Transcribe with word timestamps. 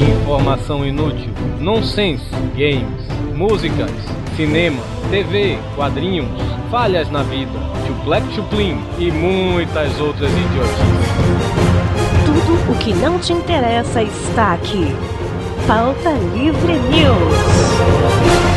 Informação 0.00 0.84
inútil, 0.84 1.32
nonsense, 1.60 2.24
games, 2.56 3.06
músicas, 3.34 3.90
cinema, 4.36 4.82
TV, 5.10 5.58
quadrinhos, 5.74 6.28
falhas 6.70 7.10
na 7.10 7.22
vida, 7.22 7.58
chuplec 7.86 8.24
chuplin 8.34 8.78
e 8.98 9.10
muitas 9.10 9.98
outras 10.00 10.30
idiotices. 10.30 11.08
Tudo 12.24 12.72
o 12.72 12.78
que 12.78 12.92
não 12.94 13.18
te 13.18 13.32
interessa 13.32 14.02
está 14.02 14.54
aqui. 14.54 14.86
Pauta 15.66 16.10
Livre 16.34 16.74
News. 16.74 18.47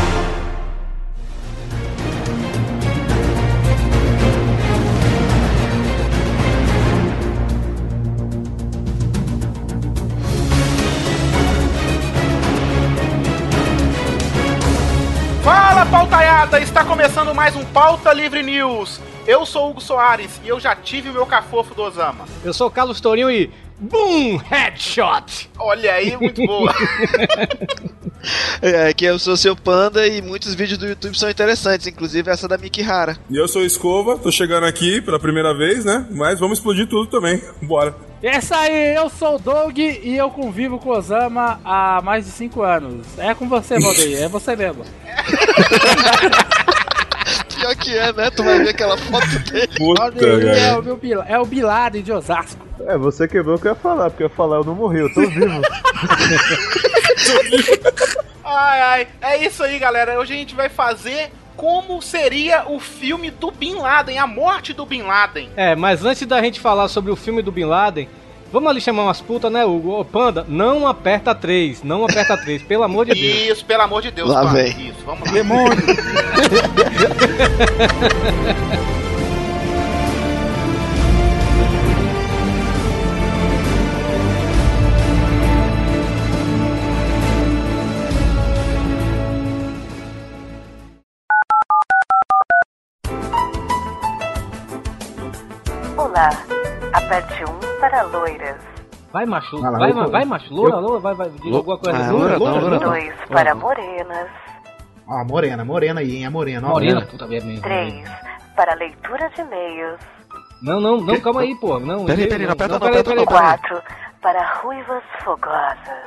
Mais 17.42 17.56
um 17.56 17.64
Pauta 17.64 18.12
Livre 18.12 18.40
News. 18.40 19.00
Eu 19.26 19.44
sou 19.44 19.68
Hugo 19.68 19.80
Soares 19.80 20.40
e 20.44 20.48
eu 20.48 20.60
já 20.60 20.76
tive 20.76 21.08
o 21.08 21.12
meu 21.12 21.26
cafofo 21.26 21.74
do 21.74 21.82
Osama. 21.82 22.24
Eu 22.44 22.54
sou 22.54 22.68
o 22.68 22.70
Carlos 22.70 23.00
Tourinho 23.00 23.28
e. 23.28 23.50
Boom! 23.80 24.36
Headshot! 24.36 25.50
Olha 25.58 25.94
aí, 25.94 26.16
muito 26.16 26.46
boa. 26.46 26.72
É, 28.62 28.90
aqui 28.90 29.04
eu 29.04 29.18
sou 29.18 29.36
seu 29.36 29.56
panda 29.56 30.06
e 30.06 30.22
muitos 30.22 30.54
vídeos 30.54 30.78
do 30.78 30.86
YouTube 30.86 31.18
são 31.18 31.28
interessantes, 31.28 31.88
inclusive 31.88 32.30
essa 32.30 32.46
da 32.46 32.56
Miki 32.56 32.80
Hara. 32.80 33.16
E 33.28 33.36
eu 33.36 33.48
sou 33.48 33.64
Escova, 33.64 34.16
tô 34.16 34.30
chegando 34.30 34.64
aqui 34.64 35.00
pela 35.00 35.18
primeira 35.18 35.52
vez, 35.52 35.84
né? 35.84 36.06
Mas 36.08 36.38
vamos 36.38 36.58
explodir 36.58 36.86
tudo 36.86 37.10
também. 37.10 37.42
Bora. 37.60 37.96
Essa 38.22 38.58
aí, 38.58 38.94
eu 38.94 39.10
sou 39.10 39.34
o 39.34 39.38
Doug 39.40 39.76
e 39.76 40.16
eu 40.16 40.30
convivo 40.30 40.78
com 40.78 40.90
o 40.90 40.96
Osama 40.96 41.60
há 41.64 42.00
mais 42.00 42.24
de 42.24 42.30
5 42.30 42.62
anos. 42.62 43.04
É 43.18 43.34
com 43.34 43.48
você, 43.48 43.80
Valdeir, 43.80 44.22
é 44.22 44.28
você 44.28 44.54
mesmo. 44.54 44.84
Pior 47.62 47.76
que 47.76 47.96
é, 47.96 48.12
né? 48.12 48.28
Tu 48.30 48.42
vai 48.42 48.58
ver 48.58 48.70
aquela 48.70 48.98
foto 48.98 49.38
dele. 49.50 49.68
Puta, 49.78 50.02
é 50.02 50.76
o, 50.76 50.82
meu, 50.82 50.96
Bin- 50.96 51.12
é 51.28 51.38
o 51.38 51.44
Bin 51.46 51.60
Laden 51.62 52.02
de 52.02 52.12
Osasco. 52.12 52.60
É, 52.86 52.98
você 52.98 53.28
quebrou 53.28 53.54
o 53.56 53.58
que 53.60 53.68
eu 53.68 53.72
ia 53.72 53.76
falar, 53.76 54.10
porque 54.10 54.24
eu 54.24 54.28
ia 54.28 54.34
falar, 54.34 54.56
eu 54.56 54.64
não 54.64 54.74
morri, 54.74 54.98
eu 54.98 55.14
tô 55.14 55.20
vivo. 55.20 55.60
Ai, 58.44 58.80
ai. 58.80 59.06
É 59.20 59.44
isso 59.46 59.62
aí, 59.62 59.78
galera. 59.78 60.18
Hoje 60.18 60.34
a 60.34 60.36
gente 60.36 60.54
vai 60.54 60.68
fazer 60.68 61.30
como 61.56 62.02
seria 62.02 62.64
o 62.68 62.80
filme 62.80 63.30
do 63.30 63.50
Bin 63.50 63.76
Laden, 63.76 64.18
a 64.18 64.26
morte 64.26 64.72
do 64.72 64.84
Bin 64.84 65.02
Laden. 65.02 65.48
É, 65.56 65.76
mas 65.76 66.04
antes 66.04 66.26
da 66.26 66.42
gente 66.42 66.58
falar 66.60 66.88
sobre 66.88 67.10
o 67.12 67.16
filme 67.16 67.40
do 67.42 67.52
Bin 67.52 67.64
Laden, 67.64 68.08
vamos 68.52 68.70
ali 68.70 68.80
chamar 68.80 69.04
umas 69.04 69.20
putas, 69.20 69.50
né, 69.50 69.64
Hugo? 69.64 69.98
Ô, 69.98 70.04
Panda, 70.04 70.44
não 70.46 70.86
aperta 70.86 71.34
3, 71.34 71.82
não 71.82 72.04
aperta 72.04 72.36
3, 72.36 72.62
pelo 72.62 72.82
amor 72.84 73.06
de 73.06 73.14
Deus. 73.14 73.58
Isso, 73.58 73.64
pelo 73.64 73.82
amor 73.82 74.02
de 74.02 74.10
Deus, 74.10 74.28
Lá 74.28 74.44
vem. 74.44 74.88
Isso, 74.88 74.98
vamos 75.04 75.26
lá. 75.26 75.32
Demônio! 75.32 75.82
Olá. 95.96 96.30
Aperte 96.92 97.44
1 97.44 97.51
para 97.82 98.02
loiras. 98.02 98.56
Vai, 99.12 99.26
macho, 99.26 99.60
Vai 99.60 99.70
lá, 99.72 99.78
vai, 99.78 99.92
tô- 99.92 100.10
vai, 100.10 100.24
macho, 100.24 100.54
loura, 100.54 100.76
loura, 100.76 101.00
vai, 101.00 101.14
vai, 101.14 101.28
diga 101.30 101.56
alguma 101.56 101.76
coisa. 101.76 101.98
Ah, 101.98 102.10
Loura, 102.12 102.36
loura 102.38 102.38
loura, 102.38 102.60
loura 102.60 102.78
não. 102.78 102.90
2 102.92 103.14
para 103.28 103.54
morenas. 103.56 104.28
Ó, 105.08 105.24
morena, 105.24 105.64
morena 105.64 106.00
aí, 106.00 106.16
hein? 106.16 106.24
É 106.24 106.30
morena, 106.30 106.68
ó. 106.68 106.70
Morena, 106.70 107.04
puta 107.04 107.26
merda. 107.26 107.60
3 107.60 108.08
para 108.54 108.74
leitura 108.76 109.28
de 109.30 109.40
e-mails. 109.40 109.98
Não, 110.62 110.80
não, 110.80 110.98
não, 111.00 111.20
calma 111.20 111.40
aí, 111.40 111.54
pô. 111.56 111.80
Não, 111.80 112.04
Peraí, 112.04 112.22
não, 112.22 112.28
peraí, 112.28 112.46
não 112.46 112.52
aperta 112.52 112.72
não, 112.74 112.80
peraí, 112.80 113.00
aperta 113.00 113.10
peraí, 113.10 113.26
não. 113.26 113.26
peraí. 113.26 113.58
4 113.58 113.82
para 114.22 114.54
ruivas 114.62 115.02
fogosas. 115.24 115.98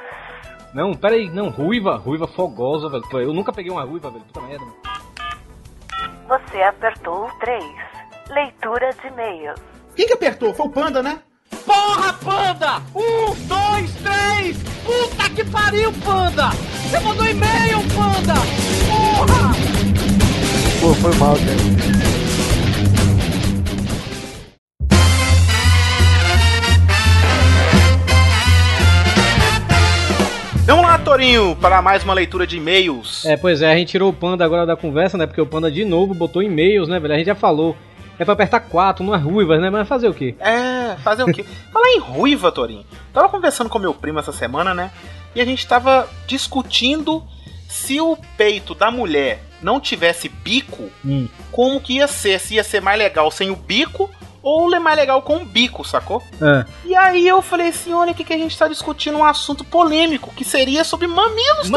Não, 0.74 0.94
peraí, 0.94 1.30
não, 1.30 1.50
ruiva, 1.50 1.98
ruiva 1.98 2.26
fogosa, 2.28 2.88
velho. 2.90 3.04
Eu 3.20 3.34
nunca 3.34 3.52
peguei 3.52 3.70
uma 3.72 3.84
ruiva, 3.84 4.10
velho, 4.10 4.24
puta 4.24 4.42
merda. 4.42 4.66
Você 6.30 6.62
apertou 6.64 7.26
o 7.28 7.32
3. 7.40 7.64
Leitura 8.30 8.92
de 8.94 9.08
e-mails. 9.08 9.60
Quem 9.96 10.08
que 10.08 10.14
apertou? 10.14 10.54
Foi 10.54 10.66
o 10.68 10.72
Panda, 10.72 11.04
né? 11.04 11.20
Porra, 11.66 12.14
Panda! 12.14 12.82
Um, 12.94 13.34
dois, 13.48 13.92
três! 14.04 14.58
Puta 14.86 15.30
que 15.32 15.44
pariu, 15.46 15.92
Panda! 16.04 16.50
Você 16.50 17.00
mandou 17.00 17.26
e-mail, 17.26 17.80
Panda! 17.96 18.36
Porra! 18.88 19.52
Pô, 20.80 20.94
foi 20.94 21.16
mal, 21.16 21.36
cara. 21.36 22.06
Vamos 30.68 30.84
lá, 30.84 30.98
Torinho, 31.00 31.56
para 31.62 31.82
mais 31.82 32.04
uma 32.04 32.14
leitura 32.14 32.46
de 32.46 32.58
e-mails. 32.58 33.26
É, 33.26 33.38
pois 33.38 33.62
é, 33.62 33.72
a 33.72 33.76
gente 33.76 33.90
tirou 33.90 34.10
o 34.10 34.14
Panda 34.14 34.46
agora 34.46 34.66
da 34.66 34.76
conversa, 34.76 35.18
né? 35.18 35.26
Porque 35.26 35.42
o 35.42 35.46
Panda 35.46 35.72
de 35.72 35.86
novo 35.86 36.14
botou 36.14 36.44
e-mails, 36.44 36.88
né, 36.88 37.00
velho? 37.00 37.14
A 37.14 37.18
gente 37.18 37.28
já 37.28 37.36
falou. 37.36 37.76
É 38.18 38.24
pra 38.24 38.34
apertar 38.34 38.60
4, 38.62 39.04
não 39.06 39.14
é 39.14 39.18
ruivas, 39.18 39.60
né? 39.62 39.70
Mas 39.70 39.88
fazer 39.88 40.08
o 40.08 40.14
quê? 40.14 40.36
É, 40.40 40.96
fazer 41.04 41.24
o 41.24 41.32
quê? 41.34 41.44
Falar 41.72 41.90
em 41.90 42.00
ruiva, 42.00 42.52
Torinho. 42.52 42.86
Tava 43.14 43.28
conversando 43.30 43.70
com 43.70 43.78
meu 43.80 43.94
primo 43.94 44.20
essa 44.20 44.32
semana, 44.32 44.74
né? 44.74 44.92
E 45.36 45.42
a 45.42 45.46
gente 45.46 45.68
tava 45.68 46.08
discutindo 46.26 47.24
se 47.68 48.00
o 48.00 48.18
peito 48.38 48.74
da 48.74 48.90
mulher 48.90 49.44
não 49.62 49.80
tivesse 49.80 50.30
bico, 50.30 50.90
Hum. 51.04 51.28
como 51.52 51.82
que 51.82 51.96
ia 51.96 52.08
ser? 52.08 52.40
Se 52.40 52.56
ia 52.56 52.64
ser 52.64 52.82
mais 52.82 52.98
legal 52.98 53.30
sem 53.32 53.50
o 53.50 53.56
bico 53.56 54.10
ou 54.46 54.72
é 54.76 54.78
mais 54.78 54.96
legal 54.96 55.24
com 55.24 55.38
o 55.38 55.46
bico, 55.46 55.84
sacou? 55.84 56.22
É. 56.40 56.66
E 56.86 56.96
aí 56.96 57.28
eu 57.28 57.42
falei 57.42 57.70
assim, 57.70 57.92
olha 57.94 58.12
aqui 58.12 58.24
que 58.24 58.32
a 58.32 58.38
gente 58.38 58.56
tá 58.56 58.68
discutindo 58.68 59.18
um 59.18 59.26
assunto 59.26 59.64
polêmico, 59.64 60.32
que 60.36 60.46
seria 60.46 60.84
sobre 60.84 61.08
mamilos, 61.08 61.64
que 61.64 61.70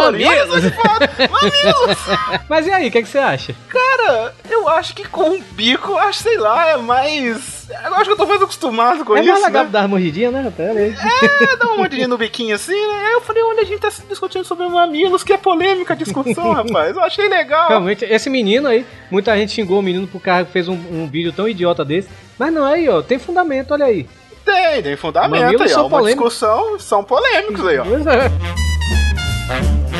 foda. 0.70 1.10
Mamilos! 1.30 1.98
Mas 2.46 2.66
e 2.66 2.70
aí, 2.70 2.88
o 2.88 2.90
que, 2.92 2.98
é 2.98 3.02
que 3.02 3.08
você 3.08 3.16
acha? 3.16 3.54
Cara, 3.70 4.34
eu 4.50 4.68
acho 4.68 4.94
que 4.94 5.08
com 5.08 5.30
o 5.30 5.42
bico, 5.52 5.96
acho, 5.96 6.22
sei 6.22 6.36
lá, 6.36 6.68
é 6.68 6.76
mais... 6.76 7.66
Eu 7.70 7.94
acho 7.94 8.04
que 8.04 8.10
eu 8.12 8.16
tô 8.16 8.26
mais 8.26 8.42
acostumado 8.42 9.02
com 9.02 9.16
é 9.16 9.20
isso, 9.20 9.30
mais 9.30 9.44
legal 9.44 9.64
né? 9.64 9.70
dar 9.70 9.80
uma 9.80 9.88
mordidinha, 9.88 10.30
né? 10.30 10.52
É, 10.58 11.56
dá 11.56 11.66
uma 11.68 11.76
mordidinha 11.76 12.08
no 12.08 12.18
biquinho 12.18 12.54
assim, 12.54 12.72
né? 12.72 13.06
Aí 13.06 13.12
eu 13.12 13.20
falei, 13.22 13.42
olha, 13.42 13.62
a 13.62 13.64
gente 13.64 13.80
tá 13.80 13.90
discutindo 14.08 14.44
sobre 14.44 14.66
mamilos, 14.68 15.24
que 15.24 15.32
é 15.32 15.38
polêmica 15.38 15.94
a 15.94 15.96
discussão, 15.96 16.52
rapaz. 16.52 16.94
Eu 16.94 17.02
achei 17.02 17.28
legal. 17.28 17.68
Realmente, 17.68 18.04
esse 18.04 18.28
menino 18.28 18.68
aí, 18.68 18.86
muita 19.10 19.36
gente 19.36 19.52
xingou 19.52 19.78
o 19.78 19.82
menino 19.82 20.06
por 20.06 20.20
causa 20.20 20.44
que 20.44 20.52
fez 20.52 20.68
um, 20.68 20.74
um 20.74 21.06
vídeo 21.06 21.32
tão 21.32 21.48
idiota 21.48 21.82
desse. 21.82 22.08
Mas 22.38 22.52
não, 22.52 22.64
aí, 22.64 22.88
ó, 22.88 23.02
tem 23.02 23.18
fundamento, 23.18 23.72
olha 23.72 23.86
aí. 23.86 24.08
Tem, 24.44 24.82
tem 24.82 24.96
fundamento 24.96 25.42
Mamilos 25.42 25.62
aí, 25.62 25.74
ó. 25.74 25.80
Uma 25.86 25.98
polêmicos. 25.98 26.32
discussão, 26.32 26.78
são 26.78 27.04
polêmicos 27.04 27.66
aí, 27.66 27.78
ó. 27.78 27.84
Pois 27.84 28.06
é. 28.06 29.97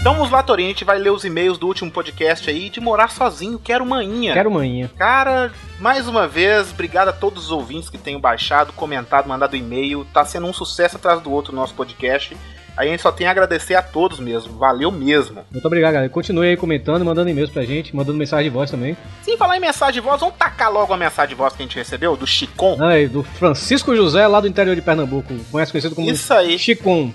Então 0.00 0.14
vamos 0.14 0.30
lá, 0.30 0.42
Torinho, 0.42 0.68
a 0.68 0.72
gente 0.72 0.84
vai 0.84 0.96
ler 0.98 1.10
os 1.10 1.24
e-mails 1.24 1.58
do 1.58 1.66
último 1.66 1.90
podcast 1.90 2.48
aí 2.48 2.70
de 2.70 2.80
morar 2.80 3.10
sozinho, 3.10 3.58
quero 3.58 3.84
manhinha. 3.84 4.32
Quero 4.32 4.50
manhinha. 4.50 4.88
Cara, 4.96 5.52
mais 5.80 6.06
uma 6.06 6.26
vez, 6.26 6.70
obrigado 6.70 7.08
a 7.08 7.12
todos 7.12 7.46
os 7.46 7.50
ouvintes 7.50 7.90
que 7.90 7.98
tenham 7.98 8.20
baixado, 8.20 8.72
comentado, 8.72 9.28
mandado 9.28 9.56
e-mail. 9.56 10.06
Tá 10.14 10.24
sendo 10.24 10.46
um 10.46 10.52
sucesso 10.52 10.96
atrás 10.96 11.20
do 11.20 11.32
outro 11.32 11.52
o 11.52 11.56
nosso 11.56 11.74
podcast. 11.74 12.36
A 12.76 12.86
gente 12.86 13.02
só 13.02 13.10
tem 13.10 13.26
a 13.26 13.32
agradecer 13.32 13.74
a 13.74 13.82
todos 13.82 14.20
mesmo. 14.20 14.56
Valeu 14.56 14.92
mesmo. 14.92 15.40
Muito 15.50 15.66
obrigado, 15.66 15.94
galera. 15.94 16.08
Continue 16.08 16.50
aí 16.50 16.56
comentando, 16.56 17.04
mandando 17.04 17.28
e-mails 17.28 17.50
pra 17.50 17.64
gente, 17.64 17.94
mandando 17.94 18.16
mensagem 18.16 18.44
de 18.44 18.50
voz 18.56 18.70
também. 18.70 18.96
Sem 19.22 19.36
falar 19.36 19.56
em 19.56 19.60
mensagem 19.60 19.94
de 19.94 20.00
voz, 20.00 20.20
vamos 20.20 20.36
tacar 20.36 20.72
logo 20.72 20.94
a 20.94 20.96
mensagem 20.96 21.30
de 21.30 21.34
voz 21.34 21.52
que 21.54 21.62
a 21.62 21.66
gente 21.66 21.76
recebeu, 21.76 22.16
do 22.16 22.24
Chicon. 22.24 22.76
Ah, 22.80 23.04
do 23.10 23.24
Francisco 23.24 23.96
José, 23.96 24.24
lá 24.28 24.40
do 24.40 24.46
interior 24.46 24.76
de 24.76 24.82
Pernambuco, 24.82 25.34
mais 25.52 25.72
conhecido 25.72 25.96
como 25.96 26.08
Isso 26.08 26.32
aí. 26.32 26.56
Chicon, 26.56 27.12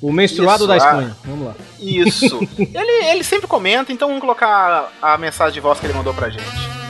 o 0.00 0.12
menstruado 0.12 0.64
Isso, 0.64 0.66
da 0.66 0.74
ah. 0.74 0.76
Espanha. 0.76 1.16
Vamos 1.24 1.46
lá. 1.46 1.54
Isso. 1.78 2.38
ele, 2.58 3.04
ele 3.10 3.24
sempre 3.24 3.46
comenta, 3.46 3.92
então 3.92 4.08
vamos 4.08 4.20
colocar 4.20 4.90
a, 5.02 5.14
a 5.14 5.18
mensagem 5.18 5.54
de 5.54 5.60
voz 5.60 5.78
que 5.78 5.86
ele 5.86 5.94
mandou 5.94 6.14
pra 6.14 6.30
gente. 6.30 6.80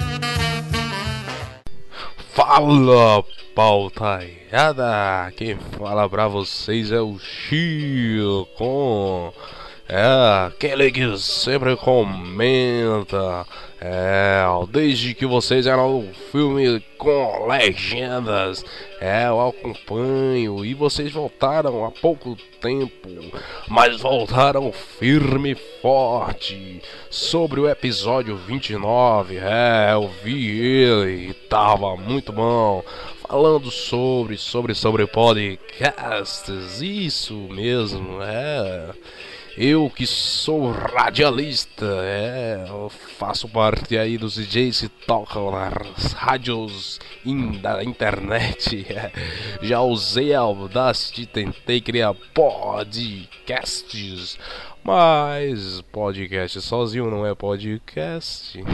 Fala, 2.32 3.24
pautaiada! 3.54 5.32
Quem 5.36 5.58
fala 5.76 6.08
pra 6.08 6.28
vocês 6.28 6.92
é 6.92 7.00
o 7.00 7.18
Chico. 7.18 8.54
É, 9.92 10.46
aquele 10.46 10.88
que 10.92 11.18
sempre 11.18 11.74
comenta. 11.76 13.44
É, 13.80 14.44
desde 14.68 15.14
que 15.14 15.26
vocês 15.26 15.66
eram 15.66 15.98
o 15.98 16.14
filme 16.30 16.80
com 16.96 17.48
legendas. 17.48 18.64
É, 19.00 19.26
eu 19.26 19.48
acompanho. 19.48 20.64
E 20.64 20.74
vocês 20.74 21.10
voltaram 21.10 21.84
há 21.84 21.90
pouco 21.90 22.36
tempo. 22.60 23.08
Mas 23.66 24.00
voltaram 24.00 24.70
firme 24.70 25.52
e 25.52 25.80
forte. 25.82 26.80
Sobre 27.10 27.58
o 27.58 27.68
episódio 27.68 28.36
29. 28.36 29.38
É, 29.38 29.94
eu 29.94 30.08
vi 30.22 30.60
ele 30.60 31.30
e 31.30 31.34
tava 31.34 31.96
muito 31.96 32.30
bom. 32.30 32.84
falando 33.26 33.72
sobre, 33.72 34.36
sobre, 34.36 34.72
sobre 34.72 35.04
podcasts. 35.08 36.80
Isso 36.80 37.34
mesmo, 37.34 38.22
é. 38.22 38.90
Eu 39.56 39.90
que 39.90 40.06
sou 40.06 40.70
radialista, 40.70 41.84
é, 42.02 42.64
faço 43.18 43.48
parte 43.48 43.98
aí 43.98 44.16
dos 44.16 44.34
DJs 44.34 44.80
que 44.82 44.88
tocam 44.88 45.50
nas 45.50 46.12
rádios 46.12 47.00
in, 47.24 47.58
da 47.60 47.82
internet. 47.82 48.86
é. 48.88 49.10
Já 49.60 49.80
usei 49.80 50.32
a 50.32 50.40
Audacity, 50.40 51.26
tentei 51.26 51.80
criar 51.80 52.14
podcasts, 52.32 53.18
mas 54.84 55.80
podcast 55.92 56.60
sozinho 56.60 57.10
não 57.10 57.26
é 57.26 57.34
podcast. 57.34 58.58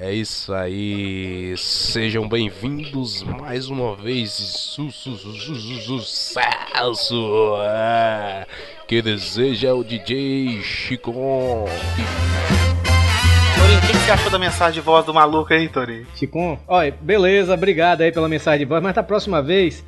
É 0.00 0.14
isso 0.14 0.54
aí, 0.54 1.56
sejam 1.56 2.28
bem-vindos 2.28 3.24
mais 3.24 3.68
uma 3.68 3.96
vez, 3.96 4.30
su 4.30 4.92
su 4.92 5.16
su 5.16 5.32
su 5.32 5.54
su 5.56 5.98
sucesso 5.98 7.56
é, 7.60 8.46
que 8.86 9.02
deseja 9.02 9.74
o 9.74 9.82
DJ 9.82 10.62
Chico. 10.62 11.12
Torinho, 13.58 13.78
o 13.78 13.80
que, 13.80 13.88
que 13.88 13.98
você 13.98 14.12
achou 14.12 14.30
da 14.30 14.38
mensagem 14.38 14.74
de 14.74 14.80
voz 14.80 15.04
do 15.04 15.12
maluco 15.12 15.52
aí, 15.52 15.68
Torinho? 15.68 16.06
Chicon, 16.14 16.60
olha, 16.68 16.96
beleza, 17.00 17.54
obrigado 17.54 18.02
aí 18.02 18.12
pela 18.12 18.28
mensagem 18.28 18.60
de 18.60 18.66
voz, 18.66 18.80
mas 18.80 18.94
da 18.94 19.02
próxima 19.02 19.42
vez, 19.42 19.84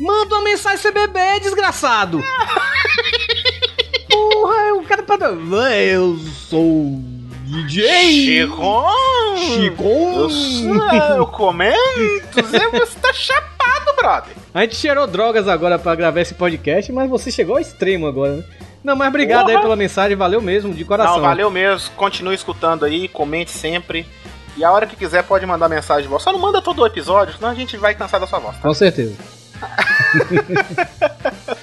manda 0.00 0.36
uma 0.36 0.44
mensagem 0.44 0.90
CBB, 0.90 1.40
desgraçado! 1.42 2.24
Porra, 4.08 4.72
o 4.72 4.82
cara 4.84 5.02
pra. 5.02 5.18
Eu 5.74 6.16
sou 6.16 7.19
DJ! 7.50 8.12
Chico! 8.12 8.86
Chico! 9.36 9.82
Eu, 9.82 11.16
eu 11.16 11.26
comento, 11.26 12.46
Zé, 12.46 12.68
você 12.68 12.96
tá 13.00 13.12
chapado, 13.12 13.92
brother. 13.96 14.36
A 14.54 14.60
gente 14.60 14.76
cheirou 14.76 15.04
drogas 15.04 15.48
agora 15.48 15.76
pra 15.76 15.96
gravar 15.96 16.20
esse 16.20 16.34
podcast, 16.34 16.92
mas 16.92 17.10
você 17.10 17.28
chegou 17.28 17.56
ao 17.56 17.60
extremo 17.60 18.06
agora, 18.06 18.36
né? 18.36 18.44
Não, 18.84 18.94
mas 18.94 19.08
obrigado 19.08 19.46
Porra! 19.46 19.56
aí 19.56 19.62
pela 19.62 19.74
mensagem, 19.74 20.16
valeu 20.16 20.40
mesmo, 20.40 20.72
de 20.72 20.84
coração. 20.84 21.16
Não, 21.16 21.22
valeu 21.22 21.50
mesmo. 21.50 21.90
Continue 21.96 22.36
escutando 22.36 22.84
aí, 22.84 23.08
comente 23.08 23.50
sempre. 23.50 24.06
E 24.56 24.62
a 24.62 24.70
hora 24.70 24.86
que 24.86 24.94
quiser 24.94 25.24
pode 25.24 25.44
mandar 25.44 25.68
mensagem 25.68 26.04
de 26.04 26.08
voz. 26.08 26.22
Só 26.22 26.32
não 26.32 26.38
manda 26.38 26.62
todo 26.62 26.82
o 26.82 26.86
episódio, 26.86 27.34
senão 27.34 27.50
a 27.50 27.54
gente 27.54 27.76
vai 27.76 27.96
cansar 27.96 28.20
da 28.20 28.28
sua 28.28 28.38
voz. 28.38 28.54
tá? 28.56 28.62
Com 28.62 28.74
certeza. 28.74 29.16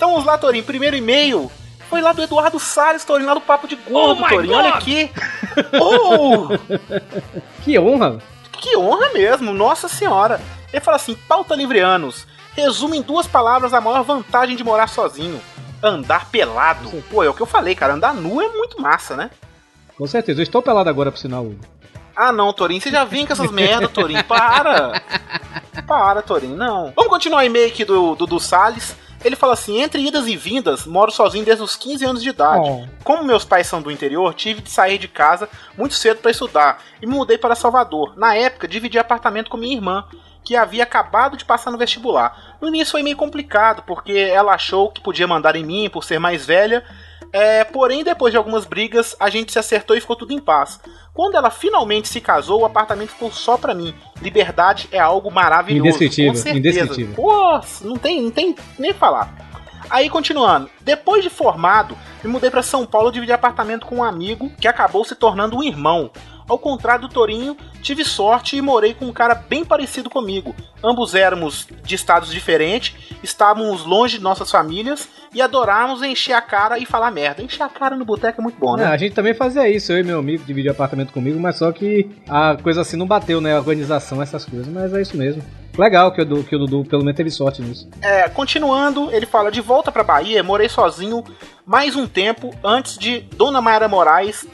Então 0.00 0.12
vamos 0.12 0.24
lá, 0.24 0.38
Torinho. 0.38 0.64
Primeiro 0.64 0.96
e-mail 0.96 1.52
foi 1.90 2.00
lá 2.00 2.12
do 2.12 2.22
Eduardo 2.22 2.58
Salles, 2.60 3.04
Torinho, 3.04 3.28
lá 3.28 3.34
do 3.34 3.40
Papo 3.40 3.66
de 3.66 3.74
Gordo, 3.74 4.22
Oh 4.24 4.28
Torinho. 4.28 4.56
Olha 4.56 4.70
aqui. 4.70 5.10
Oh, 5.80 6.46
Que 7.64 7.76
honra! 7.76 8.20
que 8.52 8.76
honra 8.76 9.08
mesmo, 9.12 9.52
nossa 9.52 9.88
senhora. 9.88 10.40
Ele 10.72 10.80
fala 10.80 10.96
assim: 10.96 11.16
pauta 11.26 11.56
livreanos. 11.56 12.26
Resume 12.54 12.98
em 12.98 13.02
duas 13.02 13.26
palavras 13.26 13.74
a 13.74 13.80
maior 13.80 14.02
vantagem 14.04 14.56
de 14.56 14.62
morar 14.62 14.86
sozinho. 14.86 15.40
Andar 15.82 16.30
pelado. 16.30 16.90
Pô, 17.10 17.22
é 17.24 17.28
o 17.28 17.34
que 17.34 17.40
eu 17.40 17.46
falei, 17.46 17.74
cara. 17.74 17.94
Andar 17.94 18.14
nu 18.14 18.40
é 18.40 18.48
muito 18.48 18.80
massa, 18.80 19.16
né? 19.16 19.30
Com 19.96 20.06
certeza, 20.06 20.40
eu 20.40 20.42
estou 20.44 20.62
pelado 20.62 20.88
agora, 20.88 21.10
por 21.10 21.18
sinal. 21.18 21.44
Hugo. 21.44 21.58
Ah, 22.14 22.32
não, 22.32 22.52
Torinho, 22.52 22.80
você 22.80 22.90
já 22.90 23.02
vem 23.04 23.26
com 23.26 23.32
essas 23.32 23.50
merda, 23.50 23.88
Torinho. 23.88 24.22
Para! 24.24 25.00
Para, 25.86 26.22
Torinho, 26.22 26.56
não. 26.56 26.92
Vamos 26.94 27.10
continuar 27.10 27.38
o 27.40 27.42
e-mail 27.46 27.68
aqui 27.68 27.84
do 27.84 28.14
Dudu 28.14 28.38
Salles. 28.38 28.94
Ele 29.24 29.36
fala 29.36 29.52
assim: 29.52 29.80
entre 29.80 30.06
idas 30.06 30.26
e 30.26 30.36
vindas, 30.36 30.86
moro 30.86 31.10
sozinho 31.10 31.44
desde 31.44 31.62
os 31.62 31.76
15 31.76 32.04
anos 32.04 32.22
de 32.22 32.30
idade. 32.30 32.68
Oh. 32.68 32.86
Como 33.04 33.24
meus 33.24 33.44
pais 33.44 33.66
são 33.66 33.82
do 33.82 33.90
interior, 33.90 34.32
tive 34.34 34.62
de 34.62 34.70
sair 34.70 34.98
de 34.98 35.08
casa 35.08 35.48
muito 35.76 35.94
cedo 35.94 36.20
para 36.20 36.30
estudar 36.30 36.82
e 37.02 37.06
me 37.06 37.14
mudei 37.14 37.36
para 37.36 37.54
Salvador. 37.54 38.14
Na 38.16 38.34
época, 38.34 38.68
dividi 38.68 38.98
apartamento 38.98 39.50
com 39.50 39.56
minha 39.56 39.76
irmã, 39.76 40.04
que 40.42 40.56
havia 40.56 40.82
acabado 40.82 41.36
de 41.36 41.44
passar 41.44 41.70
no 41.70 41.78
vestibular. 41.78 42.56
No 42.60 42.68
início 42.68 42.92
foi 42.92 43.02
meio 43.02 43.16
complicado, 43.16 43.82
porque 43.86 44.12
ela 44.12 44.54
achou 44.54 44.90
que 44.90 45.00
podia 45.00 45.26
mandar 45.26 45.54
em 45.54 45.64
mim 45.64 45.90
por 45.90 46.04
ser 46.04 46.18
mais 46.18 46.44
velha. 46.44 46.84
É, 47.32 47.64
porém, 47.64 48.02
depois 48.02 48.32
de 48.32 48.36
algumas 48.36 48.64
brigas, 48.64 49.14
a 49.20 49.30
gente 49.30 49.52
se 49.52 49.58
acertou 49.58 49.96
e 49.96 50.00
ficou 50.00 50.16
tudo 50.16 50.32
em 50.32 50.38
paz. 50.38 50.80
Quando 51.14 51.36
ela 51.36 51.50
finalmente 51.50 52.08
se 52.08 52.20
casou, 52.20 52.60
o 52.60 52.64
apartamento 52.64 53.10
ficou 53.10 53.30
só 53.30 53.56
pra 53.56 53.74
mim. 53.74 53.94
Liberdade 54.20 54.88
é 54.90 54.98
algo 54.98 55.30
maravilhoso. 55.30 55.88
Indescritível, 55.88 56.32
com 56.32 56.38
certeza. 56.38 56.58
indescritível. 56.58 57.14
Pô, 57.14 57.60
não 57.82 57.96
tem, 57.96 58.22
não 58.22 58.30
tem 58.30 58.54
nem 58.78 58.92
falar. 58.92 59.50
Aí, 59.88 60.08
continuando. 60.08 60.70
Depois 60.80 61.22
de 61.22 61.30
formado, 61.30 61.96
me 62.22 62.30
mudei 62.30 62.48
pra 62.48 62.62
São 62.62 62.86
Paulo 62.86 63.08
e 63.10 63.12
dividi 63.12 63.32
apartamento 63.32 63.86
com 63.86 63.96
um 63.96 64.04
amigo 64.04 64.50
que 64.60 64.68
acabou 64.68 65.04
se 65.04 65.16
tornando 65.16 65.56
um 65.56 65.62
irmão. 65.62 66.10
Ao 66.50 66.58
contrário 66.58 67.02
do 67.06 67.14
Torinho, 67.14 67.56
tive 67.80 68.04
sorte 68.04 68.56
e 68.56 68.60
morei 68.60 68.92
com 68.92 69.04
um 69.06 69.12
cara 69.12 69.36
bem 69.36 69.64
parecido 69.64 70.10
comigo. 70.10 70.52
Ambos 70.82 71.14
éramos 71.14 71.68
de 71.84 71.94
estados 71.94 72.28
diferentes, 72.32 72.92
estávamos 73.22 73.84
longe 73.86 74.18
de 74.18 74.24
nossas 74.24 74.50
famílias 74.50 75.08
e 75.32 75.40
adorávamos 75.40 76.02
encher 76.02 76.32
a 76.32 76.40
cara 76.42 76.76
e 76.76 76.84
falar 76.84 77.12
merda. 77.12 77.40
Encher 77.40 77.62
a 77.62 77.68
cara 77.68 77.94
no 77.94 78.04
boteco 78.04 78.40
é 78.40 78.42
muito 78.42 78.58
bom, 78.58 78.74
É, 78.76 78.80
né? 78.80 78.86
a 78.86 78.96
gente 78.96 79.14
também 79.14 79.32
fazia 79.32 79.68
isso, 79.68 79.92
eu 79.92 79.98
e 79.98 80.02
meu 80.02 80.18
amigo 80.18 80.42
dividiu 80.44 80.72
apartamento 80.72 81.12
comigo, 81.12 81.38
mas 81.38 81.56
só 81.56 81.70
que 81.70 82.10
a 82.28 82.56
coisa 82.60 82.80
assim 82.80 82.96
não 82.96 83.06
bateu, 83.06 83.40
né? 83.40 83.54
A 83.54 83.58
organização, 83.58 84.20
essas 84.20 84.44
coisas, 84.44 84.66
mas 84.66 84.92
é 84.92 85.00
isso 85.00 85.16
mesmo. 85.16 85.40
Legal 85.78 86.10
que 86.12 86.20
o, 86.20 86.42
que 86.42 86.56
o 86.56 86.58
Dudu 86.58 86.84
pelo 86.84 87.04
menos 87.04 87.16
teve 87.16 87.30
sorte 87.30 87.62
nisso. 87.62 87.88
É, 88.02 88.28
continuando, 88.28 89.08
ele 89.12 89.24
fala: 89.24 89.52
de 89.52 89.60
volta 89.60 89.92
pra 89.92 90.02
Bahia, 90.02 90.42
morei 90.42 90.68
sozinho 90.68 91.22
mais 91.64 91.94
um 91.94 92.08
tempo 92.08 92.52
antes 92.64 92.98
de 92.98 93.20
Dona 93.20 93.60
Mayra 93.60 93.86
Moraes 93.86 94.44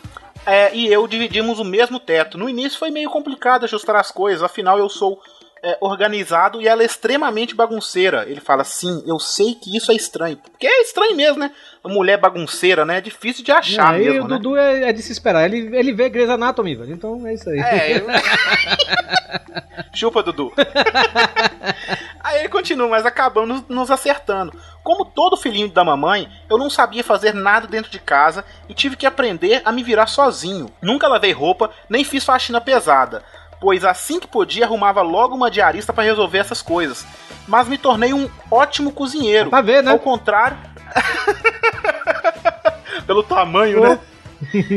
é, 0.47 0.75
e 0.75 0.87
eu 0.93 1.07
dividimos 1.07 1.59
o 1.59 1.65
mesmo 1.65 1.99
teto. 2.01 2.39
No 2.39 2.49
início 2.49 2.79
foi 2.79 2.91
meio 2.91 3.11
complicado 3.11 3.65
ajustar 3.65 3.97
as 3.97 4.11
coisas, 4.11 4.43
afinal 4.43 4.79
eu 4.79 4.89
sou 4.89 5.21
é, 5.63 5.77
organizado 5.81 6.61
e 6.63 6.69
ela 6.69 6.83
é 6.83 6.87
extremamente 6.87 7.55
bagunceira. 7.55 8.25
Ele 8.29 8.41
fala: 8.41 8.63
sim, 8.65 9.03
eu 9.07 9.19
sei 9.19 9.55
que 9.55 9.77
isso 9.77 9.91
é 9.91 9.95
estranho. 9.95 10.37
Porque 10.37 10.67
é 10.67 10.83
estranho 10.83 11.17
mesmo, 11.17 11.39
né? 11.41 11.51
Uma 11.83 11.95
mulher 11.95 12.19
bagunceira, 12.19 12.85
né? 12.85 12.99
É 12.99 13.01
difícil 13.01 13.45
de 13.45 13.51
achar 13.53 13.95
Aí 13.95 14.05
mesmo, 14.05 14.25
o 14.25 14.29
né? 14.29 14.37
Dudu 14.37 14.57
é, 14.57 14.89
é 14.89 14.93
de 14.93 15.03
se 15.03 15.13
esperar, 15.13 15.45
ele, 15.51 15.77
ele 15.77 15.93
vê 15.93 16.09
Grey's 16.09 16.31
Anatomy, 16.31 16.75
velho, 16.75 16.93
então 16.93 17.27
é 17.27 17.35
isso 17.35 17.49
aí. 17.51 17.59
É, 17.59 17.99
eu- 17.99 18.07
Chupa, 19.95 20.23
Dudu. 20.23 20.53
Aí 22.37 22.43
ele 22.43 22.49
continua, 22.51 22.87
mas 22.87 23.07
acabamos 23.07 23.63
nos 23.67 23.91
acertando. 23.91 24.53
Como 24.85 25.07
todo 25.07 25.39
filhinho 25.39 25.71
da 25.71 25.83
mamãe, 25.83 26.29
eu 26.51 26.59
não 26.59 26.69
sabia 26.69 27.03
fazer 27.03 27.33
nada 27.33 27.67
dentro 27.67 27.91
de 27.91 27.99
casa 27.99 28.45
e 28.69 28.75
tive 28.75 28.95
que 28.95 29.07
aprender 29.07 29.63
a 29.65 29.73
me 29.73 29.83
virar 29.83 30.07
sozinho. 30.07 30.71
Nunca 30.83 31.09
lavei 31.09 31.33
roupa, 31.33 31.71
nem 31.89 32.05
fiz 32.05 32.25
faxina 32.25 32.61
pesada, 32.61 33.25
pois 33.59 33.87
assim 33.87 34.21
que 34.21 34.29
podia 34.29 34.67
arrumava 34.67 35.01
logo 35.01 35.35
uma 35.35 35.51
diarista 35.51 35.95
para 35.95 36.05
resolver 36.05 36.39
essas 36.39 36.61
coisas. 36.61 37.07
Mas 37.49 37.69
me 37.69 37.79
tornei 37.79 38.13
um 38.13 38.29
ótimo 38.51 38.93
cozinheiro. 38.93 39.49
Pra 39.49 39.63
ver, 39.63 39.83
né? 39.83 39.93
Ao 39.93 39.99
contrário. 39.99 40.59
Pelo 43.07 43.23
tamanho, 43.23 43.81
né? 43.81 43.99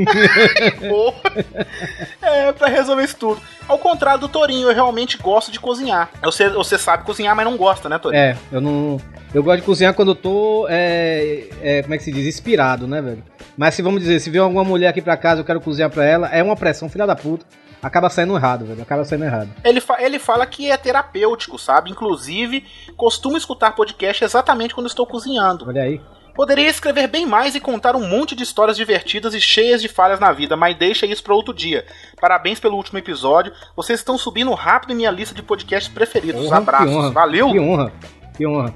É, 2.21 2.51
pra 2.51 2.67
resolver 2.67 3.03
isso 3.03 3.15
tudo. 3.17 3.41
Ao 3.67 3.77
contrário 3.77 4.19
do 4.19 4.29
Torinho, 4.29 4.69
eu 4.69 4.73
realmente 4.73 5.17
gosto 5.17 5.51
de 5.51 5.59
cozinhar. 5.59 6.09
Você, 6.23 6.49
você 6.49 6.77
sabe 6.77 7.03
cozinhar, 7.03 7.35
mas 7.35 7.45
não 7.45 7.57
gosta, 7.57 7.89
né, 7.89 7.97
Torinho? 7.97 8.21
É, 8.21 8.37
eu 8.51 8.61
não. 8.61 8.99
Eu 9.33 9.43
gosto 9.43 9.59
de 9.59 9.65
cozinhar 9.65 9.93
quando 9.93 10.11
eu 10.11 10.15
tô. 10.15 10.65
É, 10.69 11.47
é, 11.61 11.81
como 11.81 11.93
é 11.93 11.97
que 11.97 12.03
se 12.03 12.11
diz? 12.11 12.25
Inspirado, 12.27 12.87
né, 12.87 13.01
velho? 13.01 13.23
Mas 13.57 13.75
se 13.75 13.81
vamos 13.81 14.01
dizer, 14.01 14.19
se 14.19 14.29
vier 14.29 14.43
alguma 14.43 14.63
mulher 14.63 14.87
aqui 14.87 15.01
pra 15.01 15.17
casa 15.17 15.41
eu 15.41 15.45
quero 15.45 15.61
cozinhar 15.61 15.89
pra 15.89 16.05
ela, 16.05 16.27
é 16.29 16.41
uma 16.41 16.55
pressão, 16.55 16.89
filha 16.89 17.05
da 17.05 17.15
puta. 17.15 17.45
Acaba 17.81 18.09
saindo 18.09 18.35
errado, 18.35 18.65
velho. 18.65 18.81
Acaba 18.81 19.05
saindo 19.05 19.23
errado. 19.23 19.49
Ele, 19.63 19.79
fa- 19.79 20.01
ele 20.01 20.19
fala 20.19 20.45
que 20.45 20.69
é 20.69 20.75
terapêutico, 20.75 21.57
sabe? 21.57 21.89
Inclusive, 21.89 22.65
costumo 22.97 23.37
escutar 23.37 23.71
podcast 23.71 24.21
exatamente 24.23 24.75
quando 24.75 24.87
estou 24.87 25.05
cozinhando. 25.05 25.65
Olha 25.67 25.83
aí. 25.83 26.01
Poderia 26.39 26.69
escrever 26.69 27.07
bem 27.07 27.25
mais 27.25 27.53
e 27.53 27.59
contar 27.59 27.97
um 27.97 28.07
monte 28.07 28.33
de 28.33 28.43
histórias 28.43 28.77
divertidas 28.77 29.33
e 29.33 29.41
cheias 29.41 29.81
de 29.81 29.89
falhas 29.89 30.21
na 30.21 30.31
vida, 30.31 30.55
mas 30.55 30.73
deixa 30.73 31.05
isso 31.05 31.21
para 31.21 31.35
outro 31.35 31.53
dia. 31.53 31.85
Parabéns 32.17 32.61
pelo 32.61 32.77
último 32.77 32.97
episódio. 32.97 33.51
Vocês 33.75 33.99
estão 33.99 34.17
subindo 34.17 34.53
rápido 34.53 34.93
em 34.93 34.95
minha 34.95 35.11
lista 35.11 35.35
de 35.35 35.43
podcasts 35.43 35.93
preferidos. 35.93 36.45
Honra, 36.45 36.57
Abraços. 36.59 36.87
que 36.87 36.95
honra, 36.95 37.11
Valeu. 37.11 37.51
Que 37.51 37.59
honra. 37.59 37.93
Que 38.37 38.47
honra. 38.47 38.73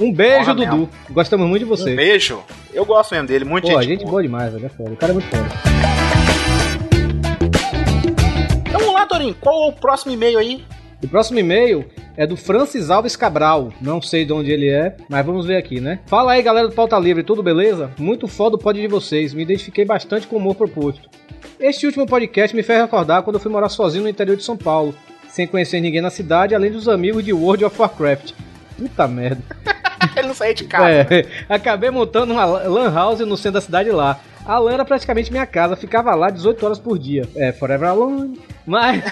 Um 0.00 0.12
beijo, 0.12 0.50
Honra 0.50 0.54
Dudu. 0.54 0.76
mesmo. 0.78 0.90
Gostamos 1.10 1.46
muito 1.48 1.60
de 1.62 1.68
você. 1.68 1.92
Um 1.92 1.94
beijo. 1.94 2.42
Eu 2.74 2.84
gosto 2.84 3.12
mesmo 3.12 3.28
dele, 3.28 3.44
muito 3.44 3.68
Pô, 3.68 3.80
gente. 3.80 4.00
gente 4.00 4.04
boa 4.04 4.20
demais, 4.20 4.52
velho. 4.52 4.66
É 4.66 4.68
foda. 4.68 4.90
O 4.90 4.96
cara 4.96 5.12
é 5.12 5.14
muito 5.14 5.28
foda. 5.28 5.48
Então 8.68 8.80
vamos 8.80 8.94
lá, 8.94 9.06
Torinho. 9.06 9.36
Qual 9.40 9.62
é 9.62 9.68
o 9.68 9.72
próximo 9.72 10.10
e-mail 10.12 10.40
aí? 10.40 10.64
O 11.06 11.08
próximo 11.08 11.38
e-mail 11.38 11.84
é 12.16 12.26
do 12.26 12.36
Francis 12.36 12.90
Alves 12.90 13.14
Cabral. 13.14 13.72
Não 13.80 14.02
sei 14.02 14.24
de 14.24 14.32
onde 14.32 14.50
ele 14.50 14.68
é, 14.68 14.96
mas 15.08 15.24
vamos 15.24 15.46
ver 15.46 15.56
aqui, 15.56 15.80
né? 15.80 16.00
Fala 16.06 16.32
aí, 16.32 16.42
galera 16.42 16.66
do 16.66 16.74
Pauta 16.74 16.98
Livre, 16.98 17.22
tudo 17.22 17.44
beleza? 17.44 17.92
Muito 17.96 18.26
foda 18.26 18.56
o 18.56 18.58
pod 18.58 18.80
de 18.80 18.88
vocês. 18.88 19.32
Me 19.32 19.44
identifiquei 19.44 19.84
bastante 19.84 20.26
com 20.26 20.34
o 20.34 20.38
humor 20.40 20.56
proposto. 20.56 21.08
Este 21.60 21.86
último 21.86 22.06
podcast 22.06 22.56
me 22.56 22.62
fez 22.64 22.80
recordar 22.80 23.22
quando 23.22 23.36
eu 23.36 23.40
fui 23.40 23.52
morar 23.52 23.68
sozinho 23.68 24.02
no 24.02 24.08
interior 24.08 24.36
de 24.36 24.42
São 24.42 24.56
Paulo, 24.56 24.96
sem 25.28 25.46
conhecer 25.46 25.80
ninguém 25.80 26.00
na 26.00 26.10
cidade, 26.10 26.56
além 26.56 26.72
dos 26.72 26.88
amigos 26.88 27.24
de 27.24 27.32
World 27.32 27.64
of 27.64 27.80
Warcraft. 27.80 28.32
Puta 28.76 29.06
merda. 29.06 29.42
Ele 30.16 30.26
não 30.26 30.34
saía 30.34 30.54
de 30.54 30.64
casa. 30.64 30.90
É, 30.90 31.24
acabei 31.48 31.90
montando 31.90 32.32
uma 32.32 32.44
lan 32.44 32.92
house 32.92 33.20
no 33.20 33.36
centro 33.36 33.52
da 33.52 33.60
cidade 33.60 33.90
lá. 33.92 34.18
A 34.46 34.58
lan 34.58 34.74
era 34.74 34.84
praticamente 34.84 35.32
minha 35.32 35.44
casa, 35.44 35.74
ficava 35.74 36.14
lá 36.14 36.30
18 36.30 36.64
horas 36.64 36.78
por 36.78 36.96
dia. 36.98 37.28
É, 37.34 37.50
Forever 37.50 37.88
Alone, 37.88 38.38
Mas, 38.64 39.02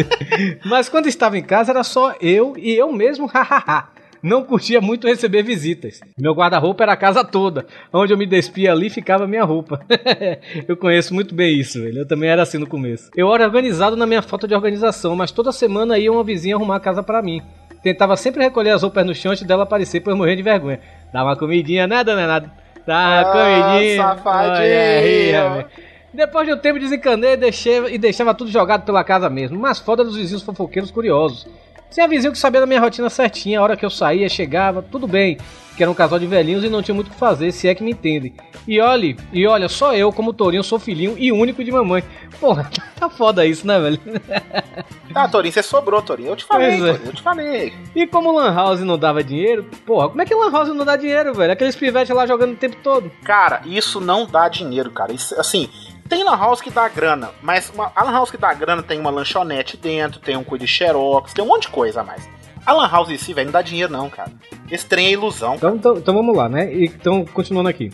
mas 0.64 0.88
quando 0.88 1.08
estava 1.08 1.36
em 1.36 1.42
casa 1.42 1.72
era 1.72 1.84
só 1.84 2.14
eu 2.22 2.54
e 2.56 2.72
eu 2.72 2.90
mesmo, 2.90 3.26
hahaha. 3.32 3.90
Não 4.22 4.44
curtia 4.44 4.80
muito 4.80 5.08
receber 5.08 5.42
visitas. 5.42 6.00
Meu 6.16 6.32
guarda-roupa 6.32 6.84
era 6.84 6.92
a 6.92 6.96
casa 6.96 7.24
toda. 7.24 7.66
Onde 7.92 8.14
eu 8.14 8.16
me 8.16 8.24
despia 8.24 8.70
ali 8.70 8.88
ficava 8.88 9.26
minha 9.26 9.42
roupa. 9.42 9.84
eu 10.68 10.76
conheço 10.76 11.12
muito 11.12 11.34
bem 11.34 11.58
isso, 11.58 11.82
velho. 11.82 11.98
Eu 11.98 12.06
também 12.06 12.30
era 12.30 12.40
assim 12.40 12.56
no 12.56 12.66
começo. 12.66 13.10
Eu 13.16 13.34
era 13.34 13.44
organizado 13.44 13.96
na 13.96 14.06
minha 14.06 14.22
falta 14.22 14.46
de 14.46 14.54
organização, 14.54 15.16
mas 15.16 15.32
toda 15.32 15.50
semana 15.50 15.98
ia 15.98 16.12
uma 16.12 16.22
vizinha 16.22 16.54
arrumar 16.54 16.76
a 16.76 16.80
casa 16.80 17.02
para 17.02 17.20
mim. 17.20 17.42
Tentava 17.82 18.16
sempre 18.16 18.44
recolher 18.44 18.70
as 18.70 18.82
roupas 18.82 19.04
no 19.04 19.12
chão 19.12 19.32
antes 19.32 19.42
dela 19.42 19.64
aparecer, 19.64 20.00
pois 20.00 20.16
morrer 20.16 20.36
de 20.36 20.42
vergonha. 20.42 20.78
Dá 21.12 21.24
uma 21.24 21.36
comidinha, 21.36 21.88
nada, 21.88 22.14
não 22.14 22.26
nada. 22.26 22.61
Uma 22.86 23.20
Ah, 23.20 23.24
comidinha. 23.70 23.96
safadinho. 24.02 25.66
Depois 26.12 26.46
de 26.46 26.52
um 26.52 26.58
tempo 26.58 26.78
desencanei 26.78 27.32
e, 27.32 27.36
deixei, 27.36 27.94
e 27.94 27.98
deixava 27.98 28.34
tudo 28.34 28.50
jogado 28.50 28.84
pela 28.84 29.02
casa 29.02 29.30
mesmo. 29.30 29.58
Mas 29.58 29.78
foda 29.78 30.04
dos 30.04 30.16
vizinhos 30.16 30.42
fofoqueiros 30.42 30.90
curiosos. 30.90 31.46
Tinha 31.92 32.08
vizinho 32.08 32.32
que 32.32 32.38
sabia 32.38 32.60
da 32.60 32.66
minha 32.66 32.80
rotina 32.80 33.10
certinha, 33.10 33.60
a 33.60 33.62
hora 33.62 33.76
que 33.76 33.84
eu 33.84 33.90
saía, 33.90 34.28
chegava, 34.28 34.82
tudo 34.82 35.06
bem. 35.06 35.36
Que 35.76 35.82
era 35.82 35.90
um 35.90 35.94
casal 35.94 36.18
de 36.18 36.26
velhinhos 36.26 36.64
e 36.64 36.68
não 36.68 36.82
tinha 36.82 36.94
muito 36.94 37.08
o 37.08 37.10
que 37.10 37.16
fazer, 37.18 37.50
se 37.50 37.66
é 37.66 37.74
que 37.74 37.82
me 37.82 37.92
entendem. 37.92 38.34
E 38.68 38.78
olhe, 38.78 39.16
e 39.32 39.46
olha, 39.46 39.68
só 39.68 39.94
eu, 39.94 40.12
como 40.12 40.32
Torinho, 40.32 40.62
sou 40.62 40.78
filhinho 40.78 41.14
e 41.18 41.32
único 41.32 41.64
de 41.64 41.72
mamãe. 41.72 42.04
Porra, 42.38 42.70
tá 42.98 43.08
foda 43.08 43.44
isso, 43.46 43.66
né, 43.66 43.78
velho? 43.78 44.00
Ah, 45.14 45.28
Torinho, 45.28 45.52
você 45.52 45.62
sobrou, 45.62 46.00
Torinho. 46.00 46.30
Eu 46.30 46.36
te 46.36 46.44
falei, 46.44 46.78
Pois 46.78 46.82
é. 46.82 46.92
Torinho, 46.92 47.10
eu 47.10 47.12
te 47.12 47.22
falei. 47.22 47.72
E 47.94 48.06
como 48.06 48.30
o 48.30 48.34
Lan 48.34 48.54
House 48.54 48.80
não 48.80 48.96
dava 48.96 49.22
dinheiro, 49.22 49.66
porra, 49.84 50.08
como 50.08 50.22
é 50.22 50.24
que 50.24 50.34
o 50.34 50.38
Lan 50.38 50.50
House 50.50 50.68
não 50.70 50.86
dá 50.86 50.96
dinheiro, 50.96 51.34
velho? 51.34 51.52
Aqueles 51.52 51.76
pivetes 51.76 52.16
lá 52.16 52.26
jogando 52.26 52.52
o 52.52 52.56
tempo 52.56 52.76
todo. 52.82 53.10
Cara, 53.22 53.60
isso 53.66 54.00
não 54.00 54.24
dá 54.24 54.48
dinheiro, 54.48 54.90
cara. 54.90 55.12
Isso, 55.12 55.38
assim, 55.38 55.68
tem 56.12 56.24
lan 56.24 56.36
house 56.36 56.60
que 56.60 56.68
dá 56.68 56.90
grana, 56.90 57.30
mas 57.40 57.70
uma, 57.70 57.90
a 57.96 58.04
lan 58.04 58.12
house 58.12 58.30
que 58.30 58.36
dá 58.36 58.52
grana 58.52 58.82
tem 58.82 59.00
uma 59.00 59.08
lanchonete 59.08 59.78
dentro, 59.78 60.20
tem 60.20 60.36
um 60.36 60.44
cuide 60.44 60.66
xerox, 60.66 61.32
tem 61.32 61.42
um 61.42 61.48
monte 61.48 61.62
de 61.62 61.68
coisa 61.68 62.02
a 62.02 62.04
mais. 62.04 62.28
A 62.66 62.74
lan 62.74 62.86
house 62.86 63.08
em 63.08 63.16
si, 63.16 63.32
velho, 63.32 63.46
não 63.46 63.52
dá 63.52 63.62
dinheiro 63.62 63.90
não, 63.90 64.10
cara. 64.10 64.30
Esse 64.70 64.84
trem 64.84 65.06
é 65.06 65.12
ilusão. 65.12 65.54
Então, 65.54 65.74
então, 65.74 65.96
então 65.96 66.14
vamos 66.14 66.36
lá, 66.36 66.50
né? 66.50 66.70
Então, 66.70 67.24
continuando 67.24 67.70
aqui. 67.70 67.90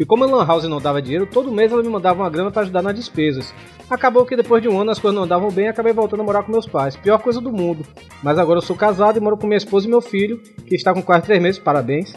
E 0.00 0.04
como 0.04 0.24
a 0.24 0.26
Lan 0.26 0.46
House 0.46 0.64
não 0.64 0.80
dava 0.80 1.00
dinheiro, 1.00 1.26
todo 1.26 1.52
mês 1.52 1.70
ela 1.70 1.82
me 1.82 1.88
mandava 1.88 2.22
uma 2.22 2.30
grana 2.30 2.50
pra 2.50 2.62
ajudar 2.62 2.82
nas 2.82 2.94
despesas. 2.94 3.54
Acabou 3.88 4.26
que 4.26 4.36
depois 4.36 4.62
de 4.62 4.68
um 4.68 4.80
ano 4.80 4.90
as 4.90 4.98
coisas 4.98 5.14
não 5.14 5.24
andavam 5.24 5.50
bem 5.50 5.66
e 5.66 5.68
acabei 5.68 5.92
voltando 5.92 6.20
a 6.20 6.24
morar 6.24 6.42
com 6.42 6.50
meus 6.50 6.66
pais. 6.66 6.96
Pior 6.96 7.18
coisa 7.18 7.40
do 7.40 7.52
mundo. 7.52 7.84
Mas 8.22 8.38
agora 8.38 8.58
eu 8.58 8.62
sou 8.62 8.74
casado 8.74 9.16
e 9.16 9.20
moro 9.20 9.36
com 9.36 9.46
minha 9.46 9.58
esposa 9.58 9.86
e 9.86 9.90
meu 9.90 10.00
filho, 10.00 10.38
que 10.66 10.74
está 10.74 10.92
com 10.92 11.02
quase 11.02 11.22
três 11.22 11.40
meses, 11.40 11.58
parabéns. 11.58 12.14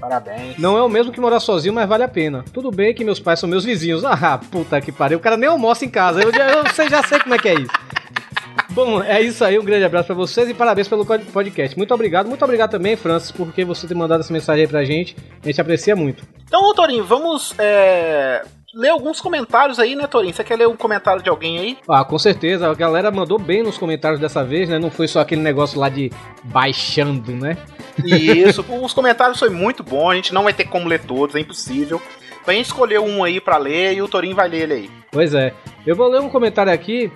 Parabéns. 0.00 0.58
Não 0.58 0.76
é 0.76 0.82
o 0.82 0.88
mesmo 0.88 1.12
que 1.12 1.20
morar 1.20 1.40
sozinho, 1.40 1.74
mas 1.74 1.88
vale 1.88 2.04
a 2.04 2.08
pena. 2.08 2.44
Tudo 2.52 2.70
bem 2.70 2.94
que 2.94 3.04
meus 3.04 3.18
pais 3.20 3.38
são 3.40 3.48
meus 3.48 3.64
vizinhos. 3.64 4.04
Ah, 4.04 4.38
puta 4.38 4.80
que 4.80 4.92
pariu. 4.92 5.18
O 5.18 5.20
cara 5.20 5.36
nem 5.36 5.48
almoça 5.48 5.84
em 5.84 5.88
casa. 5.88 6.22
Eu, 6.22 6.32
já- 6.32 6.48
eu 6.50 6.66
sei, 6.74 6.88
já 6.88 7.02
sei 7.02 7.18
como 7.20 7.34
é 7.34 7.38
que 7.38 7.48
é 7.48 7.54
isso. 7.54 7.72
Bom, 8.70 9.02
é 9.02 9.20
isso 9.22 9.42
aí. 9.44 9.58
Um 9.58 9.64
grande 9.64 9.84
abraço 9.84 10.06
pra 10.06 10.14
vocês 10.14 10.48
e 10.50 10.54
parabéns 10.54 10.86
pelo 10.88 11.04
podcast. 11.06 11.76
Muito 11.78 11.94
obrigado. 11.94 12.26
Muito 12.28 12.44
obrigado 12.44 12.70
também, 12.70 12.94
Francis, 12.96 13.30
porque 13.30 13.64
você 13.64 13.86
ter 13.86 13.94
mandado 13.94 14.20
essa 14.20 14.32
mensagem 14.32 14.62
aí 14.64 14.68
pra 14.68 14.84
gente. 14.84 15.16
A 15.42 15.46
gente 15.46 15.60
aprecia 15.60 15.96
muito. 15.96 16.24
Então, 16.46 16.62
ô, 16.62 16.74
Torinho, 16.74 17.04
vamos 17.04 17.54
é, 17.58 18.42
ler 18.76 18.90
alguns 18.90 19.20
comentários 19.20 19.78
aí, 19.78 19.94
né, 19.96 20.06
Torinho? 20.06 20.34
Você 20.34 20.44
quer 20.44 20.56
ler 20.58 20.68
um 20.68 20.76
comentário 20.76 21.22
de 21.22 21.30
alguém 21.30 21.58
aí? 21.58 21.78
Ah, 21.88 22.04
com 22.04 22.18
certeza. 22.18 22.70
A 22.70 22.74
galera 22.74 23.10
mandou 23.10 23.38
bem 23.38 23.62
nos 23.62 23.78
comentários 23.78 24.20
dessa 24.20 24.44
vez, 24.44 24.68
né? 24.68 24.78
Não 24.78 24.90
foi 24.90 25.08
só 25.08 25.20
aquele 25.20 25.40
negócio 25.40 25.80
lá 25.80 25.88
de 25.88 26.12
baixando, 26.44 27.32
né? 27.32 27.56
Isso, 28.04 28.62
os 28.82 28.92
comentários 28.92 29.38
foi 29.38 29.48
muito 29.48 29.82
bom, 29.82 30.10
a 30.10 30.14
gente 30.14 30.34
não 30.34 30.44
vai 30.44 30.52
ter 30.52 30.64
como 30.64 30.88
ler 30.88 31.00
todos, 31.00 31.34
é 31.34 31.40
impossível. 31.40 32.00
Então 32.42 32.52
a 32.52 32.56
gente 32.56 32.66
escolheu 32.66 33.02
um 33.04 33.24
aí 33.24 33.40
pra 33.40 33.56
ler 33.56 33.94
e 33.94 34.02
o 34.02 34.08
Torinho 34.08 34.36
vai 34.36 34.48
ler 34.48 34.62
ele 34.64 34.72
aí. 34.74 34.90
Pois 35.10 35.32
é. 35.34 35.52
Eu 35.86 35.96
vou 35.96 36.08
ler 36.08 36.20
um 36.20 36.28
comentário 36.28 36.72
aqui 36.72 37.10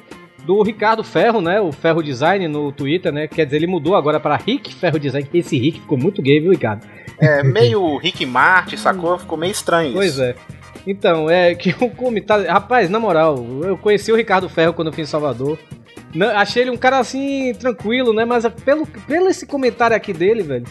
do 0.44 0.62
Ricardo 0.62 1.04
Ferro, 1.04 1.40
né? 1.42 1.60
O 1.60 1.70
Ferro 1.70 2.02
Design 2.02 2.48
no 2.48 2.72
Twitter, 2.72 3.12
né? 3.12 3.28
Quer 3.28 3.44
dizer, 3.44 3.58
ele 3.58 3.66
mudou 3.66 3.94
agora 3.94 4.18
para 4.18 4.34
Rick 4.36 4.74
Ferro 4.74 4.98
Design. 4.98 5.28
Esse 5.34 5.58
Rick 5.58 5.80
ficou 5.80 5.98
muito 5.98 6.22
gay, 6.22 6.40
viu, 6.40 6.50
Ricardo? 6.50 6.86
É 7.20 7.42
meio 7.42 7.98
Rick 7.98 8.24
Martin, 8.24 8.76
sacou? 8.78 9.18
Ficou 9.18 9.36
meio 9.36 9.52
estranho 9.52 9.92
Pois 9.92 10.12
isso. 10.14 10.22
é. 10.22 10.34
Então, 10.86 11.28
é 11.28 11.54
que 11.54 11.70
o 11.84 11.90
comentário. 11.90 12.46
Rapaz, 12.50 12.88
na 12.88 12.98
moral, 12.98 13.44
eu 13.62 13.76
conheci 13.76 14.12
o 14.12 14.16
Ricardo 14.16 14.48
Ferro 14.48 14.72
quando 14.72 14.88
eu 14.88 14.92
fui 14.92 15.02
em 15.02 15.06
Salvador. 15.06 15.58
Não, 16.14 16.28
achei 16.30 16.62
ele 16.62 16.70
um 16.70 16.76
cara 16.76 16.98
assim, 16.98 17.52
tranquilo, 17.54 18.12
né? 18.12 18.24
Mas 18.24 18.46
pelo, 18.64 18.86
pelo 18.86 19.28
esse 19.28 19.46
comentário 19.46 19.96
aqui 19.96 20.12
dele, 20.12 20.42
velho. 20.42 20.66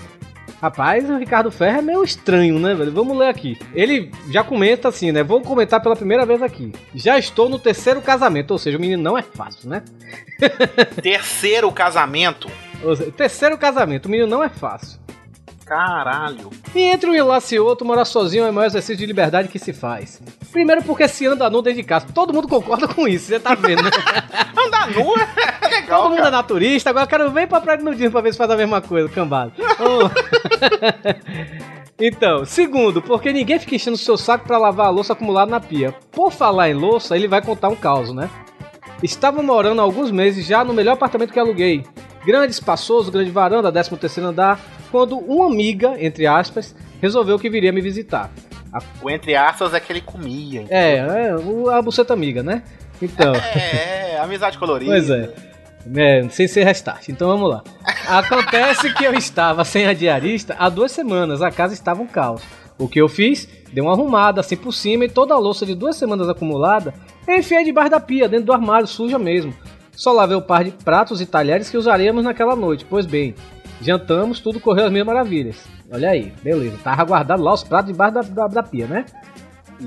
Rapaz, 0.61 1.09
o 1.09 1.17
Ricardo 1.17 1.49
Ferro 1.49 1.77
é 1.77 1.81
meio 1.81 2.03
estranho, 2.03 2.59
né, 2.59 2.75
velho? 2.75 2.91
Vamos 2.91 3.17
ler 3.17 3.29
aqui. 3.29 3.57
Ele 3.73 4.11
já 4.29 4.43
comenta 4.43 4.89
assim, 4.89 5.09
né? 5.09 5.23
Vou 5.23 5.39
comentar 5.39 5.81
pela 5.81 5.95
primeira 5.95 6.25
vez 6.25 6.41
aqui. 6.41 6.73
Já 6.93 7.17
estou 7.17 7.47
no 7.47 7.57
terceiro 7.57 8.01
casamento, 8.01 8.51
ou 8.51 8.57
seja, 8.57 8.77
o 8.77 8.81
menino 8.81 9.01
não 9.01 9.17
é 9.17 9.21
fácil, 9.21 9.69
né? 9.69 9.83
Terceiro 11.01 11.71
casamento. 11.71 12.49
Seja, 12.81 13.11
terceiro 13.11 13.57
casamento, 13.57 14.07
o 14.07 14.09
menino 14.09 14.27
não 14.27 14.43
é 14.43 14.49
fácil. 14.49 14.99
Caralho. 15.69 16.49
E 16.73 16.79
entre 16.81 17.07
um 17.11 17.15
enlace 17.15 17.53
e 17.53 17.59
outro, 17.59 17.85
morar 17.85 18.03
sozinho 18.03 18.43
é 18.43 18.49
o 18.49 18.53
maior 18.53 18.65
exercício 18.65 18.97
de 18.97 19.05
liberdade 19.05 19.49
que 19.49 19.59
se 19.59 19.71
faz. 19.71 20.19
Primeiro 20.51 20.81
porque 20.81 21.07
se 21.07 21.27
anda 21.27 21.47
nu 21.47 21.61
dentro 21.61 21.79
de 21.79 21.87
casa. 21.87 22.07
Todo 22.11 22.33
mundo 22.33 22.47
concorda 22.47 22.87
com 22.87 23.07
isso, 23.07 23.27
você 23.27 23.39
tá 23.39 23.53
vendo, 23.53 23.83
né? 23.83 23.91
Andar 24.57 24.89
nu 24.89 25.13
é 25.15 25.67
legal, 25.69 26.01
Todo 26.01 26.09
mundo 26.09 26.19
é 26.19 26.23
cara. 26.23 26.31
naturista, 26.31 26.89
agora 26.89 27.05
eu 27.05 27.09
quero 27.09 27.29
ver 27.29 27.47
pra 27.47 27.61
praia 27.61 27.77
de 27.77 27.83
nudismo 27.83 28.11
pra 28.11 28.21
ver 28.21 28.31
se 28.31 28.37
faz 28.39 28.49
a 28.49 28.57
mesma 28.57 28.81
coisa, 28.81 29.07
cambada. 29.09 29.51
Ô. 29.79 30.09
então, 31.99 32.45
segundo, 32.45 32.99
porque 32.99 33.31
ninguém 33.31 33.59
fica 33.59 33.75
enchendo 33.75 33.95
o 33.95 33.99
seu 33.99 34.17
saco 34.17 34.47
pra 34.47 34.57
lavar 34.57 34.87
a 34.87 34.89
louça 34.89 35.13
acumulada 35.13 35.51
na 35.51 35.59
pia. 35.59 35.93
Por 36.11 36.31
falar 36.31 36.71
em 36.71 36.73
louça, 36.73 37.15
ele 37.15 37.27
vai 37.27 37.43
contar 37.43 37.69
um 37.69 37.75
caos, 37.75 38.11
né? 38.11 38.27
Estava 39.03 39.43
morando 39.43 39.79
há 39.81 39.83
alguns 39.83 40.09
meses 40.09 40.45
já 40.47 40.63
no 40.63 40.73
melhor 40.73 40.93
apartamento 40.93 41.31
que 41.31 41.39
aluguei. 41.39 41.85
Grande, 42.25 42.51
espaçoso, 42.51 43.11
grande 43.11 43.31
varanda, 43.31 43.71
13 43.71 43.97
terceiro 43.97 44.29
andar, 44.29 44.59
quando 44.91 45.17
uma 45.17 45.47
amiga, 45.47 45.95
entre 46.03 46.27
aspas, 46.27 46.75
resolveu 47.01 47.39
que 47.39 47.49
viria 47.49 47.71
me 47.71 47.81
visitar. 47.81 48.29
A- 48.71 48.79
O 49.01 49.09
entre 49.09 49.35
aspas 49.35 49.73
é 49.73 49.79
que 49.79 49.91
ele 49.91 50.01
comia. 50.01 50.65
É, 50.69 50.97
é 50.97 51.35
o- 51.35 51.69
a 51.69 51.81
buceta 51.81 52.13
amiga, 52.13 52.43
né? 52.43 52.63
Então... 53.01 53.33
É, 53.55 54.19
amizade 54.19 54.57
colorida. 54.57 54.91
Pois 54.91 55.09
é. 55.09 55.29
É, 55.95 56.27
sem 56.29 56.47
ser 56.47 56.65
restart. 56.65 57.07
Então 57.09 57.29
vamos 57.29 57.49
lá. 57.49 57.63
Acontece 58.07 58.93
que 58.93 59.03
eu 59.05 59.13
estava 59.13 59.63
sem 59.63 59.87
a 59.87 59.93
diarista 59.93 60.55
há 60.59 60.67
duas 60.69 60.91
semanas. 60.91 61.41
A 61.41 61.49
casa 61.49 61.73
estava 61.73 62.01
um 62.01 62.05
caos. 62.07 62.41
O 62.77 62.87
que 62.87 62.99
eu 62.99 63.07
fiz? 63.07 63.47
Dei 63.71 63.81
uma 63.81 63.93
arrumada 63.93 64.41
assim 64.41 64.57
por 64.57 64.73
cima 64.73 65.05
e 65.05 65.09
toda 65.09 65.33
a 65.33 65.37
louça 65.37 65.65
de 65.65 65.73
duas 65.73 65.95
semanas 65.95 66.27
acumulada 66.27 66.93
enfiei 67.27 67.63
debaixo 67.63 67.91
da 67.91 67.99
pia, 67.99 68.27
dentro 68.27 68.47
do 68.47 68.53
armário, 68.53 68.87
suja 68.87 69.17
mesmo. 69.19 69.53
Só 69.99 70.13
lavei 70.13 70.37
o 70.37 70.41
par 70.41 70.63
de 70.63 70.71
pratos 70.71 71.19
e 71.19 71.25
talheres 71.25 71.69
que 71.69 71.75
usaremos 71.75 72.23
naquela 72.23 72.55
noite. 72.55 72.85
Pois 72.89 73.05
bem, 73.05 73.35
jantamos, 73.81 74.39
tudo 74.39 74.57
correu 74.57 74.85
às 74.85 74.91
mil 74.93 75.03
maravilhas. 75.03 75.57
Olha 75.91 76.11
aí, 76.11 76.31
beleza. 76.41 76.77
Tava 76.81 77.03
guardado 77.03 77.43
lá 77.43 77.53
os 77.53 77.65
pratos 77.65 77.91
debaixo 77.91 78.13
da, 78.13 78.21
da, 78.21 78.47
da 78.47 78.63
pia, 78.63 78.87
né? 78.87 79.05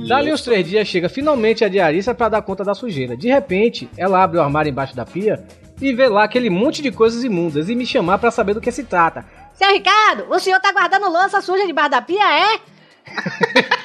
Dali 0.06 0.30
uns 0.30 0.42
três 0.42 0.68
dias 0.68 0.86
chega 0.86 1.08
finalmente 1.08 1.64
a 1.64 1.68
diarista 1.68 2.14
para 2.14 2.28
dar 2.28 2.42
conta 2.42 2.62
da 2.62 2.74
sujeira. 2.74 3.16
De 3.16 3.28
repente, 3.28 3.88
ela 3.96 4.22
abre 4.22 4.36
o 4.36 4.42
armário 4.42 4.68
embaixo 4.68 4.94
da 4.94 5.06
pia 5.06 5.42
e 5.80 5.94
vê 5.94 6.06
lá 6.10 6.24
aquele 6.24 6.50
monte 6.50 6.82
de 6.82 6.92
coisas 6.92 7.24
imundas 7.24 7.70
e 7.70 7.74
me 7.74 7.86
chamar 7.86 8.18
para 8.18 8.30
saber 8.30 8.52
do 8.52 8.60
que 8.60 8.70
se 8.70 8.84
trata. 8.84 9.24
Seu 9.54 9.70
Ricardo, 9.70 10.26
o 10.28 10.38
senhor 10.38 10.60
tá 10.60 10.72
guardando 10.72 11.10
louça 11.10 11.40
suja 11.40 11.66
debaixo 11.66 11.90
da 11.90 12.02
pia, 12.02 12.38
é? 12.38 12.60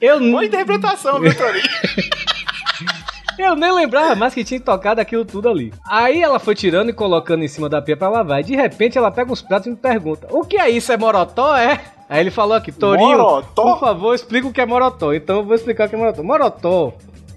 Eu 0.00 0.20
Boa 0.20 0.44
interpretação, 0.44 1.18
viu, 1.18 1.36
Torinho? 1.36 1.64
Eu 3.38 3.56
nem 3.56 3.72
lembrava 3.72 4.14
mais 4.14 4.34
que 4.34 4.44
tinha 4.44 4.60
tocado 4.60 5.00
aquilo 5.00 5.24
tudo 5.24 5.48
ali. 5.48 5.72
Aí 5.88 6.22
ela 6.22 6.38
foi 6.38 6.54
tirando 6.54 6.90
e 6.90 6.92
colocando 6.92 7.42
em 7.42 7.48
cima 7.48 7.68
da 7.68 7.82
pia 7.82 7.96
pra 7.96 8.08
lavar. 8.08 8.40
E 8.40 8.44
de 8.44 8.54
repente 8.56 8.96
ela 8.98 9.10
pega 9.10 9.32
uns 9.32 9.42
pratos 9.42 9.66
e 9.66 9.70
me 9.70 9.76
pergunta: 9.76 10.26
O 10.30 10.44
que 10.44 10.56
é 10.56 10.68
isso? 10.70 10.92
É 10.92 10.96
morotó? 10.96 11.56
É? 11.56 11.80
Aí 12.08 12.20
ele 12.20 12.30
falou 12.30 12.56
aqui: 12.56 12.70
Torinho, 12.70 13.18
Morotó? 13.18 13.62
por 13.62 13.80
favor, 13.80 14.14
explica 14.14 14.46
o 14.46 14.52
que 14.52 14.60
é 14.60 14.66
morotó. 14.66 15.12
Então 15.12 15.36
eu 15.36 15.44
vou 15.44 15.54
explicar 15.54 15.86
o 15.86 15.88
que 15.88 15.94
é 15.94 15.98
morotó. 15.98 16.22
Morotó 16.22 16.94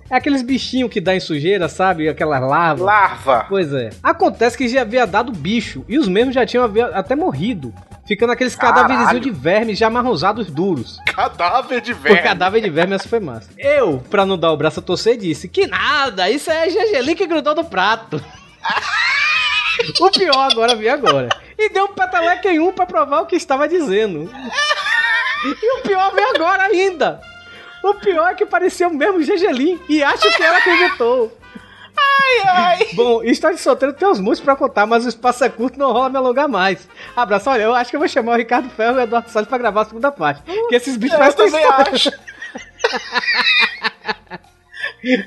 é 0.09 0.15
aqueles 0.15 0.41
bichinhos 0.41 0.89
que 0.89 1.01
dá 1.01 1.15
em 1.15 1.19
sujeira, 1.19 1.67
sabe? 1.67 2.07
Aquelas 2.07 2.41
larvas. 2.41 2.85
Larva. 2.85 3.45
Pois 3.49 3.73
é. 3.73 3.89
Acontece 4.01 4.57
que 4.57 4.67
já 4.67 4.81
havia 4.81 5.05
dado 5.05 5.31
bicho 5.31 5.83
e 5.87 5.97
os 5.97 6.07
mesmos 6.07 6.33
já 6.33 6.45
tinham 6.45 6.69
até 6.93 7.15
morrido. 7.15 7.73
Ficando 8.07 8.31
aqueles 8.31 8.55
cadáveres 8.55 9.21
de 9.21 9.29
vermes 9.31 9.77
já 9.77 9.87
amarronzados 9.87 10.49
duros. 10.49 10.97
Cadáver 11.13 11.81
de 11.81 11.91
O 11.91 11.95
velho. 11.95 12.23
cadáver 12.23 12.61
de 12.61 12.69
verme, 12.69 12.95
essa 12.95 13.07
foi 13.09 13.19
massa. 13.19 13.49
Eu, 13.57 14.01
pra 14.09 14.25
não 14.25 14.37
dar 14.37 14.51
o 14.51 14.57
braço 14.57 14.79
a 14.79 14.83
torcer, 14.83 15.17
disse 15.17 15.49
que 15.49 15.67
nada, 15.67 16.29
isso 16.29 16.49
é 16.49 16.69
gergelim 16.69 17.15
que 17.15 17.27
grudou 17.27 17.53
no 17.53 17.65
prato. 17.65 18.23
o 19.99 20.09
pior 20.11 20.51
agora 20.51 20.75
veio 20.75 20.93
agora. 20.93 21.29
E 21.57 21.69
deu 21.69 21.85
um 21.85 21.93
peteleque 21.93 22.47
em 22.47 22.59
um 22.59 22.71
pra 22.71 22.85
provar 22.85 23.21
o 23.21 23.25
que 23.25 23.35
estava 23.35 23.67
dizendo. 23.67 24.29
E 25.43 25.79
o 25.79 25.81
pior 25.81 26.13
veio 26.13 26.29
agora 26.35 26.63
ainda. 26.63 27.21
O 27.83 27.93
pior 27.93 28.31
é 28.31 28.35
que 28.35 28.45
parecia 28.45 28.87
o 28.87 28.93
mesmo 28.93 29.21
gergelim 29.21 29.79
e 29.87 30.03
acho 30.03 30.29
que 30.35 30.43
ela 30.43 30.57
acreditou. 30.57 31.37
Ai, 32.19 32.47
ai. 32.47 32.88
Bom, 32.93 33.24
história 33.24 33.55
de 33.55 33.62
solteiro 33.62 33.93
tem 33.93 34.07
uns 34.07 34.19
muitos 34.19 34.41
pra 34.41 34.55
contar, 34.55 34.86
mas 34.86 35.05
o 35.05 35.09
espaço 35.09 35.43
é 35.43 35.50
curto 35.50 35.77
não 35.79 35.91
rola 35.91 36.09
me 36.09 36.17
alongar 36.17 36.47
mais. 36.47 36.88
Abraço, 37.15 37.50
olha, 37.50 37.63
eu 37.63 37.74
acho 37.75 37.89
que 37.89 37.95
eu 37.95 38.00
vou 38.00 38.09
chamar 38.09 38.33
o 38.33 38.38
Ricardo 38.38 38.69
Ferro 38.69 38.97
e 38.97 39.00
o 39.00 39.03
Eduardo 39.03 39.29
Salles 39.29 39.50
pra 39.50 39.57
gravar 39.57 39.81
a 39.81 39.86
segunda 39.86 40.12
parte. 40.12 40.41
Que 40.69 40.75
esses 40.75 40.97
bichos 40.97 41.17
parecem 41.17 41.45
também 41.45 41.62
história. 41.63 41.93
acho. 41.93 42.12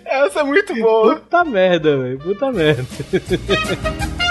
Essa 0.05 0.41
é 0.41 0.43
muito 0.43 0.75
boa. 0.75 1.17
Puta 1.17 1.45
merda, 1.45 1.97
velho. 1.97 2.19
Puta 2.19 2.53
merda. 2.53 2.85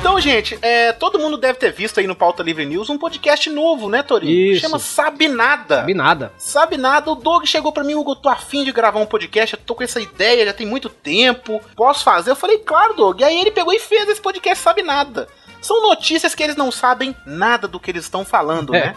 Então, 0.00 0.20
gente, 0.20 0.56
é, 0.62 0.92
todo 0.92 1.18
mundo 1.18 1.36
deve 1.36 1.58
ter 1.58 1.72
visto 1.72 1.98
aí 1.98 2.06
no 2.06 2.14
Pauta 2.14 2.42
Livre 2.42 2.64
News 2.64 2.88
um 2.88 2.96
podcast 2.96 3.50
novo, 3.50 3.88
né, 3.88 4.02
Torinho? 4.02 4.52
Isso. 4.52 4.60
Chama 4.60 4.78
Sabe 4.78 5.26
Nada. 5.26 5.76
Sabe 5.78 5.94
nada. 5.94 6.32
Sabe 6.38 6.76
nada, 6.76 7.10
o 7.10 7.16
Doug 7.16 7.44
chegou 7.44 7.72
pra 7.72 7.82
mim, 7.82 7.94
Hugo, 7.94 8.12
eu 8.12 8.16
tô 8.16 8.28
afim 8.28 8.64
de 8.64 8.70
gravar 8.70 9.00
um 9.00 9.06
podcast, 9.06 9.54
eu 9.54 9.60
tô 9.64 9.74
com 9.74 9.82
essa 9.82 10.00
ideia, 10.00 10.44
já 10.46 10.52
tem 10.52 10.66
muito 10.66 10.88
tempo, 10.88 11.60
posso 11.74 12.04
fazer? 12.04 12.30
Eu 12.30 12.36
falei, 12.36 12.58
claro, 12.58 12.94
Doug. 12.94 13.20
E 13.20 13.24
aí 13.24 13.40
ele 13.40 13.50
pegou 13.50 13.72
e 13.72 13.78
fez 13.80 14.08
esse 14.08 14.20
podcast 14.20 14.62
Sabe 14.62 14.82
Nada. 14.82 15.26
São 15.60 15.82
notícias 15.82 16.32
que 16.32 16.42
eles 16.44 16.54
não 16.54 16.70
sabem 16.70 17.14
nada 17.26 17.66
do 17.66 17.80
que 17.80 17.90
eles 17.90 18.04
estão 18.04 18.24
falando, 18.24 18.72
né? 18.72 18.94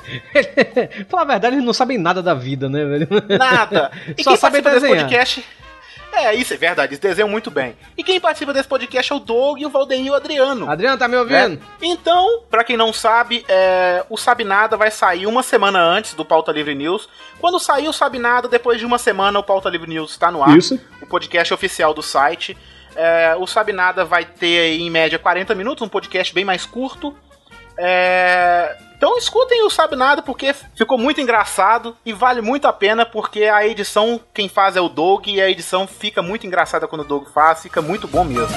Falar 1.09 1.23
a 1.23 1.25
verdade, 1.25 1.55
eles 1.55 1.65
não 1.65 1.73
sabem 1.73 1.97
nada 1.97 2.21
da 2.21 2.35
vida, 2.35 2.69
né, 2.69 2.85
velho? 2.85 3.07
Nada. 3.39 3.91
E 4.15 4.23
Só 4.23 4.31
quem 4.31 4.39
sabem 4.39 4.61
participa 4.61 4.69
desse 4.69 4.81
desenhar. 4.81 5.09
podcast... 5.09 5.45
É, 6.13 6.35
isso 6.35 6.53
é 6.53 6.57
verdade, 6.57 6.89
eles 6.89 6.99
desenham 6.99 7.29
muito 7.29 7.49
bem. 7.49 7.75
E 7.97 8.03
quem 8.03 8.19
participa 8.19 8.53
desse 8.53 8.67
podcast 8.67 9.11
é 9.11 9.15
o 9.15 9.19
Doug 9.19 9.59
e 9.59 9.65
o 9.65 9.71
e 9.91 10.09
o 10.09 10.13
Adriano. 10.13 10.69
Adriano, 10.69 10.97
tá 10.97 11.07
me 11.07 11.15
ouvindo? 11.15 11.49
né? 11.49 11.59
Então, 11.81 12.43
pra 12.49 12.63
quem 12.63 12.75
não 12.75 12.91
sabe, 12.91 13.45
é, 13.47 14.03
o 14.09 14.17
Sabe 14.17 14.43
Nada 14.43 14.75
vai 14.75 14.91
sair 14.91 15.25
uma 15.25 15.41
semana 15.41 15.79
antes 15.79 16.13
do 16.13 16.25
Pauta 16.25 16.51
Livre 16.51 16.75
News. 16.75 17.07
Quando 17.39 17.59
sair 17.59 17.87
o 17.87 17.93
Sabe 17.93 18.19
Nada, 18.19 18.47
depois 18.47 18.79
de 18.79 18.85
uma 18.85 18.97
semana 18.97 19.39
o 19.39 19.43
Pauta 19.43 19.69
Livre 19.69 19.89
News 19.89 20.11
está 20.11 20.29
no 20.31 20.43
ar. 20.43 20.57
Isso. 20.57 20.79
O 21.01 21.05
podcast 21.05 21.53
oficial 21.53 21.93
do 21.93 22.03
site. 22.03 22.57
É, 22.95 23.35
o 23.39 23.47
Sabe 23.47 23.71
Nada 23.71 24.03
vai 24.03 24.25
ter 24.25 24.59
aí, 24.59 24.81
em 24.81 24.89
média 24.89 25.17
40 25.17 25.55
minutos, 25.55 25.81
um 25.81 25.89
podcast 25.89 26.33
bem 26.33 26.43
mais 26.43 26.65
curto. 26.65 27.15
É, 27.77 28.77
Então 29.01 29.17
escutem 29.17 29.63
o 29.63 29.69
Sabe 29.71 29.95
Nada 29.95 30.21
porque 30.21 30.53
ficou 30.75 30.95
muito 30.95 31.19
engraçado 31.19 31.97
e 32.05 32.13
vale 32.13 32.39
muito 32.39 32.67
a 32.67 32.71
pena 32.71 33.03
porque 33.03 33.45
a 33.45 33.65
edição 33.65 34.21
quem 34.31 34.47
faz 34.47 34.75
é 34.75 34.79
o 34.79 34.87
Doug 34.87 35.25
e 35.25 35.41
a 35.41 35.49
edição 35.49 35.87
fica 35.87 36.21
muito 36.21 36.45
engraçada 36.45 36.87
quando 36.87 37.01
o 37.01 37.05
Doug 37.05 37.25
faz, 37.29 37.63
fica 37.63 37.81
muito 37.81 38.07
bom 38.07 38.23
mesmo. 38.23 38.55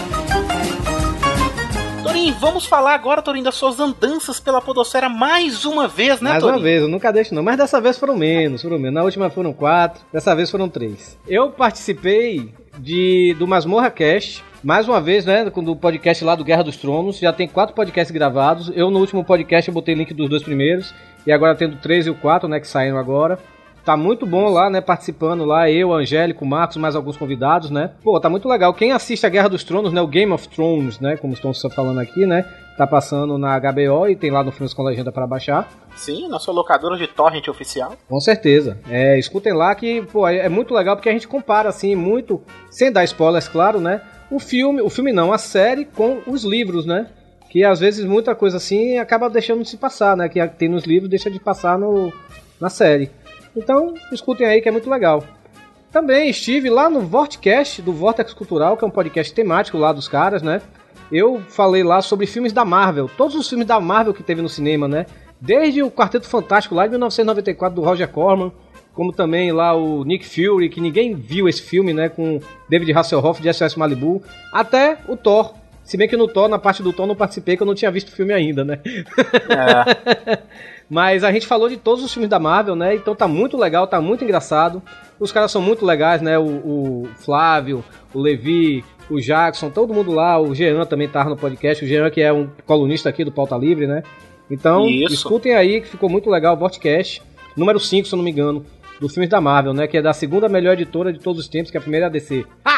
Torinho, 2.05 2.35
vamos 2.35 2.67
falar 2.67 2.95
agora, 2.95 3.23
Torinho, 3.23 3.45
das 3.45 3.55
suas 3.55 3.81
andanças 3.81 4.39
pela 4.39 4.61
podosfera 4.61 5.09
mais 5.09 5.65
uma 5.65 5.89
vez, 5.89 6.21
né, 6.21 6.31
Mais 6.31 6.43
Torinho? 6.43 6.59
uma 6.59 6.63
vez, 6.63 6.83
eu 6.83 6.89
nunca 6.89 7.11
deixo 7.11 7.35
não. 7.35 7.43
Mas 7.43 7.57
dessa 7.57 7.81
vez 7.81 7.99
foram 7.99 8.15
menos, 8.17 8.61
foram 8.61 8.79
menos. 8.79 8.95
Na 8.95 9.03
última 9.03 9.31
foram 9.31 9.53
quatro, 9.55 10.03
dessa 10.13 10.35
vez 10.37 10.51
foram 10.51 10.69
três. 10.69 11.19
Eu 11.27 11.51
participei 11.51 12.53
de 12.79 13.35
do 13.39 13.47
Masmorra 13.47 13.91
Cast. 13.91 14.45
Mais 14.63 14.87
uma 14.89 15.01
vez, 15.01 15.25
né, 15.27 15.49
com 15.51 15.61
o 15.61 15.77
podcast 15.77 16.25
lá 16.25 16.35
do 16.35 16.45
Guerra 16.45 16.63
dos 16.65 16.77
Tronos, 16.77 17.19
já 17.19 17.33
tem 17.33 17.49
quatro 17.49 17.75
podcasts 17.75 18.11
gravados. 18.15 18.71
Eu 18.75 18.91
no 18.91 18.99
último 18.99 19.25
podcast 19.25 19.69
eu 19.69 19.75
botei 19.75 19.95
link 19.95 20.13
dos 20.15 20.29
dois 20.29 20.43
primeiros 20.43 20.95
e 21.27 21.33
agora 21.33 21.55
tendo 21.55 21.75
o 21.75 21.79
três 21.79 22.07
e 22.07 22.11
o 22.11 22.15
quatro, 22.15 22.49
né, 22.49 22.61
que 22.61 22.69
saíram 22.69 22.99
agora. 22.99 23.39
Tá 23.85 23.99
muito 23.99 24.25
bom 24.25 24.49
lá, 24.49 24.71
né? 24.71 24.81
Participando 24.81 25.45
lá, 25.45 25.71
eu, 25.71 25.93
Angélico, 25.93 26.47
Marcos, 26.47 26.79
mais 26.79 26.97
alguns 26.97 27.19
convidados, 27.19 27.71
né? 27.71 27.91
Pô, 28.03 28.19
tá 28.19 28.31
muito 28.31 28.49
legal. 28.49 28.73
Quem 28.73 28.93
assiste 28.93 29.27
a 29.27 29.29
Guerra 29.29 29.51
dos 29.51 29.63
Tronos, 29.63 29.93
né? 29.93 30.01
O 30.01 30.07
Game 30.07 30.33
of 30.33 30.49
Thrones, 30.49 30.99
né? 31.01 31.19
Como 31.19 31.35
estão 31.35 31.53
falando 31.71 32.01
aqui, 32.01 32.25
né? 32.25 32.47
Tá 32.79 32.87
passando 32.87 33.37
na 33.37 33.59
HBO 33.59 34.09
e 34.09 34.17
tem 34.17 34.31
lá 34.31 34.43
no 34.43 34.51
Filmes 34.51 34.73
com 34.73 34.83
Legenda 34.83 35.13
para 35.13 35.27
baixar. 35.27 35.69
Sim, 35.97 36.29
na 36.29 36.39
sua 36.39 36.55
locadora 36.55 36.97
de 36.97 37.07
torrent 37.07 37.47
oficial. 37.47 37.93
Com 38.09 38.19
certeza. 38.21 38.79
É, 38.89 39.19
escutem 39.19 39.53
lá 39.53 39.75
que, 39.75 40.01
pô, 40.03 40.27
é 40.27 40.39
é 40.39 40.49
muito 40.49 40.73
legal 40.73 40.97
porque 40.97 41.11
a 41.11 41.13
gente 41.13 41.29
compara, 41.29 41.69
assim, 41.69 41.95
muito, 41.95 42.43
sem 42.71 42.91
dar 42.91 43.05
spoilers, 43.05 43.49
claro, 43.49 43.81
né? 43.81 44.01
O 44.31 44.39
filme, 44.39 44.81
o 44.81 44.89
filme 44.89 45.13
não, 45.13 45.31
a 45.31 45.39
série 45.39 45.85
com 45.85 46.23
os 46.27 46.43
livros, 46.43 46.87
né? 46.87 47.07
Que 47.51 47.63
às 47.63 47.81
vezes 47.81 48.05
muita 48.07 48.35
coisa 48.35 48.57
assim 48.57 48.99
acaba 48.99 49.29
deixando 49.29 49.63
de 49.63 49.69
se 49.69 49.77
passar, 49.77 50.17
né? 50.17 50.27
Que 50.29 50.45
tem 50.49 50.71
nos 50.71 50.85
livros 50.85 51.11
deixa 51.11 51.31
de 51.31 51.39
passar 51.39 51.79
no, 51.79 52.11
na 52.59 52.71
série. 52.71 53.11
Então, 53.57 53.95
escutem 54.13 54.47
aí 54.47 54.61
que 54.61 54.69
é 54.69 54.73
muito 54.73 54.91
legal. 54.91 55.25
Também 55.91 56.29
estive 56.29 56.69
lá 56.69 56.91
no 56.91 57.01
Vortcast 57.01 57.81
do 57.81 57.93
Vortex 57.93 58.35
Cultural, 58.35 58.77
que 58.77 58.85
é 58.85 58.89
um 58.89 58.91
podcast 58.91 59.33
temático 59.33 59.79
lá 59.79 59.93
dos 59.93 60.09
caras, 60.09 60.43
né? 60.43 60.61
Eu 61.13 61.41
falei 61.49 61.85
lá 61.85 62.03
sobre 62.03 62.27
filmes 62.27 62.53
da 62.53 62.65
Marvel, 62.65 63.09
todos 63.17 63.37
os 63.37 63.49
filmes 63.49 63.67
da 63.67 63.79
Marvel 63.79 64.13
que 64.13 64.23
teve 64.23 64.43
no 64.43 64.49
cinema, 64.49 64.89
né? 64.89 65.07
Desde 65.41 65.83
o 65.83 65.91
Quarteto 65.91 66.27
Fantástico 66.27 66.75
lá 66.75 66.85
de 66.85 66.91
1994 66.91 67.81
do 67.81 67.87
Roger 67.87 68.09
Corman, 68.09 68.53
como 68.93 69.13
também 69.13 69.53
lá 69.53 69.75
o 69.75 70.05
Nick 70.05 70.27
Fury, 70.27 70.69
que 70.69 70.81
ninguém 70.81 71.15
viu 71.15 71.49
esse 71.49 71.63
filme, 71.63 71.93
né? 71.93 72.09
Com 72.09 72.41
David 72.69 72.93
Hasselhoff 72.93 73.41
de 73.41 73.53
SOS 73.53 73.77
Malibu, 73.77 74.23
até 74.53 74.99
o 75.09 75.17
Thor. 75.17 75.55
Se 75.85 75.97
bem 75.97 76.09
que 76.09 76.17
no 76.17 76.27
Thor, 76.27 76.49
na 76.49 76.59
parte 76.59 76.83
do 76.83 76.93
Thor, 76.93 77.07
não 77.07 77.15
participei, 77.15 77.57
que 77.57 77.63
eu 77.63 77.67
não 77.67 77.75
tinha 77.75 77.91
visto 77.91 78.09
o 78.09 78.13
filme 78.13 78.33
ainda, 78.33 78.65
né? 78.65 78.81
Mas 80.89 81.25
a 81.25 81.33
gente 81.33 81.47
falou 81.47 81.69
de 81.69 81.77
todos 81.77 82.05
os 82.05 82.13
filmes 82.13 82.29
da 82.29 82.39
Marvel, 82.39 82.77
né? 82.77 82.95
Então 82.95 83.15
tá 83.15 83.27
muito 83.27 83.57
legal, 83.57 83.87
tá 83.87 84.01
muito 84.01 84.23
engraçado. 84.23 84.83
Os 85.19 85.33
caras 85.33 85.51
são 85.51 85.63
muito 85.63 85.85
legais, 85.85 86.21
né? 86.21 86.39
O, 86.39 86.45
o 86.45 87.09
Flávio, 87.17 87.85
o 88.13 88.21
Levi, 88.21 88.85
o 89.09 89.21
Jackson, 89.21 89.71
todo 89.71 89.95
mundo 89.95 90.13
lá. 90.13 90.39
O 90.41 90.55
Jean 90.55 90.85
também 90.85 91.09
tá 91.09 91.25
no 91.25 91.37
podcast. 91.37 91.85
O 91.85 91.89
Jean, 91.89 92.11
que 92.11 92.21
é 92.21 92.33
um 92.33 92.49
colunista 92.67 93.09
aqui 93.09 93.25
do 93.25 93.33
Pauta 93.33 93.57
Livre, 93.57 93.87
né? 93.87 94.03
Então, 94.51 94.87
Isso. 94.87 95.15
escutem 95.15 95.55
aí 95.55 95.81
que 95.81 95.89
ficou 95.89 96.09
muito 96.09 96.29
legal 96.29 96.55
o 96.55 96.59
podcast. 96.59 97.23
Número 97.57 97.81
5, 97.81 98.09
se 98.09 98.15
eu 98.15 98.17
não 98.17 98.25
me 98.25 98.31
engano, 98.31 98.65
dos 99.01 99.13
filmes 99.13 99.31
da 99.31 99.41
Marvel, 99.41 99.73
né? 99.73 99.87
Que 99.87 99.99
é 99.99 100.03
da 100.03 100.13
segunda 100.13 100.49
melhor 100.49 100.75
editora 100.75 101.13
de 101.13 101.19
todos 101.19 101.41
os 101.41 101.49
tempos, 101.49 101.71
que 101.71 101.77
é 101.77 101.81
a 101.81 101.83
primeira 101.83 102.07
é 102.07 102.09
a 102.09 102.11
DC. 102.11 102.45
Ah! 102.65 102.74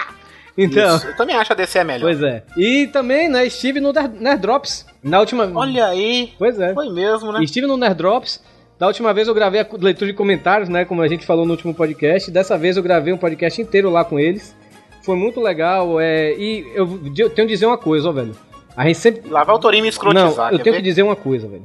Então. 0.57 0.97
Isso, 0.97 1.07
eu 1.07 1.17
também 1.17 1.37
acho 1.37 1.53
a 1.53 1.57
DC 1.57 1.79
a 1.79 1.85
melhor. 1.85 2.07
Pois 2.07 2.23
é. 2.23 2.43
E 2.57 2.87
também, 2.87 3.29
né, 3.29 3.47
estive 3.47 3.81
no 3.81 3.93
Nerd 3.93 4.41
Drops. 4.41 4.87
Na 5.03 5.21
última. 5.21 5.51
Olha 5.55 5.87
aí. 5.87 6.33
Pois 6.39 6.59
é. 6.59 6.73
Foi 6.73 6.89
mesmo, 6.89 7.33
né? 7.33 7.45
Estive 7.45 7.67
no 7.67 7.77
Nerd 7.77 7.97
Drops. 7.97 8.43
Da 8.79 8.87
última 8.87 9.13
vez 9.15 9.27
eu 9.27 9.35
gravei 9.35 9.61
a 9.61 9.67
leitura 9.79 10.11
de 10.11 10.17
comentários, 10.17 10.69
né? 10.69 10.85
Como 10.85 11.01
a 11.01 11.09
gente 11.09 11.25
falou 11.25 11.47
no 11.47 11.53
último 11.53 11.75
podcast. 11.75 12.31
Dessa 12.31 12.59
vez 12.59 12.77
eu 12.77 12.83
gravei 12.83 13.13
um 13.13 13.19
podcast 13.19 13.61
inteiro 13.61 13.91
lá 13.91 14.05
com 14.05 14.19
eles. 14.19 14.55
Foi 15.03 15.17
muito 15.17 15.41
legal. 15.41 16.01
É... 16.01 16.33
E 16.37 16.67
eu 16.77 17.31
tenho 17.31 17.47
que 17.49 17.55
dizer 17.55 17.67
uma 17.67 17.79
coisa, 17.79 18.09
ó, 18.09 18.13
velho. 18.13 18.35
A 18.77 18.87
gente 18.87 18.99
sempre. 18.99 19.29
Lá 19.31 19.45
vai 19.45 19.55
o 19.55 19.59
Torinho 19.59 19.83
me 19.83 19.89
escrotizar. 19.89 20.51
Não, 20.51 20.59
eu 20.59 20.59
tenho 20.59 20.75
ver? 20.75 20.83
que 20.83 20.89
dizer 20.89 21.03
uma 21.03 21.17
coisa, 21.17 21.49
velho. 21.49 21.63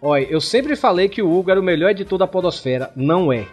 Olha, 0.00 0.26
eu 0.30 0.40
sempre 0.40 0.76
falei 0.76 1.08
que 1.08 1.20
o 1.20 1.30
Hugo 1.30 1.50
era 1.50 1.60
o 1.60 1.62
melhor 1.62 1.90
editor 1.90 2.18
da 2.18 2.26
Podosfera. 2.26 2.90
Não 2.96 3.32
é. 3.32 3.46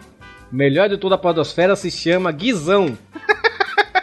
O 0.50 0.56
melhor 0.56 0.86
editor 0.86 1.10
da 1.10 1.18
Podosfera 1.18 1.76
se 1.76 1.90
chama 1.90 2.32
Guizão. 2.32 2.96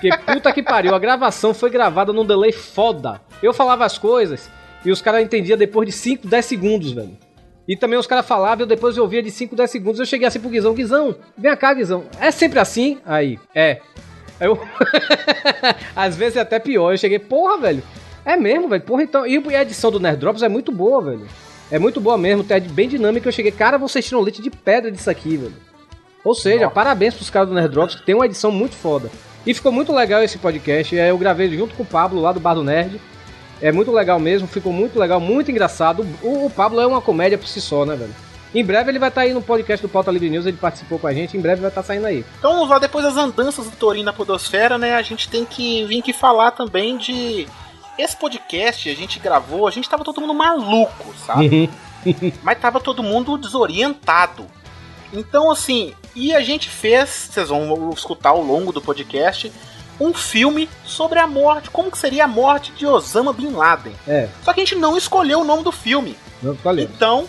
Porque 0.01 0.17
puta 0.25 0.51
que 0.51 0.63
pariu, 0.63 0.95
a 0.95 0.99
gravação 0.99 1.53
foi 1.53 1.69
gravada 1.69 2.11
num 2.11 2.25
delay 2.25 2.51
foda. 2.51 3.21
Eu 3.41 3.53
falava 3.53 3.85
as 3.85 3.99
coisas 3.99 4.49
e 4.83 4.91
os 4.91 4.99
caras 4.99 5.21
entendiam 5.21 5.55
depois 5.55 5.87
de 5.87 5.91
5, 5.91 6.27
10 6.27 6.43
segundos, 6.43 6.91
velho. 6.91 7.15
E 7.67 7.75
também 7.77 7.99
os 7.99 8.07
caras 8.07 8.25
falavam, 8.25 8.63
eu 8.63 8.67
depois 8.67 8.97
eu 8.97 9.03
ouvia 9.03 9.21
de 9.21 9.29
5, 9.29 9.55
10 9.55 9.69
segundos. 9.69 9.99
Eu 9.99 10.05
cheguei 10.07 10.27
assim 10.27 10.39
pro 10.39 10.49
Guizão, 10.49 10.73
Guizão, 10.73 11.15
vem 11.37 11.55
cá, 11.55 11.71
Guizão. 11.73 12.05
É 12.19 12.31
sempre 12.31 12.57
assim? 12.57 12.97
Aí, 13.05 13.39
é. 13.53 13.79
Eu. 14.39 14.59
Às 15.95 16.15
vezes 16.15 16.37
é 16.37 16.41
até 16.41 16.57
pior. 16.57 16.91
Eu 16.91 16.97
cheguei, 16.97 17.19
porra, 17.19 17.57
velho. 17.59 17.83
É 18.25 18.35
mesmo, 18.35 18.67
velho. 18.67 18.81
Porra, 18.81 19.03
então. 19.03 19.27
E 19.27 19.37
a 19.55 19.61
edição 19.61 19.91
do 19.91 19.99
Nerd 19.99 20.19
Drops 20.19 20.41
é 20.41 20.49
muito 20.49 20.71
boa, 20.71 20.99
velho. 21.03 21.27
É 21.69 21.77
muito 21.77 22.01
boa 22.01 22.17
mesmo, 22.17 22.43
é 22.49 22.59
bem 22.59 22.89
dinâmica. 22.89 23.29
Eu 23.29 23.31
cheguei, 23.31 23.51
cara, 23.51 23.77
vocês 23.77 24.03
tiram 24.03 24.19
leite 24.19 24.41
de 24.41 24.49
pedra 24.49 24.91
disso 24.91 25.09
aqui, 25.09 25.37
velho. 25.37 25.53
Ou 26.23 26.35
seja, 26.35 26.69
parabéns 26.69 27.13
pros 27.13 27.29
caras 27.29 27.47
do 27.47 27.55
Nerd 27.55 27.71
Drops, 27.71 27.95
que 27.95 28.05
tem 28.05 28.13
uma 28.15 28.25
edição 28.25 28.51
muito 28.51 28.75
foda. 28.75 29.09
E 29.45 29.53
ficou 29.53 29.71
muito 29.71 29.93
legal 29.93 30.21
esse 30.23 30.37
podcast. 30.37 30.97
é, 30.97 31.11
Eu 31.11 31.17
gravei 31.17 31.49
junto 31.55 31.75
com 31.75 31.83
o 31.83 31.85
Pablo 31.85 32.21
lá 32.21 32.31
do 32.31 32.39
Bar 32.39 32.53
do 32.55 32.63
Nerd. 32.63 32.99
É 33.61 33.71
muito 33.71 33.91
legal 33.91 34.19
mesmo, 34.19 34.47
ficou 34.47 34.73
muito 34.73 34.97
legal, 34.99 35.19
muito 35.19 35.51
engraçado. 35.51 36.05
O, 36.21 36.45
o 36.45 36.49
Pablo 36.49 36.79
é 36.81 36.87
uma 36.87 37.01
comédia 37.01 37.37
por 37.37 37.47
si 37.47 37.61
só, 37.61 37.85
né, 37.85 37.95
velho? 37.95 38.13
Em 38.53 38.65
breve 38.65 38.91
ele 38.91 38.99
vai 38.99 39.09
estar 39.09 39.21
aí 39.21 39.33
no 39.33 39.41
podcast 39.41 39.81
do 39.85 39.89
Pauta 39.89 40.11
Livre 40.11 40.29
News, 40.29 40.45
ele 40.45 40.57
participou 40.57 40.99
com 40.99 41.07
a 41.07 41.13
gente, 41.13 41.37
em 41.37 41.39
breve 41.39 41.61
vai 41.61 41.69
estar 41.69 41.83
saindo 41.83 42.05
aí. 42.07 42.25
Então 42.37 42.53
vamos 42.53 42.69
lá, 42.69 42.79
depois 42.79 43.05
das 43.05 43.15
andanças 43.15 43.65
do 43.69 43.75
Torinho 43.77 44.05
na 44.05 44.11
Podosfera, 44.11 44.77
né? 44.77 44.95
A 44.95 45.01
gente 45.01 45.29
tem 45.29 45.45
que 45.45 45.85
vir 45.85 45.99
aqui 45.99 46.11
falar 46.11 46.51
também 46.51 46.97
de. 46.97 47.47
Esse 47.97 48.17
podcast 48.17 48.89
a 48.89 48.95
gente 48.95 49.19
gravou, 49.19 49.67
a 49.67 49.71
gente 49.71 49.87
tava 49.89 50.03
todo 50.03 50.19
mundo 50.19 50.33
maluco, 50.33 51.13
sabe? 51.25 51.69
Mas 52.41 52.59
tava 52.59 52.79
todo 52.79 53.03
mundo 53.03 53.37
desorientado. 53.37 54.45
Então, 55.13 55.51
assim, 55.51 55.93
e 56.15 56.33
a 56.33 56.41
gente 56.41 56.69
fez, 56.69 57.29
vocês 57.31 57.49
vão 57.49 57.89
escutar 57.91 58.29
ao 58.29 58.41
longo 58.41 58.71
do 58.71 58.81
podcast, 58.81 59.51
um 59.99 60.13
filme 60.13 60.67
sobre 60.85 61.19
a 61.19 61.27
morte, 61.27 61.69
como 61.69 61.91
que 61.91 61.97
seria 61.97 62.25
a 62.25 62.27
morte 62.27 62.71
de 62.71 62.85
Osama 62.87 63.31
Bin 63.33 63.51
Laden. 63.51 63.93
É, 64.07 64.29
Só 64.43 64.51
que 64.53 64.61
a 64.61 64.65
gente 64.65 64.75
não 64.75 64.97
escolheu 64.97 65.41
o 65.41 65.43
nome 65.43 65.63
do 65.63 65.71
filme. 65.71 66.17
não 66.41 66.55
falei. 66.55 66.85
Então, 66.85 67.27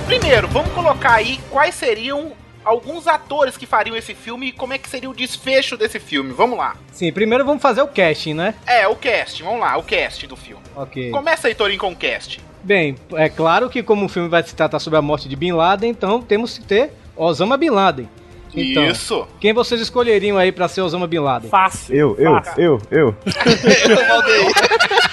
Primeiro, 0.06 0.47
vamos 0.49 0.71
colocar 0.73 1.13
aí 1.13 1.39
quais 1.49 1.73
seriam 1.75 2.34
alguns 2.65 3.08
atores 3.08 3.56
que 3.56 3.65
fariam 3.65 3.95
esse 3.95 4.13
filme 4.13 4.47
e 4.47 4.51
como 4.51 4.73
é 4.73 4.78
que 4.78 4.89
seria 4.89 5.10
o 5.10 5.13
desfecho 5.13 5.78
desse 5.78 5.99
filme. 5.99 6.34
Vamos 6.34 6.58
lá. 6.58 6.75
Sim, 6.91 7.13
primeiro 7.13 7.45
vamos 7.45 7.62
fazer 7.62 7.82
o 7.82 7.88
casting, 7.88 8.34
né? 8.34 8.56
É, 8.65 8.88
o 8.88 8.95
cast, 8.95 9.41
vamos 9.43 9.60
lá, 9.60 9.78
o 9.78 9.84
cast 9.84 10.25
do 10.28 10.36
filme. 10.36 10.63
Ok. 10.75 11.12
Começa 11.12 11.47
aí, 11.47 11.56
Torinho, 11.56 11.80
com 11.80 11.91
o 11.91 11.95
cast. 11.95 12.41
Bem, 12.63 12.95
é 13.13 13.30
claro 13.30 13.69
que 13.69 13.84
como 13.84 14.06
o 14.06 14.10
filme 14.10 14.28
vai 14.28 14.41
se 14.41 14.56
tratar 14.56 14.80
sobre 14.80 14.97
a 14.97 15.01
morte 15.01 15.30
de 15.30 15.36
Bin 15.36 15.51
Laden, 15.51 15.91
então 15.91 16.21
temos 16.21 16.58
que 16.58 16.65
ter 16.65 16.91
Osama 17.15 17.56
Bin 17.58 17.69
Laden. 17.69 18.10
Então, 18.56 18.88
Isso. 18.88 19.28
Quem 19.39 19.54
vocês 19.54 19.82
escolheriam 19.82 20.38
aí 20.38 20.51
pra 20.51 20.67
ser 20.67 20.82
Osama 20.82 21.06
Bin 21.06 21.19
Laden? 21.19 21.49
Fácil. 21.49 21.95
Eu, 21.95 22.15
eu, 22.17 22.32
Fácil. 22.32 22.63
eu, 22.63 22.82
eu. 22.89 23.15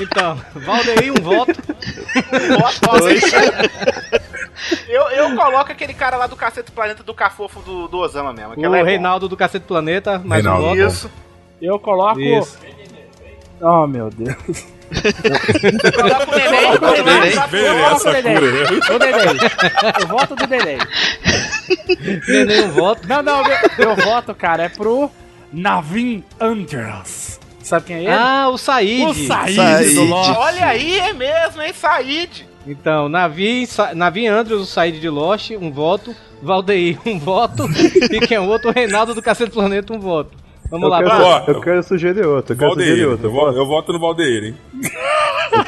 Então, 0.00 0.40
Valdeir, 0.54 1.12
um 1.12 1.22
voto. 1.22 1.52
eu, 4.88 5.02
eu 5.10 5.36
coloco 5.36 5.70
aquele 5.72 5.94
cara 5.94 6.16
lá 6.16 6.26
do 6.26 6.36
Cacete 6.36 6.70
Planeta 6.72 7.02
do 7.02 7.14
Cafofo 7.14 7.60
do, 7.60 7.88
do 7.88 7.98
Osama 7.98 8.32
mesmo. 8.32 8.54
O 8.56 8.64
é 8.64 8.68
bom. 8.68 8.84
Reinaldo 8.84 9.28
do 9.28 9.36
Cacete 9.36 9.66
Planeta, 9.66 10.18
mais 10.24 10.44
um 10.46 10.50
Reinaldo. 10.50 10.76
voto. 10.76 10.88
Isso. 10.92 11.10
Eu 11.60 11.78
coloco. 11.78 12.20
Isso. 12.20 12.58
Oh, 13.60 13.86
meu 13.86 14.10
Deus. 14.10 14.34
Coloca 15.94 16.30
o 16.30 16.36
neném. 16.36 16.78
Coloca 16.78 17.00
o 17.00 17.04
neném. 17.04 17.32
Eu 17.32 17.74
coloco 17.76 18.08
o 18.08 18.12
neném. 18.12 18.34
né? 18.34 18.40
O 18.90 18.98
neném. 18.98 19.36
Eu 20.00 20.06
voto 20.08 20.34
do 20.36 20.46
neném. 20.46 20.78
Neném, 22.28 22.64
um 22.64 22.70
voto. 22.72 23.08
Não, 23.08 23.22
não, 23.22 23.42
meu, 23.44 23.56
meu 23.78 23.96
voto, 23.96 24.34
cara, 24.34 24.64
é 24.64 24.68
pro 24.68 25.10
Navin 25.52 26.24
Andrews. 26.40 27.31
Sabe 27.72 27.86
quem 27.86 27.96
é 27.96 28.00
ele? 28.00 28.10
Ah, 28.10 28.48
o 28.50 28.58
Said. 28.58 29.06
o 29.06 29.14
Said, 29.14 29.54
Said. 29.56 29.94
do 29.94 30.04
Lost. 30.04 30.30
Olha 30.36 30.66
aí, 30.66 30.98
é 30.98 31.12
mesmo, 31.14 31.62
hein, 31.62 31.72
Said. 31.72 32.46
Então, 32.66 33.08
Navi, 33.08 33.66
Sa 33.66 33.94
Navi 33.94 34.26
Andrews, 34.26 34.60
o 34.60 34.66
Said 34.66 35.00
de 35.00 35.08
Lost, 35.08 35.52
um 35.52 35.72
voto. 35.72 36.14
Valdeir, 36.42 36.98
um 37.06 37.18
voto. 37.18 37.64
e 38.10 38.20
quem 38.20 38.36
é 38.36 38.40
o 38.40 38.44
outro? 38.48 38.68
O 38.68 38.72
Reinaldo 38.74 39.14
do 39.14 39.22
Cacete 39.22 39.50
Planeta, 39.52 39.90
um 39.94 39.98
voto. 39.98 40.32
Vamos 40.70 40.84
Eu 40.84 40.90
lá, 40.90 40.98
quero, 41.40 41.52
eu 41.56 41.60
quero 41.62 41.82
sugerir 41.82 42.26
outro, 42.26 42.52
eu 42.52 42.58
quero 42.58 42.68
Valdeir. 42.70 42.88
sugerir 42.90 43.06
outro. 43.08 43.26
Eu, 43.26 43.32
vo- 43.32 43.50
eu 43.50 43.66
voto 43.66 43.92
no 43.92 43.98
Valdeir, 44.00 44.44
hein? 44.44 44.56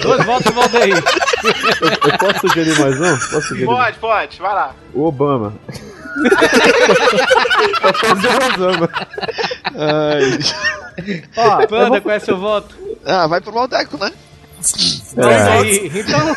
Dois 0.02 0.24
votos, 0.26 0.52
Valdeir. 0.54 0.96
Eu, 1.44 2.10
eu 2.10 2.18
posso 2.18 2.40
sugerir 2.48 2.78
mais 2.80 2.98
um? 2.98 3.10
Posso 3.18 3.42
sugerir? 3.48 3.66
Pode, 3.66 3.98
pode, 3.98 4.38
vai 4.40 4.54
lá. 4.54 4.74
O 4.94 5.04
Obama. 5.04 5.52
pra 7.80 7.92
fazer 7.92 8.28
o 8.28 8.64
Osama. 8.66 8.88
Ai. 9.76 10.38
Ó, 11.36 11.60
eu 11.60 11.68
Panda, 11.68 11.88
vou- 11.88 12.00
qual 12.02 12.14
é 12.14 12.18
seu 12.20 12.36
voto? 12.38 12.74
Ah, 13.04 13.26
vai 13.26 13.40
pro 13.40 13.52
Maldeco, 13.54 13.98
né? 13.98 14.12
Valdeir. 15.14 15.92
Então, 15.94 16.36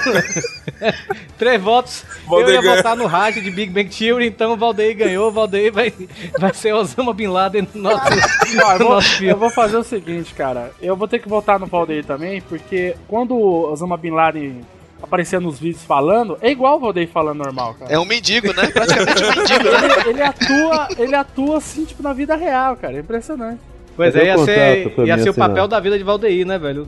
três 1.38 1.62
votos. 1.62 2.04
eu 2.26 2.30
Valdeir 2.30 2.56
ia 2.56 2.62
ganha. 2.62 2.76
votar 2.76 2.96
no 2.98 3.06
Raj 3.06 3.36
de 3.36 3.50
Big 3.52 3.72
Bang 3.72 3.90
Theory, 3.90 4.28
então 4.28 4.52
o 4.54 4.58
Valdeir 4.58 4.98
ganhou. 4.98 5.30
O 5.30 5.32
Valdeir 5.32 5.72
vai, 5.72 5.94
vai 6.38 6.54
ser 6.54 6.74
Osama 6.74 7.14
Bin 7.14 7.28
Laden 7.28 7.68
no 7.74 7.84
nosso, 7.84 8.04
eu, 8.12 8.80
no 8.80 8.86
vou, 8.86 8.90
nosso 8.96 9.08
eu 9.14 9.18
filme. 9.18 9.34
vou 9.36 9.50
fazer 9.50 9.78
o 9.78 9.84
seguinte, 9.84 10.34
cara. 10.34 10.72
Eu 10.82 10.96
vou 10.98 11.08
ter 11.08 11.20
que 11.20 11.30
votar 11.30 11.58
no 11.60 11.68
Valdeir 11.68 12.04
também, 12.04 12.42
porque 12.42 12.96
quando 13.08 13.34
o 13.36 13.72
Osama 13.72 13.96
Bin 13.96 14.12
Laden 14.12 14.62
aparecia 15.02 15.40
nos 15.40 15.60
vídeos 15.60 15.84
falando, 15.84 16.38
é 16.42 16.50
igual 16.52 16.78
o 16.78 16.80
Valdeir 16.80 17.08
falando 17.08 17.38
normal, 17.38 17.76
cara. 17.80 17.92
É 17.94 18.00
um 18.00 18.06
mendigo, 18.06 18.48
né? 18.54 18.68
Praticamente 18.68 19.24
um 19.24 19.28
mendigo, 19.28 19.64
né? 19.64 19.80
Ele, 20.02 20.10
ele 20.10 20.22
atua, 20.24 20.88
ele 20.98 21.16
atua 21.16 21.58
assim, 21.58 21.86
tipo, 21.86 22.02
na 22.04 22.14
vida 22.14 22.36
real, 22.36 22.76
cara. 22.76 22.96
É 22.98 23.00
impressionante. 23.00 23.60
Pois 23.96 24.16
é, 24.16 24.26
ia 24.26 24.38
ser, 24.38 24.94
ia 25.06 25.18
ser 25.18 25.28
o 25.28 25.32
assinar? 25.32 25.50
papel 25.50 25.68
da 25.68 25.80
vida 25.80 25.98
de 25.98 26.04
Valdeir, 26.04 26.46
né, 26.46 26.58
velho? 26.60 26.88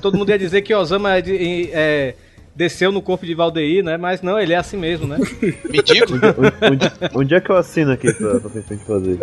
Todo 0.00 0.16
mundo 0.16 0.30
ia 0.30 0.38
dizer 0.38 0.62
que 0.62 0.72
Osama 0.74 1.16
é 1.16 1.20
de- 1.20 1.70
é, 1.72 2.14
desceu 2.54 2.92
no 2.92 3.02
corpo 3.02 3.26
de 3.26 3.34
Valdeir, 3.34 3.82
né? 3.84 3.96
Mas 3.96 4.22
não, 4.22 4.38
ele 4.38 4.52
é 4.52 4.56
assim 4.56 4.76
mesmo, 4.76 5.06
né? 5.06 5.18
Mendigo? 5.68 6.14
Onde, 6.70 6.92
onde 7.14 7.34
é 7.34 7.40
que 7.40 7.50
eu 7.50 7.56
assino 7.56 7.92
aqui 7.92 8.12
pra, 8.12 8.40
pra 8.40 8.50
gente 8.50 8.84
fazer? 8.84 9.18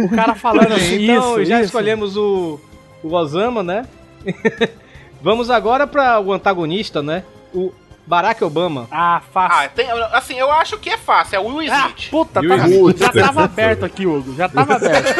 O 0.00 0.08
cara 0.14 0.34
falando 0.34 0.72
assim, 0.74 1.04
então, 1.04 1.40
isso, 1.40 1.44
já 1.48 1.56
isso. 1.58 1.66
escolhemos 1.66 2.16
o, 2.16 2.60
o 3.02 3.12
Osama, 3.14 3.62
né? 3.62 3.86
Vamos 5.20 5.50
agora 5.50 5.86
para 5.86 6.20
o 6.20 6.32
antagonista, 6.32 7.02
né? 7.02 7.24
O 7.52 7.72
Barack 8.06 8.42
Obama. 8.44 8.86
Ah, 8.90 9.20
fácil. 9.32 9.58
Ah, 9.58 9.68
tem, 9.68 9.86
assim, 10.12 10.34
eu 10.38 10.50
acho 10.50 10.78
que 10.78 10.88
é 10.90 10.96
fácil, 10.96 11.36
é 11.36 11.40
o 11.40 11.46
Will 11.56 11.72
Ah, 11.72 11.88
Smith. 11.88 12.10
puta, 12.10 12.40
Will 12.40 12.48
tava- 12.50 12.68
Smith. 12.68 12.98
já 12.98 13.12
tava 13.12 13.44
aberto 13.44 13.84
aqui, 13.84 14.06
Hugo. 14.06 14.34
Já 14.36 14.48
tava 14.48 14.74
aberto. 14.76 15.16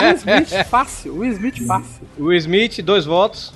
Will 0.00 0.14
Smith 0.16 0.64
fácil. 0.68 1.16
Will 1.18 1.32
Smith 1.32 1.66
fácil. 1.66 2.08
O 2.18 2.32
Smith, 2.32 2.80
dois 2.82 3.04
votos. 3.06 3.52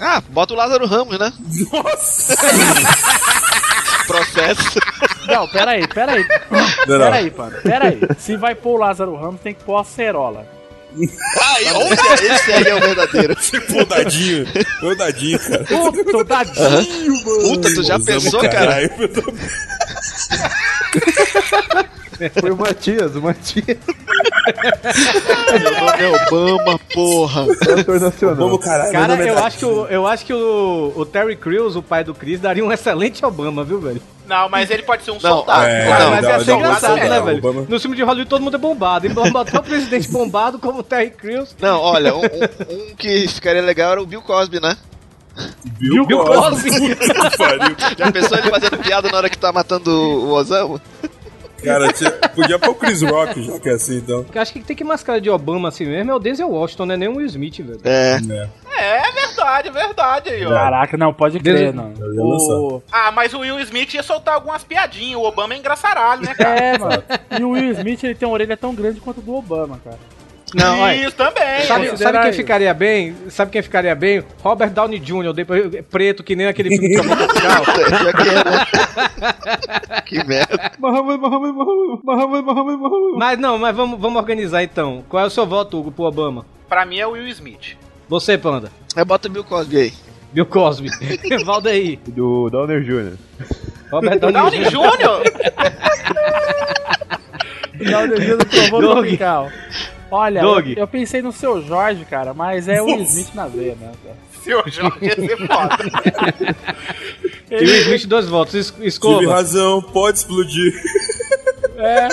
Ah, 0.00 0.22
bota 0.28 0.54
o 0.54 0.56
Lázaro 0.56 0.86
Ramos, 0.86 1.18
né? 1.18 1.32
Nossa! 1.72 2.36
Processo. 4.06 4.78
Não, 5.26 5.46
peraí, 5.48 5.86
peraí. 5.88 6.26
Não, 6.50 6.60
não. 6.60 7.04
Peraí, 7.04 7.32
mano. 7.36 7.56
Peraí. 7.62 8.00
Se 8.18 8.36
vai 8.36 8.54
pôr 8.54 8.76
o 8.76 8.78
Lázaro 8.78 9.14
Ramos, 9.16 9.40
tem 9.40 9.52
que 9.52 9.62
pôr 9.64 9.76
a 9.76 9.84
Cerola. 9.84 10.46
Ai, 11.40 11.64
olha, 11.74 11.94
esse 12.34 12.52
aí 12.52 12.64
é 12.64 12.74
o 12.74 12.80
verdadeiro. 12.80 13.36
Pô, 13.70 13.84
dadinho. 13.84 14.46
Ô, 14.82 14.94
dadinho, 14.94 15.38
cara. 15.38 15.64
Puta, 15.64 16.24
dadinho, 16.24 17.24
mano. 17.24 17.42
Puta, 17.42 17.74
tu 17.74 17.82
já 17.84 17.96
Osama, 17.96 18.04
pensou, 18.20 18.40
cara? 18.40 18.52
caralho. 18.52 18.90
Eu 18.98 19.08
tô- 19.12 19.32
Foi 22.40 22.50
o 22.50 22.56
Matias, 22.56 23.14
o 23.16 23.22
Matias. 23.22 23.78
Meu 25.52 25.70
nome 25.80 26.02
é 26.02 26.08
Obama, 26.26 26.80
porra. 26.92 27.46
É 27.68 27.80
ator 27.80 28.00
nacional. 28.00 28.36
Vamos, 28.36 28.64
caralho. 28.64 28.92
Cara, 28.92 29.12
é 29.14 29.16
eu 29.16 29.34
Dadinho. 29.34 29.44
acho 29.46 29.58
que, 29.58 29.64
o, 29.64 29.86
eu 29.86 30.06
acho 30.06 30.24
que 30.26 30.32
o, 30.34 30.92
o 30.96 31.06
Terry 31.06 31.36
Crews, 31.36 31.76
o 31.76 31.82
pai 31.82 32.02
do 32.04 32.14
Chris, 32.14 32.40
daria 32.40 32.64
um 32.64 32.72
excelente 32.72 33.24
Obama, 33.24 33.62
viu, 33.64 33.80
velho? 33.80 34.00
Não, 34.26 34.48
mas 34.48 34.70
ele 34.70 34.82
pode 34.82 35.04
ser 35.04 35.10
um 35.12 35.14
Não, 35.14 35.20
soldado. 35.38 35.64
é, 35.66 35.86
Cara, 35.88 36.04
não, 36.04 36.10
mas 36.10 36.22
não, 36.22 36.30
ia 36.30 36.40
ser 36.40 36.50
não, 36.50 36.58
engraçado, 36.58 36.96
não, 36.98 37.08
né, 37.08 37.20
velho? 37.20 37.38
Obama- 37.38 37.66
No 37.68 37.80
filme 37.80 37.96
de 37.96 38.02
Hollywood 38.02 38.28
todo 38.30 38.42
mundo 38.42 38.54
é 38.56 38.58
bombado. 38.58 39.06
E 39.06 39.08
botar 39.10 39.60
o 39.60 39.62
presidente 39.62 40.08
bombado 40.10 40.58
como 40.58 40.80
o 40.80 40.82
Terry 40.82 41.10
Crews. 41.10 41.54
Não, 41.60 41.80
olha, 41.80 42.14
um, 42.14 42.20
um- 42.20 42.90
um 42.90 42.94
que 42.96 43.26
ficaria 43.28 43.62
legal 43.62 43.92
era 43.92 44.02
o 44.02 44.06
Bill 44.06 44.20
Cosby, 44.22 44.60
né? 44.60 44.76
Bill 45.78 46.04
Bill 46.04 46.24
Cosby. 46.24 46.70
Cosby. 46.70 46.96
Já 47.96 48.10
pensou 48.12 48.36
ele 48.38 48.50
fazendo 48.50 48.76
piada 48.78 49.08
na 49.08 49.18
hora 49.18 49.30
que 49.30 49.38
tá 49.38 49.52
matando 49.52 49.90
o 49.90 50.30
Osama? 50.32 50.80
Cara, 51.62 51.92
tinha- 51.92 52.10
podia 52.10 52.58
pôr 52.58 52.70
o 52.70 52.74
Chris 52.74 53.02
Rock, 53.02 53.42
já 53.42 53.58
que 53.58 53.68
é 53.68 53.72
assim, 53.72 53.96
então. 53.98 54.24
Eu 54.32 54.40
acho 54.42 54.52
que 54.52 54.60
tem 54.60 54.76
que 54.76 54.84
mascarar 54.84 55.20
de 55.20 55.28
Obama 55.30 55.68
assim 55.68 55.84
mesmo 55.86 56.10
é 56.10 56.14
o 56.14 56.18
Denzel 56.18 56.48
Washington, 56.50 56.86
não 56.86 56.94
é 56.94 56.96
nem 56.96 57.08
o 57.08 57.16
Will 57.16 57.26
Smith, 57.26 57.58
velho. 57.60 57.80
É. 57.84 58.18
É 58.80 59.10
verdade, 59.10 59.68
é 59.68 59.72
verdade 59.72 60.30
aí, 60.30 60.46
ó. 60.46 60.50
Caraca, 60.50 60.96
não, 60.96 61.12
pode 61.12 61.40
crer, 61.40 61.74
não. 61.74 61.92
O... 62.16 62.82
Ah, 62.92 63.10
mas 63.10 63.34
o 63.34 63.40
Will 63.40 63.58
Smith 63.60 63.92
ia 63.94 64.02
soltar 64.04 64.34
algumas 64.34 64.62
piadinhas. 64.62 65.20
O 65.20 65.24
Obama 65.24 65.54
é 65.54 65.56
engraçaralho, 65.58 66.22
né, 66.22 66.32
cara? 66.34 66.60
É, 66.60 66.78
mano. 66.78 67.02
E 67.38 67.42
o 67.42 67.50
Will 67.50 67.72
Smith, 67.72 68.04
ele 68.04 68.14
tem 68.14 68.28
uma 68.28 68.34
orelha 68.34 68.56
tão 68.56 68.72
grande 68.74 69.00
quanto 69.00 69.20
a 69.20 69.22
do 69.24 69.34
Obama, 69.34 69.80
cara. 69.82 69.98
Não, 70.54 70.80
olha. 70.80 70.94
Isso 70.96 71.16
também. 71.16 71.62
Sabe, 71.66 71.96
sabe 71.96 72.18
quem 72.20 72.30
isso. 72.30 72.38
ficaria 72.38 72.72
bem? 72.74 73.16
Sabe 73.28 73.50
quem 73.50 73.62
ficaria 73.62 73.94
bem? 73.94 74.24
Robert 74.42 74.70
Downey 74.70 74.98
Jr., 74.98 75.32
depois, 75.34 75.84
preto, 75.90 76.22
que 76.22 76.34
nem 76.34 76.46
aquele 76.46 76.70
filme 76.70 76.88
que 76.88 76.96
é, 78.28 78.44
né? 78.44 78.66
Que 80.06 80.24
merda. 80.24 80.72
Mas 83.16 83.38
não, 83.38 83.58
mas 83.58 83.76
vamos, 83.76 84.00
vamos 84.00 84.20
organizar 84.20 84.62
então. 84.62 85.04
Qual 85.08 85.22
é 85.22 85.26
o 85.26 85.30
seu 85.30 85.46
voto, 85.46 85.78
Hugo, 85.78 85.92
pro 85.92 86.04
Obama? 86.04 86.46
Pra 86.68 86.84
mim 86.86 86.98
é 86.98 87.06
o 87.06 87.12
Will 87.12 87.28
Smith. 87.28 87.76
Você, 88.08 88.38
Panda. 88.38 88.70
Eu 88.96 89.04
boto 89.04 89.28
Bill 89.28 89.44
Cosby 89.44 89.76
aí. 89.76 89.92
Bill 90.32 90.46
Cosby. 90.46 90.88
Valdeir. 91.44 91.98
Do 92.06 92.48
Downer 92.50 92.82
Jr. 92.82 93.16
Robert 93.90 94.18
Downey 94.18 94.64
Jr.? 94.64 95.22
Downey 97.90 98.20
Jr. 98.20 98.70
provou 98.70 98.80
tropical. 98.92 99.50
Olha, 100.10 100.40
Doug. 100.40 100.68
eu, 100.68 100.74
eu 100.78 100.88
pensei 100.88 101.20
no 101.22 101.32
seu 101.32 101.60
Jorge, 101.66 102.04
cara, 102.04 102.32
mas 102.34 102.66
é 102.68 102.80
o 102.82 102.88
Smith 103.02 103.34
na 103.34 103.46
veia, 103.46 103.76
né? 103.80 103.90
Seu 104.42 104.62
Jorge 104.66 104.98
ia 105.02 105.14
ser 105.14 105.36
foda. 105.46 105.76
E 107.50 107.54
o 107.56 107.64
Smith, 107.64 108.06
dois 108.06 108.28
votos. 108.28 108.54
Es- 108.54 108.70
Tive 108.70 108.86
Escova. 108.88 109.32
razão, 109.32 109.80
pode 109.80 110.18
explodir. 110.18 110.70
É. 111.78 112.08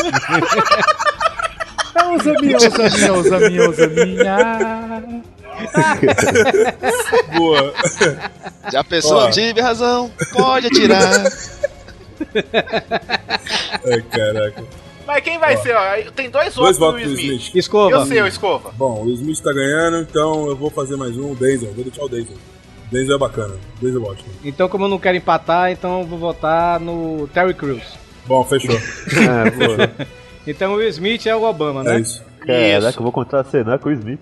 É 1.95 2.03
o 2.07 2.17
Zaminha, 2.23 2.55
o 2.55 2.59
Zaminha, 2.61 3.13
o 3.13 3.23
Zaminha, 3.23 3.69
o 3.69 3.73
Zaminha. 3.73 5.03
Boa. 7.35 7.73
Já 8.71 8.81
pensou? 8.83 9.29
Tive 9.31 9.59
razão. 9.61 10.09
Pode 10.33 10.67
atirar. 10.67 11.23
Ai, 13.85 14.01
caraca. 14.11 14.63
Mas 15.05 15.23
quem 15.23 15.37
vai 15.37 15.57
ser, 15.57 15.75
ó? 15.75 16.11
Tem 16.15 16.29
dois 16.29 16.53
Dois 16.53 16.77
votos 16.77 17.01
pro 17.01 17.11
Smith. 17.11 17.41
Smith. 17.41 17.55
Escova. 17.55 17.91
Eu 17.91 18.05
sei, 18.05 18.21
o 18.21 18.27
Escova. 18.27 18.71
Bom, 18.77 19.03
o 19.03 19.09
Smith 19.11 19.39
tá 19.41 19.53
ganhando, 19.53 19.97
então 20.01 20.47
eu 20.47 20.55
vou 20.55 20.69
fazer 20.69 20.95
mais 20.95 21.15
um, 21.17 21.31
o 21.31 21.35
Denzel. 21.35 21.71
Vou 21.73 21.83
deixar 21.83 22.03
o 22.03 22.09
Denzel. 22.09 22.37
Denzel 22.91 23.15
é 23.15 23.19
bacana. 23.19 23.55
Denzel 23.81 24.03
é 24.03 24.09
ótimo. 24.09 24.29
Então, 24.43 24.67
como 24.67 24.85
eu 24.85 24.89
não 24.89 24.99
quero 24.99 25.17
empatar, 25.17 25.71
então 25.71 26.01
eu 26.01 26.07
vou 26.07 26.17
votar 26.17 26.79
no 26.79 27.27
Terry 27.33 27.53
Crews. 27.53 27.83
Bom, 28.25 28.43
fechou. 28.43 28.75
Pô. 28.77 30.05
Então 30.47 30.73
o 30.73 30.75
Will 30.75 30.89
Smith 30.89 31.25
é 31.25 31.35
o 31.35 31.41
Obama, 31.43 31.83
né? 31.83 31.95
É 31.95 31.99
isso. 32.01 32.23
Caraca, 32.45 32.99
eu 32.99 33.03
vou 33.03 33.11
contracenar 33.11 33.79
com 33.79 33.89
o 33.89 33.91
Smith. 33.91 34.19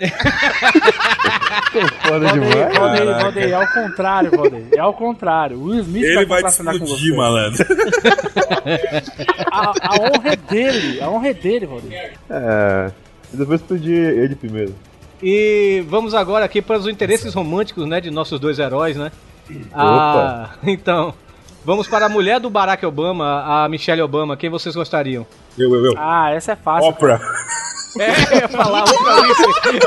Foda 2.02 2.32
demais. 2.32 2.54
Valdeir, 2.54 3.04
Caraca. 3.04 3.22
Valdeir, 3.22 3.50
é 3.50 3.54
ao 3.54 3.66
contrário, 3.68 4.30
Valdeir. 4.30 4.66
É 4.74 4.78
ao 4.78 4.94
contrário. 4.94 5.58
O 5.58 5.64
Will 5.64 5.80
Smith 5.80 6.04
Ele 6.04 6.14
vai 6.14 6.24
te 6.24 6.28
contracenar 6.28 6.78
com 6.78 6.84
explodir, 6.84 7.10
você. 7.10 7.16
malandro. 7.16 7.66
A, 9.52 9.72
a 9.82 9.94
honra 10.00 10.32
é 10.32 10.36
dele, 10.36 11.00
a 11.00 11.10
honra 11.10 11.28
é 11.28 11.34
dele, 11.34 11.66
Valdeir. 11.66 12.12
É. 12.30 12.90
Eu 13.36 13.46
vou 13.46 13.54
explodir 13.54 13.96
ele 13.96 14.34
primeiro. 14.34 14.74
E 15.22 15.84
vamos 15.88 16.14
agora 16.14 16.44
aqui 16.44 16.62
para 16.62 16.78
os 16.78 16.86
interesses 16.88 17.34
românticos, 17.34 17.86
né, 17.86 18.00
de 18.00 18.10
nossos 18.10 18.40
dois 18.40 18.58
heróis, 18.58 18.96
né? 18.96 19.12
Ah, 19.74 20.50
então, 20.64 21.12
vamos 21.64 21.86
para 21.86 22.06
a 22.06 22.08
mulher 22.08 22.40
do 22.40 22.48
Barack 22.48 22.84
Obama, 22.86 23.64
a 23.64 23.68
Michelle 23.68 24.02
Obama. 24.02 24.36
Quem 24.36 24.48
vocês 24.50 24.74
gostariam? 24.74 25.26
Eu, 25.58 25.72
eu, 25.74 25.86
eu. 25.86 25.94
Ah, 25.96 26.30
essa 26.30 26.52
é 26.52 26.56
fácil. 26.56 26.90
Oprah. 26.90 27.20
É, 27.98 28.34
eu 28.34 28.38
ia 28.40 28.48
falar 28.48 28.84
Winfrey. 28.84 29.80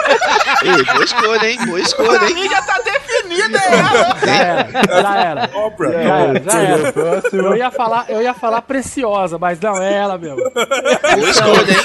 Ei, 0.64 0.84
boa 0.94 1.04
escolha, 1.06 1.50
hein? 1.50 1.58
Boa 1.66 1.80
escolha, 1.80 2.20
Pra 2.20 2.28
hein? 2.30 2.36
mim 2.36 2.50
já 2.50 2.62
tá 2.62 2.80
definida 2.84 3.58
ela. 3.60 4.18
Já 4.26 4.36
era, 4.36 4.70
já 5.02 5.16
era. 5.18 5.50
Oprah. 5.58 5.92
Já 5.92 5.98
era, 6.00 6.44
já 6.44 6.60
era. 6.62 6.94
Eu 7.32 7.56
ia 7.56 7.72
falar, 7.72 8.06
eu 8.10 8.22
ia 8.22 8.34
falar 8.34 8.62
preciosa, 8.64 9.38
mas 9.38 9.60
não 9.60 9.82
é 9.82 9.94
ela 9.94 10.18
mesmo. 10.18 10.38
Boa 10.52 11.30
escolha, 11.30 11.72
hein? 11.72 11.78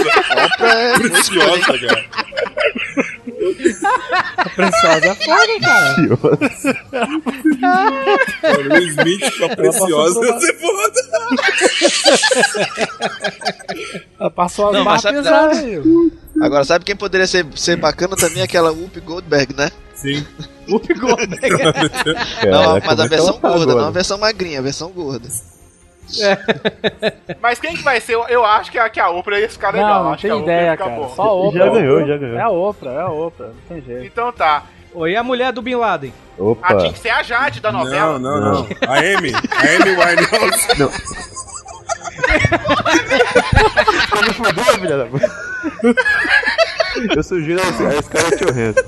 Oprah 0.47 0.75
é? 0.75 0.93
Preciosa, 0.99 1.79
cara. 1.79 2.05
Preciosa 4.57 5.07
é 5.07 5.15
foda, 5.15 5.61
cara. 5.61 5.95
Mano, 8.43 8.75
o 8.75 8.79
Smith 8.79 9.39
com 9.39 9.45
a 9.45 9.49
preciosa. 9.57 10.21
Você 10.21 10.53
foda. 10.55 11.01
Ela 14.19 14.31
passou 14.31 14.69
as 14.69 14.73
Não, 14.75 14.85
barras 14.85 15.03
pesadas. 15.03 15.65
Agora, 16.41 16.65
sabe 16.65 16.85
quem 16.85 16.97
poderia 16.97 17.27
ser, 17.27 17.47
ser 17.55 17.77
bacana 17.77 18.17
também? 18.17 18.43
Aquela 18.43 18.73
Whoopi 18.73 19.01
Goldberg, 19.01 19.55
né? 19.55 19.71
Sim. 19.95 20.27
Whoopi 20.69 20.95
Goldberg. 20.95 21.63
não, 22.45 22.65
Caraca, 22.65 22.87
mas 22.87 23.01
a 23.01 23.05
é 23.05 23.09
versão 23.09 23.39
tá 23.39 23.49
gorda, 23.49 23.63
agora? 23.65 23.81
não 23.81 23.89
a 23.89 23.93
versão 23.93 24.19
magrinha, 24.19 24.59
a 24.59 24.63
versão 24.63 24.91
gorda. 24.91 25.29
Mas 27.41 27.61
quem 27.61 27.77
que 27.77 27.83
vai 27.83 28.01
ser? 28.01 28.15
Eu, 28.29 28.45
acho 28.45 28.71
que 28.71 28.79
a, 28.79 28.89
que 28.89 28.99
a 28.99 29.11
Oprah 29.11 29.41
ia 29.41 29.49
ficar 29.49 29.73
legal. 29.73 29.97
Não, 29.97 30.05
não 30.05 30.13
acho 30.13 30.23
que 30.23 30.29
tem 30.29 30.39
a 30.39 30.43
ideia, 30.43 30.77
cara. 30.77 30.91
bom. 30.91 31.09
Só 31.15 31.23
a 31.23 31.33
Oprah. 31.33 31.65
Já 31.67 31.73
ganhou, 31.73 32.07
já 32.07 32.17
ganhou. 32.17 32.37
É 32.37 32.43
a 32.43 32.49
Oprah, 32.49 32.93
é 32.93 33.01
a 33.01 33.09
Oprah. 33.11 33.47
Não 33.49 33.55
tem 33.69 33.83
jeito. 33.83 34.05
Então 34.05 34.33
tá. 34.33 34.65
Oi, 34.95 35.15
a 35.15 35.23
mulher 35.23 35.53
do 35.53 35.61
Bin 35.61 35.75
Laden? 35.75 36.13
Opa. 36.39 36.67
Ah, 36.67 36.77
tinha 36.77 36.93
que 36.93 36.99
ser 36.99 37.11
a 37.11 37.23
Jade 37.23 37.61
da 37.61 37.71
novela. 37.71 38.19
Não, 38.19 38.41
não, 38.41 38.53
não. 38.53 38.69
A 38.89 38.99
Amy. 38.99 39.33
A 39.35 39.63
Amy 39.63 39.91
Winehouse. 39.91 40.79
Não. 40.79 40.91
Me 44.27 44.33
fudeu, 44.35 44.65
filha 44.65 44.97
da 44.99 45.07
puta. 45.07 45.31
Eu 47.17 47.23
sugiro 47.23 47.61
a 47.61 48.03
Scarlett 48.03 48.45
Johansson. 48.45 48.83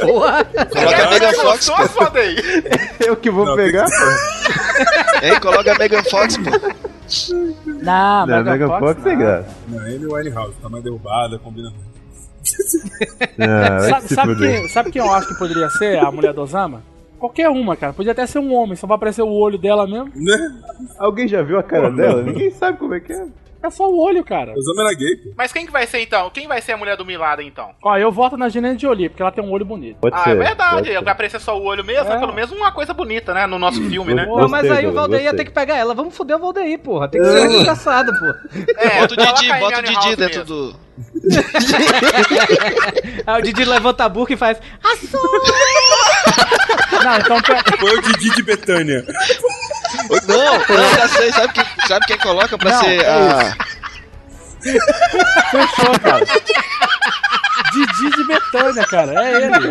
Porra! 0.00 0.44
Coloca 0.44 1.06
a 1.06 1.10
Megan 1.10 1.32
Fox, 1.32 1.70
pô. 1.70 1.88
foda 1.88 2.18
aí. 2.20 2.36
Eu 3.00 3.16
que 3.16 3.30
vou 3.30 3.44
Não, 3.46 3.56
pegar, 3.56 3.84
pô. 3.86 5.26
Hein? 5.26 5.40
Coloca 5.40 5.72
a 5.74 5.78
Megan 5.78 6.02
Fox, 6.04 6.36
pô. 6.36 6.50
Não, 7.66 8.26
Não, 8.26 8.44
Megan 8.44 8.68
Fox 8.68 9.06
é 9.06 9.10
não. 9.10 9.18
graça. 9.18 9.48
Não, 9.68 9.78
a 9.78 9.82
Amy 9.84 10.06
Winehouse. 10.06 10.54
Tá 10.62 10.68
mais 10.68 10.84
derrubada, 10.84 11.38
combina 11.38 11.70
muito. 11.70 11.90
Ah, 13.40 13.78
vai 13.78 13.90
Sabe, 13.90 14.08
sabe, 14.14 14.68
sabe 14.68 14.90
quem 14.90 15.00
eu 15.02 15.12
acho 15.12 15.28
que 15.28 15.34
poderia 15.34 15.68
ser 15.70 15.98
a 15.98 16.10
mulher 16.10 16.32
do 16.32 16.42
Osama? 16.42 16.82
Qualquer 17.20 17.50
uma, 17.50 17.76
cara. 17.76 17.92
Podia 17.92 18.12
até 18.12 18.26
ser 18.26 18.38
um 18.38 18.54
homem, 18.54 18.74
só 18.74 18.86
vai 18.86 18.96
aparecer 18.96 19.20
o 19.20 19.28
olho 19.28 19.58
dela 19.58 19.86
mesmo. 19.86 20.10
Né? 20.16 20.62
Alguém 20.98 21.28
já 21.28 21.42
viu 21.42 21.58
a 21.58 21.62
cara 21.62 21.90
dela? 21.90 22.22
Ninguém 22.22 22.50
sabe 22.50 22.78
como 22.78 22.94
é 22.94 23.00
que 23.00 23.12
é. 23.12 23.26
É 23.62 23.68
só 23.70 23.88
o 23.90 24.02
olho, 24.02 24.24
cara. 24.24 24.54
Osama 24.56 24.82
era 24.88 24.94
gay, 24.96 25.16
pô. 25.16 25.30
Mas 25.36 25.52
quem 25.52 25.66
que 25.66 25.72
vai 25.72 25.86
ser 25.86 26.00
então? 26.00 26.30
Quem 26.30 26.48
vai 26.48 26.62
ser 26.62 26.72
a 26.72 26.76
mulher 26.78 26.96
do 26.96 27.04
Milada 27.04 27.42
então? 27.42 27.70
Ó, 27.82 27.94
eu 27.96 28.10
voto 28.10 28.36
na 28.36 28.46
Angelina 28.46 28.76
Jolie, 28.78 29.08
porque 29.10 29.22
ela 29.22 29.30
tem 29.30 29.44
um 29.44 29.50
olho 29.50 29.64
bonito. 29.66 29.98
Pode 30.00 30.16
Ah, 30.16 30.24
ser. 30.24 30.30
é 30.30 30.34
verdade. 30.34 30.90
Vai 30.92 31.12
aparecer 31.12 31.40
só 31.40 31.58
o 31.58 31.64
olho 31.64 31.84
mesmo, 31.84 32.10
É. 32.10 32.16
é 32.16 32.18
pelo 32.18 32.32
menos 32.32 32.50
uma 32.52 32.72
coisa 32.72 32.94
bonita, 32.94 33.34
né? 33.34 33.46
No 33.46 33.58
nosso 33.58 33.82
filme, 33.88 34.14
né? 34.14 34.24
Pô, 34.24 34.48
mas 34.48 34.70
aí 34.70 34.86
o 34.86 34.92
Valdeir 34.92 35.24
ia 35.24 35.34
ter 35.36 35.44
que 35.44 35.50
pegar 35.50 35.76
ela. 35.76 35.94
Vamos 35.94 36.16
foder 36.16 36.36
o 36.36 36.40
Valdeir, 36.40 36.78
porra. 36.78 37.08
Tem 37.08 37.20
que 37.20 37.26
ser 37.28 37.46
engraçado, 37.50 38.12
pô. 38.18 38.26
É, 38.78 39.00
Bota 39.00 39.14
o 39.14 39.16
Didi, 39.16 39.48
bota 39.58 39.78
o 39.78 39.82
Didi 39.82 40.16
dentro 40.16 40.38
mesmo. 40.40 40.44
do. 40.44 40.90
Aí 43.26 43.40
o 43.40 43.42
Didi 43.42 43.64
levanta 43.64 44.04
a 44.04 44.08
boca 44.08 44.32
e 44.32 44.36
faz. 44.36 44.58
Não, 47.02 47.16
então 47.18 47.38
Foi 47.78 47.98
o 47.98 48.02
Didi 48.02 48.30
de 48.34 48.42
Betânia. 48.42 49.04
Não, 50.08 50.58
não, 50.76 50.94
já 50.96 51.08
sei. 51.08 51.32
Sabe 51.32 51.52
quem, 51.52 51.64
sabe 51.86 52.06
quem 52.06 52.18
coloca 52.18 52.58
pra 52.58 52.70
Não, 52.70 52.80
ser 52.80 53.02
é 53.02 53.08
a. 53.08 53.56
fechou, 55.50 55.98
cara. 56.02 56.26
Didi 57.72 58.10
de 58.16 58.24
Betânia, 58.26 58.84
cara. 58.86 59.12
É 59.24 59.42
ele. 59.44 59.70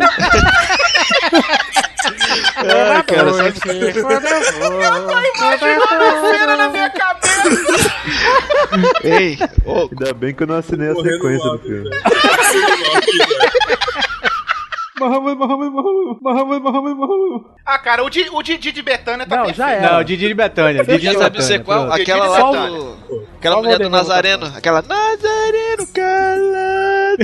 Ah, 2.57 3.03
cara, 3.03 3.33
sabe... 3.33 3.59
Cena 6.31 6.57
na 6.57 6.69
minha 6.69 6.89
cabeça. 6.89 7.29
Ei, 9.03 9.37
ô, 9.65 9.89
Ainda 9.91 10.13
bem 10.13 10.33
que 10.33 10.43
eu 10.43 10.47
não 10.47 10.57
assinei 10.57 10.91
a 10.91 10.93
Correndo 10.93 11.13
sequência 11.13 11.49
do 11.49 11.59
Ah, 17.65 17.79
cara, 17.79 18.03
o, 18.03 18.09
Di, 18.09 18.27
o 18.31 18.41
Didi 18.41 18.71
de 18.71 18.81
Betânia 18.81 19.25
tá 19.25 19.35
Não, 19.37 19.45
perfeito. 19.45 19.57
já 19.67 19.71
era. 19.71 19.93
Não, 19.93 20.03
Didi 20.03 20.27
de 20.27 20.33
Betânia. 20.33 20.83
Didi 20.83 21.05
já 21.05 21.11
de 21.13 21.17
sabe 21.17 21.43
ser 21.43 21.63
qual? 21.63 21.85
pronto. 21.87 22.01
Aquela 22.01 22.27
Didi 22.27 22.41
lá 22.41 22.51
do. 22.67 22.97
Aquela 23.37 23.55
Qual 23.55 23.63
mulher 23.63 23.79
do 23.79 23.89
Nazareno. 23.89 24.45
Aquela 24.55 24.81
Nazareno 24.81 25.87
calado. 25.93 27.19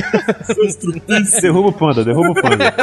Derruba 1.41 1.69
o 1.69 1.73
panda, 1.73 2.03
derruba 2.03 2.29
o 2.29 2.33
panda. 2.41 2.73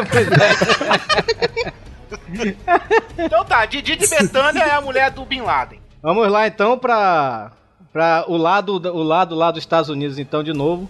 Então 3.18 3.44
tá, 3.44 3.64
Didi 3.66 3.96
de 3.96 4.06
Betânia 4.06 4.62
é 4.62 4.70
a 4.74 4.80
mulher 4.80 5.10
do 5.10 5.24
Bin 5.24 5.42
Laden. 5.42 5.80
Vamos 6.02 6.28
lá 6.30 6.46
então 6.46 6.78
pra, 6.78 7.52
pra 7.92 8.24
o, 8.26 8.36
lado, 8.36 8.74
o 8.74 9.02
lado 9.02 9.34
lá 9.34 9.50
dos 9.50 9.62
Estados 9.62 9.88
Unidos, 9.88 10.18
então, 10.18 10.42
de 10.42 10.52
novo. 10.52 10.88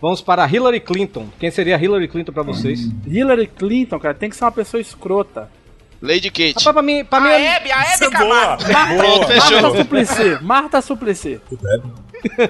Vamos 0.00 0.20
para 0.20 0.46
Hillary 0.46 0.80
Clinton. 0.80 1.28
Quem 1.38 1.50
seria 1.50 1.76
Hillary 1.76 2.08
Clinton 2.08 2.32
pra 2.32 2.42
vocês? 2.42 2.80
Hillary 3.06 3.46
Clinton, 3.46 3.98
cara, 3.98 4.14
tem 4.14 4.30
que 4.30 4.36
ser 4.36 4.44
uma 4.44 4.52
pessoa 4.52 4.80
escrota. 4.80 5.50
Lady 6.02 6.30
Kate. 6.30 6.54
Rapaz, 6.56 6.72
pra 6.72 6.82
mim, 6.82 7.04
pra 7.04 7.20
mim 7.20 7.28
A 7.28 7.32
é- 7.38 7.56
Hebe, 7.56 7.70
a 7.72 7.82
Hebe 7.82 8.04
é 8.04 8.10
boa. 8.10 8.10
Camargo. 8.10 8.64
Pronto, 8.64 9.26
Boa. 9.26 9.36
Marta 9.36 9.70
Suplicy. 9.76 10.38
Marta 10.40 10.80
Suplicy. 10.82 11.40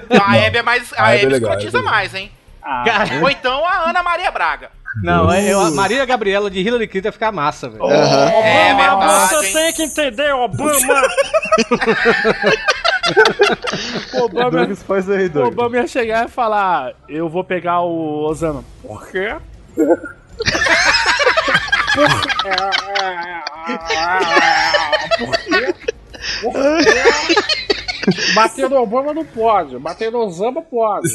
Não, 0.09 0.25
a 0.25 0.37
Hebe 0.37 0.57
é 0.59 0.63
mais. 0.63 0.93
A 0.93 1.07
A 1.07 1.15
Hebe 1.17 1.33
é 1.33 1.37
escrotiza 1.37 1.79
é 1.79 1.81
mais, 1.81 2.15
hein? 2.15 2.31
Ah, 2.63 2.83
Ou 3.21 3.29
então 3.29 3.65
a 3.65 3.89
Ana 3.89 4.01
Maria 4.03 4.31
Braga. 4.31 4.69
Não, 5.03 5.31
é, 5.31 5.51
eu, 5.51 5.59
a 5.59 5.71
Marília 5.71 6.05
Gabriela 6.05 6.49
de 6.51 6.59
Hillary 6.59 6.87
Clinton 6.87 7.07
ia 7.09 7.11
ficar 7.13 7.31
massa, 7.31 7.69
velho. 7.69 7.83
É 7.89 8.73
verdade. 8.73 9.29
você 9.35 9.47
hein? 9.47 9.53
tem 9.53 9.73
que 9.73 9.83
entender, 9.83 10.33
Obama. 10.33 10.71
Obama, 14.21 14.51
Douglas, 14.51 14.83
faz 14.83 15.09
aí, 15.09 15.29
o. 15.29 15.47
Obama 15.47 15.77
ia 15.77 15.87
chegar 15.87 16.25
e 16.27 16.31
falar: 16.31 16.93
Eu 17.07 17.29
vou 17.29 17.43
pegar 17.43 17.81
o 17.81 18.23
Osama. 18.25 18.63
Por 18.81 19.07
quê? 19.09 19.35
Por 19.75 19.97
quê? 25.41 25.73
Por 26.41 26.53
quê? 26.53 27.03
Bater 28.33 28.69
no 28.69 28.77
Obama 28.77 29.13
não 29.13 29.25
pode, 29.25 29.77
bater 29.77 30.11
no 30.11 30.19
Osama 30.25 30.61
pode. 30.61 31.07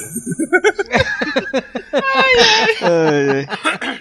Ai, 1.92 2.38
ai. 2.82 3.98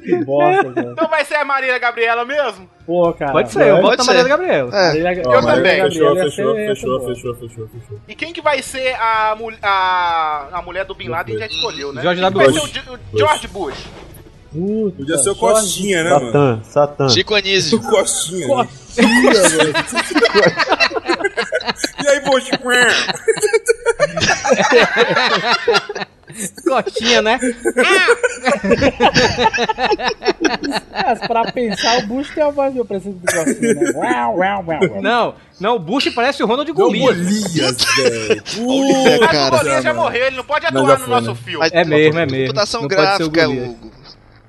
Que 0.00 0.24
bosta, 0.24 0.72
cara. 0.72 0.92
Então 0.92 1.08
vai 1.08 1.24
ser 1.24 1.34
a 1.36 1.44
Marília 1.44 1.78
Gabriela 1.78 2.24
mesmo? 2.24 2.68
Pô, 2.86 3.12
cara. 3.12 3.32
Pode 3.32 3.52
ser, 3.52 3.62
eu 3.68 3.80
Pode 3.80 3.82
voto 3.82 3.98
na 3.98 4.04
ser. 4.04 4.10
Maria 4.12 4.28
Gabriela. 4.28 4.70
É. 4.72 4.96
Eu 5.18 5.42
também. 5.42 5.82
Fechou, 5.82 6.16
fechou, 6.16 6.44
boa. 6.44 6.56
fechou, 6.56 7.00
fechou, 7.34 7.34
fechou, 7.68 8.00
E 8.08 8.14
quem 8.14 8.32
que 8.32 8.40
vai 8.40 8.62
ser 8.62 8.94
a, 8.94 9.34
mul- 9.38 9.52
a, 9.62 10.48
a 10.52 10.62
mulher 10.62 10.84
do 10.84 10.94
Bin 10.94 11.08
Laden 11.08 11.38
já 11.38 11.46
escolheu, 11.46 11.92
né? 11.92 12.02
George 12.02 12.20
ser 12.20 12.28
o, 12.60 12.66
Ge- 12.66 12.82
o 13.12 13.18
George 13.18 13.48
Bush? 13.48 13.86
Puta, 14.52 14.96
Podia 14.96 15.18
ser 15.18 15.30
o 15.30 15.34
Costinha, 15.36 16.02
né, 16.04 16.10
mano? 16.10 16.26
Satã, 16.26 16.60
Satã. 16.62 17.08
Chico 17.10 17.34
Anísio. 17.34 17.78
O 17.78 17.82
Costinha. 17.82 18.46
né? 18.46 18.54
Costinha, 18.54 19.42
velho. 19.48 19.72
E 22.02 22.08
aí, 22.08 22.20
Bush? 22.20 22.50
Coxinha, 26.66 27.22
né? 27.22 27.38
Mas 30.92 31.20
pra 31.20 31.52
pensar, 31.52 31.98
o 31.98 32.06
Bush 32.06 32.30
tem 32.34 32.42
a 32.42 32.50
voz 32.50 32.74
do 32.74 32.84
presidente 32.84 33.18
do 33.20 33.32
Costinha, 33.32 33.74
né? 33.74 33.92
Uau, 33.94 34.38
uau, 34.38 34.64
uau, 34.66 34.78
uau. 34.90 35.02
Não, 35.02 35.34
não, 35.60 35.76
o 35.76 35.78
Bush 35.78 36.12
parece 36.14 36.42
o 36.42 36.46
Ronald 36.46 36.70
Golias. 36.72 37.16
Golias, 37.16 37.76
velho. 37.96 38.42
É, 39.06 39.18
Mas 39.18 39.28
o 39.28 39.28
cara. 39.28 39.56
Golias 39.56 39.84
já 39.84 39.94
morreu, 39.94 40.26
ele 40.26 40.36
não 40.36 40.44
pode 40.44 40.66
atuar 40.66 40.98
no 40.98 41.06
nosso 41.06 41.34
filme. 41.36 41.68
É 41.72 41.84
mesmo, 41.84 42.18
é 42.18 42.26
mesmo. 42.26 42.46
Computação 42.48 42.86
gráfica, 42.86 43.46
Golias. 43.46 43.68
Hugo. 43.70 43.95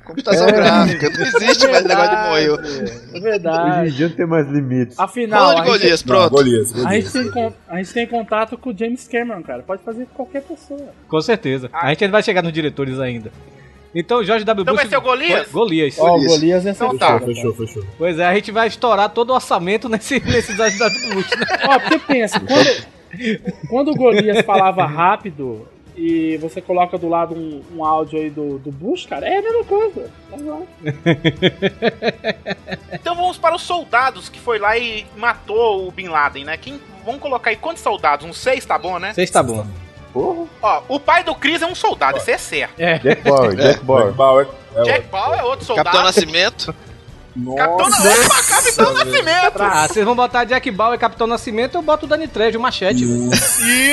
Computação 0.07 0.47
gráfica. 0.47 1.09
Não 1.09 1.25
existe 1.25 1.67
mais 1.67 1.83
negócio 1.83 2.09
de 2.09 2.15
morrer. 2.15 2.47
É 2.47 2.51
Hoje 2.51 3.17
em 3.17 3.21
verdade. 3.21 3.91
dia 3.91 4.07
não 4.09 4.15
tem 4.15 4.25
mais 4.25 4.47
limites. 4.47 4.99
Afinal, 4.99 5.39
Ronald 5.47 5.59
a 5.59 5.63
gente, 5.65 5.79
Golias, 5.81 6.03
Não, 6.03 6.15
pronto. 6.15 6.31
Golias, 6.31 6.71
a, 6.71 6.77
Golias. 6.83 7.03
gente 7.03 7.11
tem, 7.23 7.31
con- 7.31 7.53
a 7.67 7.77
gente 7.77 7.93
tem 7.93 8.07
contato 8.07 8.57
com 8.57 8.69
o 8.71 8.77
James 8.77 9.07
Cameron, 9.07 9.43
cara. 9.43 9.63
Pode 9.63 9.83
fazer 9.83 10.05
com 10.05 10.15
qualquer 10.15 10.41
pessoa. 10.43 10.89
Com 11.07 11.21
certeza. 11.21 11.69
A 11.73 11.89
gente 11.89 12.03
ainda 12.03 12.11
vai 12.13 12.23
chegar 12.23 12.41
nos 12.41 12.53
diretores 12.53 12.99
ainda. 12.99 13.31
Então, 13.95 14.23
Jorge 14.23 14.43
W. 14.45 14.61
Então 14.63 14.73
Bush. 14.75 14.81
vai 14.83 14.89
ser 14.89 14.97
o 14.97 15.01
Golias? 15.01 15.47
Golias. 15.51 15.95
Ó, 15.97 16.17
o 16.17 16.23
Golias 16.25 16.65
é 16.65 16.69
Então 16.71 16.97
tá. 16.97 17.19
Fechou, 17.19 17.53
fechou. 17.53 17.83
Pois 17.97 18.19
é, 18.19 18.25
a 18.25 18.33
gente 18.35 18.51
vai 18.51 18.67
estourar 18.67 19.09
todo 19.09 19.31
o 19.31 19.33
orçamento 19.33 19.89
nesse, 19.89 20.19
nesse 20.25 20.55
Jorge 20.55 20.77
W. 20.77 21.13
Bush, 21.15 21.29
né? 21.31 21.45
Ó, 21.67 21.79
porque 21.79 21.99
pensa, 21.99 22.39
quando, 22.39 23.67
quando 23.69 23.91
o 23.91 23.95
Golias 23.95 24.45
falava 24.45 24.85
rápido 24.85 25.67
e 25.97 26.37
você 26.37 26.61
coloca 26.61 26.95
do 26.97 27.09
lado 27.09 27.33
um, 27.33 27.63
um 27.75 27.83
áudio 27.83 28.19
aí 28.19 28.29
do, 28.29 28.59
do 28.59 28.71
Bush, 28.71 29.07
cara, 29.07 29.27
é 29.27 29.39
a 29.39 29.41
mesma 29.41 29.63
coisa. 29.63 30.11
Então 32.93 33.15
vamos 33.15 33.37
para 33.37 33.55
os 33.55 33.61
soldados 33.61 34.29
que 34.29 34.39
foi 34.39 34.59
lá 34.59 34.77
e 34.77 35.05
matou 35.15 35.87
o 35.87 35.91
Bin 35.91 36.07
Laden, 36.07 36.45
né? 36.45 36.57
Quem, 36.57 36.79
vamos 37.05 37.21
colocar 37.21 37.49
aí 37.49 37.55
quantos 37.55 37.81
soldados? 37.81 38.25
Uns 38.25 38.37
seis, 38.37 38.65
tá 38.65 38.77
bom, 38.77 38.99
né? 38.99 39.13
Vocês 39.13 39.31
tá 39.31 39.41
bom. 39.41 39.65
Porra. 40.13 40.45
Ó, 40.61 40.81
o 40.89 40.99
pai 40.99 41.23
do 41.23 41.33
Chris 41.33 41.61
é 41.61 41.65
um 41.65 41.75
soldado, 41.75 42.17
isso 42.17 42.29
é 42.29 42.37
certo. 42.37 42.75
Jack 42.77 43.21
Bauer, 43.23 43.55
Jack 43.57 43.83
Bauer. 43.83 44.05
Jack 44.05 44.17
Bauer. 44.17 44.47
É, 44.75 44.83
Jack 44.83 45.07
Bauer 45.07 45.39
é 45.39 45.43
outro 45.43 45.65
soldado. 45.65 45.85
Capitão 45.85 46.05
Nascimento. 46.05 46.75
Capitão, 47.55 47.87
Capitão 48.49 48.93
Nascimento! 48.93 49.61
Ah, 49.61 49.87
vocês 49.87 50.05
vão 50.05 50.15
botar 50.15 50.43
Jack 50.45 50.71
Bauer 50.71 50.95
e 50.95 50.99
Capitão 50.99 51.27
Nascimento, 51.27 51.75
eu 51.75 51.81
boto 51.81 52.05
o 52.05 52.09
Dani 52.09 52.27
Trejo, 52.27 52.57
o 52.57 52.61
machete. 52.61 53.05
velho. 53.05 53.29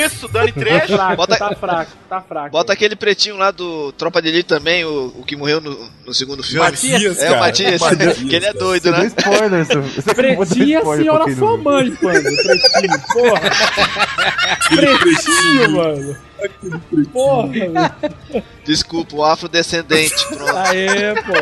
Isso, 0.05 0.27
Dani 0.27 0.51
Tá 0.51 0.59
Trejo. 0.59 0.95
fraco, 0.95 1.15
Bota- 1.15 1.37
tá 1.37 1.55
fraco, 1.55 1.91
tá 2.09 2.21
fraco. 2.21 2.49
Bota 2.49 2.73
aquele 2.73 2.95
pretinho 2.95 3.37
lá 3.37 3.51
do 3.51 3.91
Tropa 3.93 4.21
de 4.21 4.29
Elite 4.29 4.47
também, 4.49 4.83
o, 4.85 5.13
o 5.19 5.23
que 5.23 5.35
morreu 5.35 5.61
no, 5.61 5.77
no 6.05 6.13
segundo 6.13 6.41
filme. 6.43 6.59
Matias, 6.65 7.19
É 7.19 7.25
cara. 7.27 7.37
o 7.37 7.39
Matias, 7.39 7.81
que 8.27 8.35
ele 8.35 8.45
é 8.45 8.53
doido, 8.53 8.91
né? 8.91 9.05
spoiler, 9.05 9.65
Pretinha, 10.15 10.79
spoiler 10.79 11.03
senhora 11.05 11.35
sua 11.35 11.57
mãe, 11.57 11.93
mano. 12.01 12.21
Pretinho, 12.21 12.99
porra. 13.13 13.41
Pretinho, 14.99 15.71
mano. 15.71 16.17
Porra, 17.11 17.47
velho. 17.47 17.73
Desculpa, 18.63 19.15
o 19.15 19.23
afrodescendente. 19.23 20.27
Pronto. 20.27 20.57
Aê, 20.57 21.13
pô. 21.21 21.33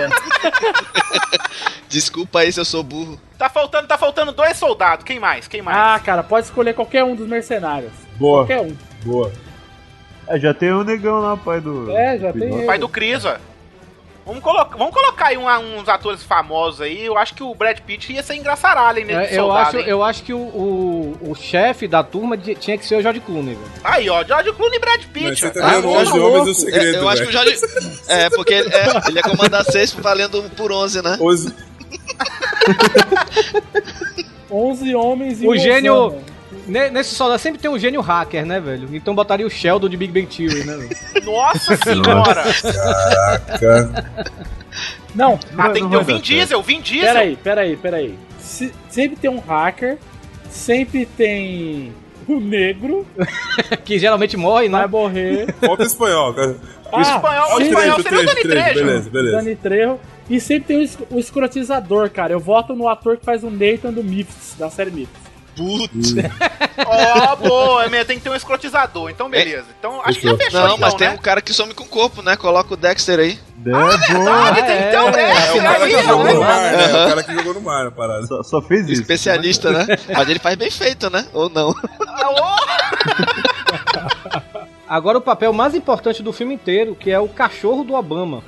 Desculpa 1.90 2.40
aí 2.40 2.52
se 2.52 2.60
eu 2.60 2.66
sou 2.66 2.84
burro. 2.84 3.20
Tá 3.38 3.50
faltando, 3.50 3.88
tá 3.88 3.98
faltando 3.98 4.32
dois 4.32 4.58
soldados. 4.58 5.04
Quem 5.06 5.20
mais? 5.20 5.48
Quem 5.48 5.62
mais? 5.62 5.78
Ah, 5.78 6.00
cara, 6.00 6.24
pode 6.24 6.46
escolher 6.48 6.74
qualquer 6.74 7.04
um 7.04 7.16
dos 7.16 7.28
mercenários. 7.28 7.92
Boa, 8.18 8.46
Qualquer 8.46 8.62
um. 8.62 8.76
boa. 9.04 9.32
É, 10.28 10.40
já 10.40 10.54
tem 10.54 10.72
um 10.74 10.84
negão 10.84 11.20
lá, 11.20 11.36
pai 11.36 11.60
do. 11.60 11.92
É, 11.92 12.18
já 12.18 12.32
do 12.32 12.40
tem 12.40 12.54
ele. 12.54 12.66
pai 12.66 12.78
do 12.80 12.88
Chris, 12.88 13.26
ó. 13.26 13.38
Vamos, 14.26 14.42
colo 14.42 14.66
vamos 14.78 14.94
colocar 14.94 15.26
aí 15.28 15.38
um- 15.38 15.80
uns 15.80 15.90
atores 15.90 16.24
famosos 16.24 16.80
aí. 16.80 17.06
Eu 17.06 17.18
acho 17.18 17.34
que 17.34 17.44
o 17.44 17.54
Brad 17.54 17.78
Pitt 17.80 18.14
ia 18.14 18.24
ser 18.24 18.36
engraçaralho 18.36 19.00
hein, 19.00 19.06
nesse 19.06 19.34
É, 19.34 19.38
eu, 19.38 19.44
soldado, 19.44 19.68
acho, 19.68 19.78
hein? 19.80 19.84
eu 19.86 20.04
acho 20.04 20.24
que 20.24 20.34
o, 20.34 20.38
o, 20.40 21.18
o 21.32 21.36
chefe 21.36 21.88
da 21.90 22.02
turma 22.04 22.38
de- 22.38 22.56
tinha 22.56 22.78
que 22.78 22.86
ser 22.86 22.96
o 22.96 23.02
George 23.02 23.20
Clooney, 23.20 23.56
velho. 23.56 23.72
Aí, 23.84 24.10
ó, 24.10 24.24
George 24.24 24.54
Clooney 24.54 24.78
e 24.78 24.80
Brad 24.80 25.02
Mas 25.02 25.06
Pitt. 25.08 25.40
você 25.42 25.48
ó. 25.48 25.52
tá 25.52 25.60
Ah, 25.74 25.78
11 25.80 26.12
tá 26.12 26.16
homens 26.18 26.46
do 26.46 26.52
É, 26.52 26.54
segredo, 26.54 26.98
eu 27.00 27.10
acho 27.10 27.22
que 27.24 27.28
o 27.28 27.32
velho. 27.32 27.58
Jorge. 27.58 28.02
É, 28.08 28.30
porque 28.30 28.54
ele, 28.54 28.70
é, 28.74 28.86
ele 29.10 29.18
ia 29.18 29.24
comandar 29.24 29.66
seis 29.66 29.92
valendo 29.92 30.40
um 30.42 30.48
por 30.50 30.72
11, 30.72 31.02
né? 31.02 31.18
11 31.20 31.54
11 34.50 34.96
homens 34.96 35.42
e 35.42 35.48
O 35.48 35.58
gênio-. 35.58 36.16
Ne- 36.68 36.90
Nesse 36.90 37.14
soldado 37.16 37.40
sempre 37.42 37.60
tem 37.60 37.70
um 37.70 37.78
gênio 37.78 38.02
hacker, 38.02 38.46
né, 38.46 38.60
velho? 38.60 38.88
Então 38.94 39.14
botaria 39.14 39.46
o 39.46 39.50
Sheldon 39.50 39.90
de 39.90 39.98
Big 39.98 40.12
Bang 40.14 40.26
Theory, 40.28 40.64
né, 40.66 40.78
velho? 40.78 40.98
Nossa 41.26 41.76
senhora! 41.78 42.44
cara. 43.60 44.06
Não, 45.14 45.40
Ah, 45.58 45.70
tem 45.70 45.84
que 45.84 45.90
ter 45.90 45.96
o 45.98 46.04
vai 46.04 46.16
Vin 46.16 46.22
Diesel, 46.22 46.62
Vin 46.64 46.82
Diesel. 46.82 47.08
peraí, 47.14 47.36
peraí, 47.36 47.76
peraí. 47.78 48.20
Se- 48.40 48.74
sempre 48.90 49.16
tem 49.16 49.30
um 49.30 49.40
hacker, 49.40 49.98
sempre 50.50 51.06
tem 51.06 51.94
o 52.28 52.40
negro, 52.40 53.06
que 53.86 54.00
geralmente 54.00 54.36
morre, 54.38 54.70
vai 54.70 54.82
né? 54.82 54.88
morrer. 54.88 55.54
Falta 55.60 55.84
espanhol, 55.84 56.34
cara. 56.34 56.56
O 56.92 57.02
espanhol, 57.02 57.50
o 57.50 57.54
Olha 57.56 57.64
espanhol 57.66 58.02
seria 58.02 58.20
o 58.22 58.26
Dani. 58.26 58.42
Trejo. 58.42 58.74
Beleza, 58.74 59.10
beleza. 59.10 59.38
Dani 59.38 59.56
Trejo. 59.56 60.00
E 60.30 60.40
sempre 60.40 60.64
tem 60.68 60.78
o, 60.78 60.82
es- 60.84 60.98
o 61.12 61.20
escrotizador, 61.20 62.10
cara. 62.10 62.32
Eu 62.34 62.40
voto 62.40 62.76
no 62.76 62.88
ator 62.88 63.18
que 63.18 63.26
faz 63.26 63.44
o 63.44 63.50
Nathan 63.50 63.92
do 63.92 64.04
Myths, 64.04 64.56
da 64.58 64.70
série 64.70 64.92
Myths. 64.92 65.23
Putz. 65.56 66.16
Ó, 66.86 67.36
boa, 67.36 67.86
é, 67.86 68.04
tem 68.04 68.18
que 68.18 68.24
ter 68.24 68.30
um 68.30 68.36
escrotizador. 68.36 69.10
Então, 69.10 69.30
beleza. 69.30 69.68
Então, 69.78 70.02
acho 70.04 70.20
que 70.20 70.28
já 70.28 70.38
fechou, 70.38 70.60
Não, 70.60 70.68
então, 70.68 70.78
mas 70.80 70.94
tem 70.96 71.08
né? 71.08 71.14
um 71.14 71.18
cara 71.18 71.42
que 71.42 71.54
some 71.54 71.74
com 71.74 71.84
o 71.84 71.88
corpo, 71.88 72.22
né? 72.22 72.36
Coloca 72.36 72.74
o 72.74 72.78
Dexter 72.78 73.20
aí. 73.20 73.40
É, 73.66 73.70
boa. 73.70 73.98
Verdade, 73.98 74.64
tem 74.64 74.78
que 74.78 74.90
ter 74.90 75.00
um 75.00 75.08
é, 75.08 75.12
Dexter 75.12 75.56
É 75.56 75.60
o 75.60 75.64
cara 75.64 75.88
que 75.88 76.04
jogou 76.04 76.34
no 76.34 76.40
mar, 76.40 76.62
né? 76.62 76.86
O 76.86 77.10
cara 77.10 77.24
que 77.24 77.34
jogou 77.34 77.54
no 77.54 77.62
mar, 77.62 77.92
parada. 77.92 78.26
Só, 78.26 78.44
só 78.44 78.62
fez 78.62 78.90
isso. 78.90 79.02
Especialista, 79.02 79.72
né? 79.72 79.86
Mas 80.14 80.30
ele 80.30 80.40
faz 80.40 80.56
bem 80.56 80.72
feito, 80.72 81.10
né? 81.10 81.26
Ou 81.34 81.50
não? 81.50 81.76
Alô? 82.08 82.56
Agora 84.88 85.18
o 85.18 85.22
papel 85.22 85.52
mais 85.54 85.74
importante 85.74 86.22
do 86.22 86.34
filme 86.34 86.54
inteiro, 86.54 86.96
que 86.96 87.10
é 87.10 87.20
o 87.20 87.28
cachorro 87.28 87.84
do 87.84 87.94
Obama. 87.94 88.44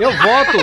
Eu 0.00 0.10
voto. 0.10 0.58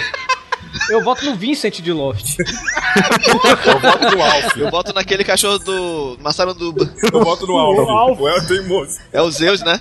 Eu 0.90 1.04
voto 1.04 1.26
no 1.26 1.36
Vincent 1.36 1.82
de 1.82 1.92
Lost. 1.92 2.38
Eu 2.40 3.80
voto 3.80 4.16
no 4.16 4.24
Alf. 4.24 4.58
Eu 4.58 4.70
boto 4.72 4.94
naquele 4.94 5.24
cachorro 5.24 5.60
do 5.60 6.18
Massaranduba. 6.22 6.90
Eu 7.12 7.24
voto 7.24 7.48
no 7.48 7.58
Alf. 7.58 8.20
O 8.20 8.48
tem 8.48 8.68
moço. 8.68 9.00
É 9.12 9.22
o 9.22 9.32
Zeus, 9.32 9.62
né? 9.62 9.80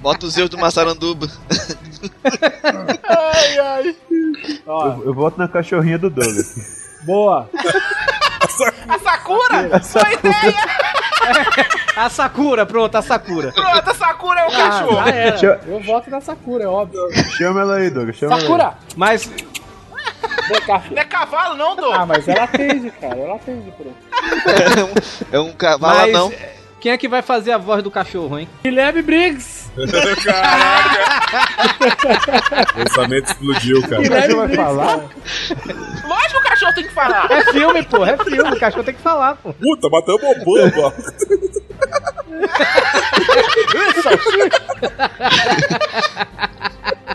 Bota 0.00 0.26
o 0.26 0.30
Zeus 0.30 0.48
do 0.48 0.58
Massaranduba. 0.58 1.28
Ai, 3.08 3.58
ai. 3.58 3.96
Ó, 4.66 4.86
Eu, 4.88 5.04
eu 5.06 5.14
voto 5.14 5.38
na 5.38 5.48
cachorrinha 5.48 5.98
do 5.98 6.08
Douglas. 6.10 6.54
boa. 7.04 7.48
A 8.88 8.98
Sakura? 8.98 9.62
Boa 9.68 10.12
ideia! 10.12 10.54
A 11.96 12.08
Sakura, 12.10 12.64
pronto, 12.66 12.94
a 12.96 13.02
Sakura. 13.02 13.52
Pronto, 13.52 13.90
a 13.90 13.94
Sakura 13.94 14.40
é 14.40 14.44
o 14.44 14.48
Ah, 14.48 14.56
cachorro. 14.70 14.94
já 15.04 15.08
era. 15.10 15.30
Deixa- 15.32 15.60
Eu 15.66 15.80
voto 15.80 16.10
na 16.10 16.20
Sakura, 16.20 16.64
é 16.64 16.68
óbvio. 16.68 17.00
Chama 17.36 17.60
ela 17.60 17.76
aí, 17.76 17.90
Douglas. 17.90 18.16
Chama 18.16 18.40
Sakura! 18.40 18.74
Mas 18.96 19.26
Vem 20.48 20.60
cá, 20.62 20.80
filho. 20.80 20.94
Não 20.94 21.02
é 21.02 21.04
cavalo, 21.04 21.54
não, 21.56 21.76
Dô? 21.76 21.92
Ah, 21.92 22.06
mas 22.06 22.26
ela 22.26 22.44
atende, 22.44 22.90
cara. 22.92 23.16
Ela 23.18 23.34
atende 23.34 23.70
por 23.72 23.86
aí. 23.86 23.94
É 25.30 25.38
um 25.38 25.52
cavalo 25.52 25.98
Mas 26.00 26.12
não. 26.12 26.32
Quem 26.80 26.92
é 26.92 26.98
que 26.98 27.08
vai 27.08 27.22
fazer 27.22 27.52
a 27.52 27.58
voz 27.58 27.82
do 27.82 27.90
cachorro, 27.90 28.38
hein? 28.38 28.48
Guilherme 28.62 29.02
Briggs! 29.02 29.68
O 32.76 32.80
orçamento 32.80 33.30
explodiu, 33.30 33.82
cara. 33.82 34.02
Guilherme 34.02 34.34
vai 34.34 34.46
Briggs, 34.46 34.64
falar? 34.64 34.96
Lógico 36.08 36.30
que 36.30 36.38
o 36.38 36.42
cachorro 36.42 36.74
tem 36.74 36.84
que 36.84 36.94
falar. 36.94 37.30
É 37.30 37.52
filme, 37.52 37.82
pô, 37.84 38.04
é 38.04 38.16
filme, 38.16 38.50
o 38.50 38.58
cachorro 38.58 38.84
tem 38.84 38.94
que 38.94 39.02
falar, 39.02 39.36
pô. 39.36 39.52
Puta, 39.52 39.88
matamos 39.88 40.22
o 40.22 40.26
Obama. 40.26 40.92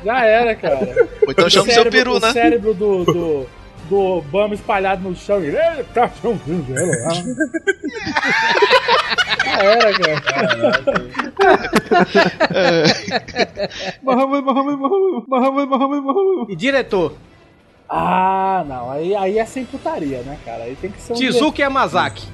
Já 0.04 0.26
era, 0.26 0.56
cara. 0.56 1.08
Ou 1.22 1.32
então 1.32 1.50
chama 1.50 1.70
o 1.70 1.74
seu 1.74 1.90
peru, 1.90 2.16
o 2.16 2.20
né? 2.20 2.34
cérebro 2.34 2.74
do, 2.74 3.06
do, 3.06 3.46
do 3.90 4.00
Obama 4.00 4.54
espalhado 4.54 5.08
no 5.08 5.16
chão. 5.16 5.44
e 5.44 5.48
Ele 5.48 5.84
tá 5.94 6.10
chãozinho, 6.22 6.66
lá. 6.70 7.14
Já 9.46 9.64
era, 9.64 9.94
cara. 10.22 10.74
Mohamed, 14.02 14.42
Mohamed, 14.44 14.78
Mohamed, 14.78 15.28
Mohamed, 15.28 15.68
Mohamed, 15.70 16.02
Mohamed. 16.02 16.52
E 16.54 16.56
diretor? 16.56 17.14
Ah, 17.90 18.64
não. 18.68 18.92
Aí, 18.92 19.16
aí 19.16 19.38
é 19.38 19.46
sem 19.46 19.66
putaria, 19.66 20.22
né, 20.22 20.38
cara? 20.46 20.64
Aí 20.64 20.76
tem 20.76 20.90
que 20.92 21.02
ser 21.02 21.14
um. 21.14 21.16
Shizuki 21.16 21.62
Yamazaki. 21.62 22.26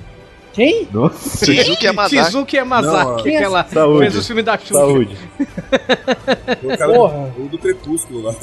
Quem? 0.53 0.87
Nossa. 0.91 1.45
Shizuki 1.45 1.85
Yamazaki. 1.85 2.23
Shizuki 2.25 2.55
Yamazaki, 2.57 3.23
que 3.23 3.35
ela 3.35 3.63
Saúde. 3.65 3.99
fez 3.99 4.15
o 4.17 4.23
filme 4.23 4.41
da 4.41 4.57
Xuxa. 4.57 4.73
Saúde. 4.73 5.17
O 6.63 6.77
cara 6.77 6.93
Porra. 6.93 7.31
do 7.37 7.57
Crepúsculo 7.57 8.21
lá. 8.23 8.33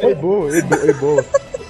É 0.00 0.14
boa, 0.14 0.56
é, 0.56 0.62
bo- 0.62 0.74
é 0.74 0.92
boa. 0.92 1.22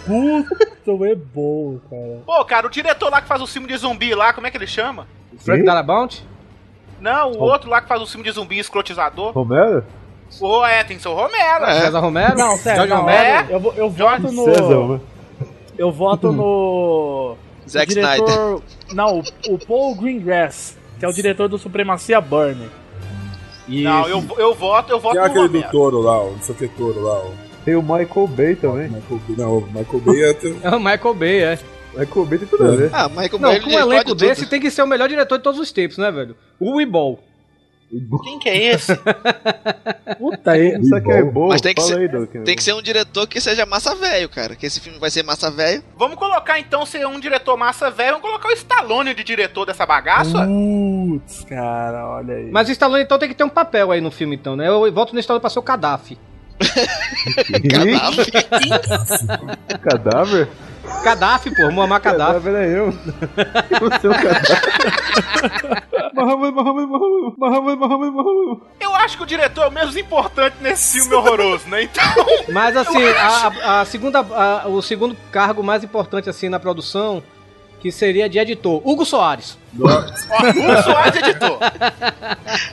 Puta, 0.07 1.05
é 1.07 1.15
bom, 1.15 1.79
cara. 1.91 2.21
Pô, 2.27 2.45
cara, 2.45 2.67
o 2.67 2.71
diretor 2.71 3.11
lá 3.11 3.21
que 3.23 3.29
faz 3.29 3.41
o 3.41 3.47
filme 3.47 3.69
de 3.69 3.77
zumbi 3.77 4.15
lá, 4.15 4.33
como 4.33 4.47
é 4.47 4.51
que 4.51 4.57
ele 4.57 4.67
chama? 4.67 5.07
Frank 5.39 5.63
Darabont? 5.65 6.25
Não, 7.01 7.33
o 7.33 7.39
outro 7.41 7.69
lá 7.69 7.81
que 7.81 7.89
faz 7.89 8.01
o 8.01 8.07
filme 8.07 8.25
de 8.25 8.31
zumbi 8.33 8.59
escrotizador. 8.59 9.33
Romero? 9.33 9.85
O 10.41 10.65
é, 10.65 10.83
tem 10.85 10.99
seu 10.99 11.13
Romero. 11.15 11.65
É. 11.65 11.81
César 11.83 12.01
Romero? 12.01 12.37
Não, 12.37 12.57
sério, 12.57 12.81
Jorge 12.89 12.95
Romero? 12.95 13.53
é? 13.53 13.55
Eu, 13.55 13.75
eu 13.77 13.91
voto 13.91 14.33
no. 14.33 14.45
César. 14.45 15.01
Eu 15.77 15.93
voto 15.93 16.33
no. 16.33 17.37
Zack 17.69 17.89
diretor. 17.95 18.63
Não, 18.93 19.21
o, 19.21 19.55
o 19.55 19.59
Paul 19.59 19.95
Greengrass, 19.95 20.77
que 20.99 21.05
é 21.05 21.09
o 21.09 21.13
diretor 21.13 21.49
do 21.49 21.59
Supremacia 21.59 22.21
Não, 23.69 24.09
eu, 24.09 24.25
eu 24.39 24.55
voto, 24.55 24.91
eu 24.93 25.01
voto 25.01 25.15
Tem 25.15 25.23
aquele 25.23 25.49
do 25.49 25.63
touro 25.71 26.01
lá, 26.01 26.23
o 26.23 26.33
não 26.33 26.43
sei 26.43 26.55
o 26.55 26.59
que 26.59 26.69
touro 26.69 27.03
lá. 27.03 27.19
O 27.21 27.33
Tem 27.65 27.75
o 27.75 27.83
Michael 27.83 28.27
Bay 28.29 28.55
também. 28.57 28.89
Michael 28.89 29.21
Bay. 29.27 29.37
Não, 29.39 29.59
o 29.59 29.67
Michael 29.67 30.01
Bay 30.05 30.23
é. 30.25 30.33
teu- 30.35 30.57
É 30.63 30.71
o 30.71 30.79
Michael 30.81 31.15
Bay, 31.15 31.39
é. 31.43 31.59
Michael 31.97 32.27
Bay 32.27 32.39
tem 32.39 32.49
tudo 32.49 32.65
a 32.65 32.77
ver. 32.77 32.91
Ah, 32.93 33.09
Michael 33.09 33.39
Não, 33.39 33.49
Bay 33.51 33.61
com 33.61 33.67
um 33.67 33.73
ele 33.73 33.81
elenco 33.83 34.05
tudo. 34.11 34.19
desse 34.19 34.47
tem 34.47 34.61
que 34.61 34.71
ser 34.71 34.83
o 34.83 34.87
melhor 34.87 35.09
diretor 35.09 35.39
de 35.39 35.45
todos 35.45 35.59
os 35.61 35.71
tempos, 35.73 35.97
né, 35.97 36.11
velho? 36.11 36.37
O 36.61 36.77
Weeball. 36.77 37.21
Quem 38.23 38.39
que 38.39 38.49
é 38.49 38.73
esse? 38.73 38.95
Puta 40.19 40.53
aí. 40.53 40.79
Isso 40.81 40.95
aqui 40.95 41.11
é 41.11 41.23
bom. 41.23 41.49
Mas 41.49 41.61
tem 41.61 41.75
que, 41.75 41.81
Fala 41.81 41.95
ser, 41.95 42.01
aí, 42.01 42.09
Doc. 42.09 42.31
tem 42.45 42.57
que 42.57 42.63
ser 42.63 42.73
um 42.73 42.83
diretor 42.83 43.27
que 43.27 43.41
seja 43.41 43.67
massa 43.67 43.95
velho, 43.95 44.29
cara. 44.29 44.57
Que 44.57 44.67
esse 44.67 44.81
filme 44.81 44.99
vai 44.99 45.11
ser 45.11 45.23
massa 45.23 45.51
velho. 45.51 45.83
Vamos 45.97 46.17
colocar 46.17 46.59
então 46.59 46.85
ser 46.85 47.07
um 47.07 47.21
diretor 47.21 47.57
massa 47.57 47.91
velho, 47.91 48.13
vamos 48.13 48.27
colocar 48.27 48.49
o 48.49 48.53
Stallone 48.53 49.15
de 49.15 49.23
diretor 49.23 49.67
dessa 49.67 49.87
bagaça. 49.87 50.47
Putz, 50.47 51.45
cara, 51.45 52.09
olha 52.09 52.35
aí. 52.35 52.51
Mas 52.51 52.69
o 52.69 52.73
Stallone 52.73 53.05
então 53.05 53.19
tem 53.19 53.29
que 53.29 53.35
ter 53.35 53.45
um 53.45 53.49
papel 53.49 53.93
aí 53.93 54.01
no 54.01 54.11
filme, 54.11 54.35
então, 54.35 54.57
né? 54.57 54.69
Eu 54.69 54.93
voto 54.93 55.15
no 55.15 55.21
Stallone 55.21 55.41
pra 55.41 55.51
ser 55.51 55.59
o 55.59 55.63
Gaddafi. 55.63 56.19
Cadáver? 59.83 60.49
Gaddafi, 61.03 61.51
pô, 61.55 61.71
Muammar 61.71 62.01
Gaddafi. 62.01 62.33
Cadáver 62.41 62.55
é 62.55 62.79
eu. 62.79 62.89
O 63.85 63.91
cadáver. 63.91 64.43
Mohamed, 66.15 66.53
Mohamed, 66.55 66.87
Mohamed, 66.87 67.35
Mohamed, 67.39 67.77
Mohamed, 67.79 68.11
Mohamed. 68.13 68.61
Eu 68.81 68.95
acho 68.95 69.17
que 69.17 69.23
o 69.23 69.27
diretor 69.27 69.65
é 69.65 69.69
o 69.69 69.73
menos 69.73 69.97
importante 69.97 70.57
nesse 70.61 70.99
filme 71.01 71.15
horroroso, 71.15 71.69
né? 71.69 71.83
Então. 71.83 72.05
Mas 72.53 72.77
assim, 72.77 73.03
a, 73.05 73.81
a- 73.81 73.85
segunda, 73.85 74.21
a- 74.21 74.69
o 74.69 74.81
segundo 74.83 75.17
cargo 75.31 75.63
mais 75.63 75.83
importante 75.85 76.29
assim 76.31 76.49
na 76.49 76.59
produção, 76.61 77.23
que 77.81 77.91
seria 77.93 78.29
de 78.29 78.39
editor, 78.39 78.81
Hugo 78.85 79.05
Soares. 79.05 79.59
Ó, 79.79 79.87
o 79.87 80.83
Soares 80.83 81.17
editor. 81.17 81.59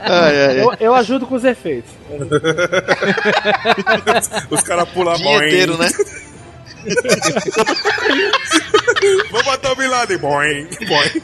ai, 0.00 0.46
ai. 0.46 0.60
Eu, 0.62 0.74
eu 0.80 0.94
ajudo 0.94 1.26
com 1.26 1.34
os 1.34 1.44
efeitos. 1.44 1.90
Os 4.50 4.62
caras 4.62 4.88
pulam 4.90 5.14
a 5.14 5.16
Vinheteiro, 5.16 5.76
né? 5.76 5.88
Vou 9.30 9.44
matar 9.44 9.72
o 9.72 9.76
Bin 9.76 9.86
Laden. 9.88 10.18
Boing, 10.18 10.68
boing. 10.86 11.22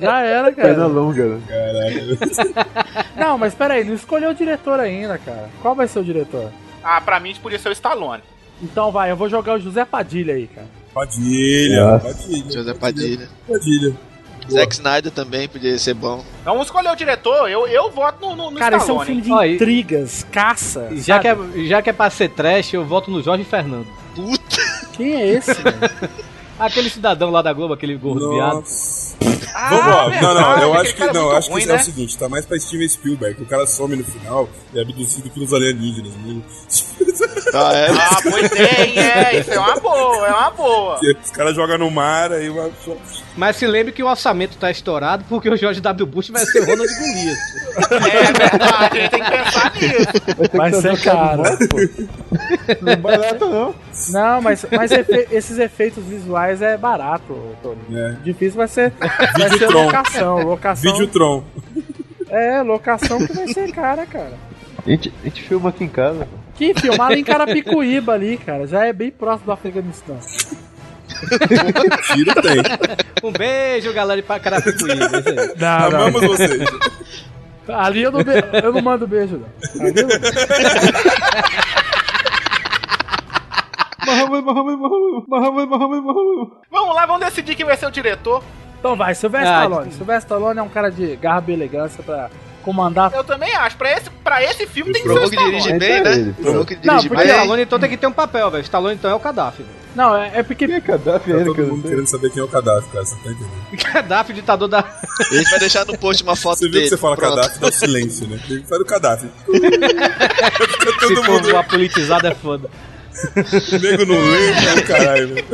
Já 0.00 0.20
era, 0.22 0.52
Perna 0.52 0.74
cara. 0.74 0.86
longa, 0.86 1.24
né? 1.26 1.40
Caralho. 1.48 2.18
Não, 3.16 3.38
mas 3.38 3.54
peraí, 3.54 3.84
não 3.84 3.94
escolheu 3.94 4.30
o 4.30 4.34
diretor 4.34 4.78
ainda, 4.80 5.18
cara. 5.18 5.48
Qual 5.62 5.74
vai 5.74 5.88
ser 5.88 5.98
o 6.00 6.04
diretor? 6.04 6.52
Ah, 6.82 7.00
pra 7.00 7.18
mim 7.18 7.34
podia 7.42 7.58
ser 7.58 7.68
o 7.70 7.72
Stallone. 7.72 8.22
Então 8.62 8.90
vai, 8.92 9.10
eu 9.10 9.16
vou 9.16 9.28
jogar 9.28 9.54
o 9.54 9.60
José 9.60 9.84
Padilha 9.84 10.34
aí, 10.34 10.46
cara. 10.46 10.66
Padilha. 10.94 12.00
Padilha. 12.02 12.52
José 12.52 12.74
Padilha. 12.74 13.28
Padilha. 13.46 13.94
Zack 14.50 14.74
Snyder 14.74 15.12
também 15.12 15.48
podia 15.48 15.78
ser 15.78 15.94
bom. 15.94 16.24
Então 16.40 16.52
vamos 16.54 16.68
escolher 16.68 16.90
o 16.90 16.94
diretor. 16.96 17.48
Eu, 17.50 17.66
eu 17.66 17.90
voto 17.90 18.20
no, 18.26 18.36
no, 18.36 18.50
no 18.50 18.58
Cara, 18.58 18.76
esse 18.76 18.90
é 18.90 18.92
um 18.92 19.00
filme 19.00 19.22
de 19.22 19.30
e- 19.32 19.54
intrigas, 19.54 20.26
caça. 20.30 20.88
Já 20.92 21.20
sabe? 21.20 21.52
que, 21.52 21.60
é, 21.60 21.64
já 21.66 21.82
que 21.82 21.90
é 21.90 21.92
pra 21.92 22.10
ser 22.10 22.30
trash, 22.30 22.74
eu 22.74 22.84
voto 22.84 23.10
no 23.10 23.22
Jorge 23.22 23.44
Fernando. 23.44 23.86
Puta. 24.14 24.56
Quem 24.92 25.14
é 25.14 25.26
esse? 25.28 25.52
Aquele 26.58 26.88
cidadão 26.88 27.30
lá 27.30 27.42
da 27.42 27.52
Globo, 27.52 27.74
aquele 27.74 27.96
gordo 27.96 28.30
viado. 28.30 28.64
Ah, 29.58 29.68
Vamos 29.70 29.86
lá. 29.86 30.08
verdade, 30.10 30.22
Não, 30.22 30.34
não, 30.34 30.62
eu 30.62 30.74
acho 30.74 30.94
que 30.94 31.02
é 31.02 31.12
não, 31.12 31.22
muito 31.24 31.36
acho 31.36 31.50
ruim, 31.50 31.62
que 31.62 31.68
né? 31.68 31.74
é 31.74 31.76
o 31.76 31.84
seguinte, 31.84 32.18
tá 32.18 32.28
mais 32.28 32.44
pra 32.44 32.58
Steven 32.60 32.86
Spielberg, 32.88 33.36
que 33.36 33.42
o 33.42 33.46
cara 33.46 33.66
some 33.66 33.96
no 33.96 34.04
final 34.04 34.48
e 34.74 34.78
é 34.78 34.82
abduzido 34.82 35.30
pelos 35.30 35.52
alienígenas. 35.54 36.12
né? 36.16 36.42
Ah, 37.54 37.72
é. 37.72 37.86
Ah, 37.90 38.18
pois 38.22 38.50
tem, 38.50 38.98
é. 38.98 39.38
Isso 39.40 39.50
é 39.52 39.58
uma 39.58 39.76
boa, 39.80 40.26
é 40.26 40.30
uma 40.30 40.50
boa. 40.50 41.00
Os 41.24 41.30
caras 41.30 41.54
jogam 41.56 41.78
no 41.78 41.90
mar 41.90 42.30
aí 42.32 42.50
uma. 42.50 42.70
Mas 43.36 43.56
se 43.56 43.66
lembre 43.66 43.92
que 43.92 44.02
o 44.02 44.06
orçamento 44.08 44.58
tá 44.58 44.70
estourado 44.70 45.24
porque 45.28 45.48
o 45.48 45.56
George 45.56 45.80
W. 45.80 46.06
Bush 46.06 46.28
vai 46.28 46.44
ser 46.44 46.60
o 46.60 46.66
Ronald 46.66 46.88
Golias. 46.94 47.38
É 47.78 48.32
verdade, 48.32 48.98
a 48.98 49.00
gente 49.00 49.10
tem 49.10 49.22
que 49.22 49.30
pensar 49.30 49.72
nisso. 49.74 50.48
Vai 50.56 50.72
ser 50.72 51.00
caro. 51.02 51.42
Não 52.82 52.92
é 52.92 52.96
barato, 52.96 53.48
não. 53.48 53.74
Não, 54.10 54.42
mas, 54.42 54.66
mas 54.70 54.90
efe- 54.90 55.28
esses 55.30 55.58
efeitos 55.58 56.04
visuais 56.04 56.60
é 56.60 56.76
barato, 56.76 57.34
Tony. 57.62 57.80
É. 57.94 58.16
Difícil 58.22 58.56
vai 58.56 58.68
ser, 58.68 58.92
vai 59.48 59.58
ser 59.58 59.66
Videotron. 59.66 59.84
locação. 59.86 60.42
Locação. 60.42 60.92
Videotron. 60.92 61.44
É, 62.28 62.62
locação 62.62 63.26
que 63.26 63.32
vai 63.32 63.46
ser 63.48 63.72
cara, 63.72 64.04
cara. 64.06 64.32
A 64.84 64.90
gente, 64.90 65.12
a 65.22 65.24
gente 65.24 65.42
filma 65.42 65.68
aqui 65.70 65.84
em 65.84 65.88
casa. 65.88 66.28
Que 66.54 66.72
filmar 66.74 67.12
em 67.12 67.22
Carapicuíba 67.24 68.12
ali, 68.14 68.36
cara. 68.38 68.66
Já 68.66 68.84
é 68.86 68.92
bem 68.92 69.10
próximo 69.10 69.46
do 69.46 69.52
Afeganistão. 69.52 70.18
Tiro 72.12 72.34
tem. 72.42 72.62
Um 73.22 73.32
beijo, 73.32 73.92
galera 73.92 74.20
de 74.20 74.26
Carapicuíba. 74.26 75.04
é 75.04 75.18
isso 75.20 75.28
aí. 75.28 75.54
Não, 75.56 75.90
não. 75.90 75.98
Amamos 76.06 76.22
vocês. 76.22 76.62
Ali 77.68 78.02
eu 78.02 78.12
não, 78.12 78.22
be- 78.22 78.32
eu 78.64 78.72
não 78.72 78.80
mando 78.80 79.06
beijo, 79.08 79.38
não. 79.38 79.86
Ali 79.86 80.00
eu 80.00 80.06
não-. 80.08 81.26
Vamos 86.70 86.94
lá, 86.94 87.06
vamos 87.06 87.24
decidir 87.24 87.54
quem 87.56 87.66
vai 87.66 87.76
ser 87.76 87.86
o 87.86 87.90
diretor. 87.90 88.42
Então 88.78 88.96
vai, 88.96 89.14
Sylvester 89.14 89.50
Ah, 89.52 89.62
Stallone. 89.64 89.92
Sylvester 89.92 90.22
Stallone 90.22 90.58
é 90.58 90.62
um 90.62 90.68
cara 90.68 90.90
de 90.90 91.16
garra 91.16 91.42
e 91.48 91.52
elegância 91.52 92.02
pra 92.02 92.30
comandar. 92.62 93.12
Eu 93.14 93.24
também 93.24 93.54
acho. 93.54 93.76
Pra 93.76 93.92
esse, 93.92 94.10
pra 94.10 94.42
esse 94.42 94.66
filme 94.66 94.92
tem 94.92 95.02
que 95.02 95.08
ser 95.08 95.14
o 95.14 95.20
que 95.20 95.26
Stallone. 95.36 95.50
dirige 95.60 95.78
bem, 95.78 95.92
Entra 95.98 96.16
né? 96.16 96.34
Provou 96.40 96.64
que 96.64 96.74
Não, 96.74 96.80
dirige 96.96 97.08
porque 97.08 97.14
Mas 97.22 97.26
bem. 97.26 97.36
Stallone 97.36 97.62
então 97.62 97.78
tem 97.78 97.90
que 97.90 97.96
ter 97.96 98.06
um 98.06 98.12
papel, 98.12 98.50
velho. 98.50 98.62
Stallone 98.62 98.94
então 98.94 99.10
é 99.10 99.14
o 99.14 99.18
Gaddafi. 99.18 99.62
velho. 99.62 99.74
Não, 99.96 100.14
é, 100.16 100.30
é 100.34 100.42
porque. 100.42 100.66
Quem 100.66 100.76
é 100.76 100.80
Gaddafi 100.80 101.32
Tá 101.32 101.38
que 101.38 101.44
todo 101.44 101.56
não 101.62 101.68
mundo 101.76 101.88
querendo 101.88 102.06
saber 102.06 102.30
quem 102.30 102.42
é 102.42 102.44
o 102.44 102.48
Gaddafi, 102.48 102.88
cara. 102.90 103.04
Você 103.04 103.14
tá 103.16 103.30
entendendo? 103.30 103.50
Gaddafi, 103.92 104.32
ditador 104.34 104.68
da. 104.68 104.78
A 104.80 105.34
gente 105.34 105.50
vai 105.50 105.58
deixar 105.58 105.84
no 105.86 105.96
post 105.98 106.22
uma 106.22 106.36
foto 106.36 106.58
Você 106.58 106.64
viu 106.64 106.72
dele. 106.72 106.84
que 106.84 106.90
você 106.90 106.96
fala 106.98 107.16
Pronto. 107.16 107.36
Gaddafi, 107.36 107.58
dá 107.60 107.68
o 107.68 107.72
silêncio, 107.72 108.26
né? 108.28 108.38
Ele 108.48 108.62
faz 108.64 108.80
o 108.80 108.84
Gaddafi. 108.84 109.26
Se 109.48 110.98
Todo 111.00 111.24
for 111.24 111.30
mundo, 111.32 111.48
uma 111.50 111.64
politizada 111.64 112.28
é 112.28 112.34
foda. 112.34 112.68
o 113.16 113.78
nego 113.80 114.04
não 114.04 114.20
lembra, 114.20 114.74
né, 114.74 114.82
caralho. 114.82 115.44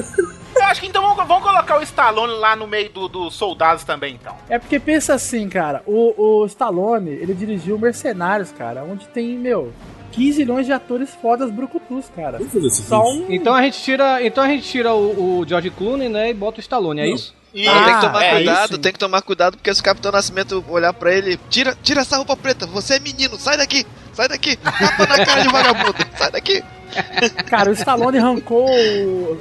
Acho 0.73 0.81
que 0.81 0.87
então 0.89 1.15
vamos, 1.15 1.43
colocar 1.43 1.79
o 1.79 1.83
Stallone 1.83 2.33
lá 2.35 2.57
no 2.57 2.67
meio 2.67 2.89
do- 2.91 3.09
dos 3.09 3.35
soldados 3.35 3.85
também, 3.85 4.15
então. 4.15 4.37
É 4.49 4.59
porque 4.59 4.79
pensa 4.81 5.15
assim, 5.15 5.49
cara. 5.49 5.83
O, 5.87 6.41
o 6.43 6.47
Stallone, 6.47 7.11
ele 7.11 7.35
dirigiu 7.35 7.79
Mercenários, 7.79 8.51
cara. 8.53 8.83
Onde 8.85 9.07
tem, 9.09 9.39
meu, 9.39 9.73
15 10.13 10.39
milhões 10.41 10.67
de 10.67 10.73
atores 10.73 11.15
fodas 11.21 11.51
brucutus, 11.51 12.07
cara. 12.15 12.39
Só 12.71 13.03
um. 13.05 13.27
Então 13.31 13.55
a 13.55 13.63
gente 13.63 13.81
tira, 13.83 14.25
então 14.25 14.43
a 14.45 14.49
gente 14.49 14.65
tira 14.69 14.93
o, 14.95 15.41
o 15.41 15.47
George 15.47 15.71
Clooney, 15.71 16.09
né, 16.09 16.31
e 16.31 16.35
bota 16.35 16.59
o 16.59 16.61
Stallone, 16.61 17.01
é 17.01 17.07
Não. 17.07 17.15
isso? 17.15 17.35
E 17.55 17.67
Não, 17.67 17.85
tem 17.85 17.95
que 17.95 18.01
tomar 18.01 18.23
é, 18.25 18.31
cuidado, 18.37 18.79
tem 18.79 18.93
que 18.95 18.99
tomar 18.99 19.23
cuidado, 19.23 19.57
porque 19.59 19.75
se 19.75 19.81
o 19.83 19.85
Capitão 19.85 20.11
Nascimento 20.11 20.65
olhar 20.69 20.93
pra 20.95 21.13
ele, 21.13 21.39
tira, 21.51 21.77
tira 21.83 22.01
essa 22.01 22.17
roupa 22.17 22.35
preta, 22.35 22.65
você 22.67 22.95
é 22.95 22.99
menino, 22.99 23.37
sai 23.39 23.59
daqui, 23.59 23.87
sai 24.15 24.27
daqui, 24.27 24.57
tapa 24.57 25.07
na 25.07 25.23
cara 25.27 25.43
de 25.43 25.49
vagabundo, 25.49 25.95
sai 26.17 26.31
daqui. 26.31 26.65
Cara, 27.49 27.71
o 27.71 27.73
Stallone 27.73 28.19
arrancou 28.19 28.69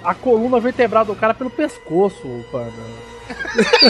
a 0.04 0.14
coluna 0.14 0.60
vertebral 0.60 1.06
do 1.06 1.16
cara 1.16 1.34
pelo 1.34 1.49
pescoço, 1.49 2.45
pano. 2.52 2.72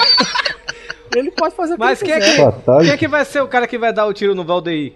ele 1.15 1.31
pode 1.31 1.55
fazer 1.55 1.73
o 1.73 1.77
que 1.77 1.83
Mas 1.83 2.01
quem 2.01 2.13
é 2.13 2.19
que, 2.19 2.35
quem 2.81 2.89
é 2.89 2.97
que 2.97 3.07
vai 3.07 3.25
ser 3.25 3.41
o 3.41 3.47
cara 3.47 3.67
que 3.67 3.77
vai 3.77 3.93
dar 3.93 4.05
o 4.05 4.13
tiro 4.13 4.35
no 4.35 4.43
Valdeir? 4.43 4.93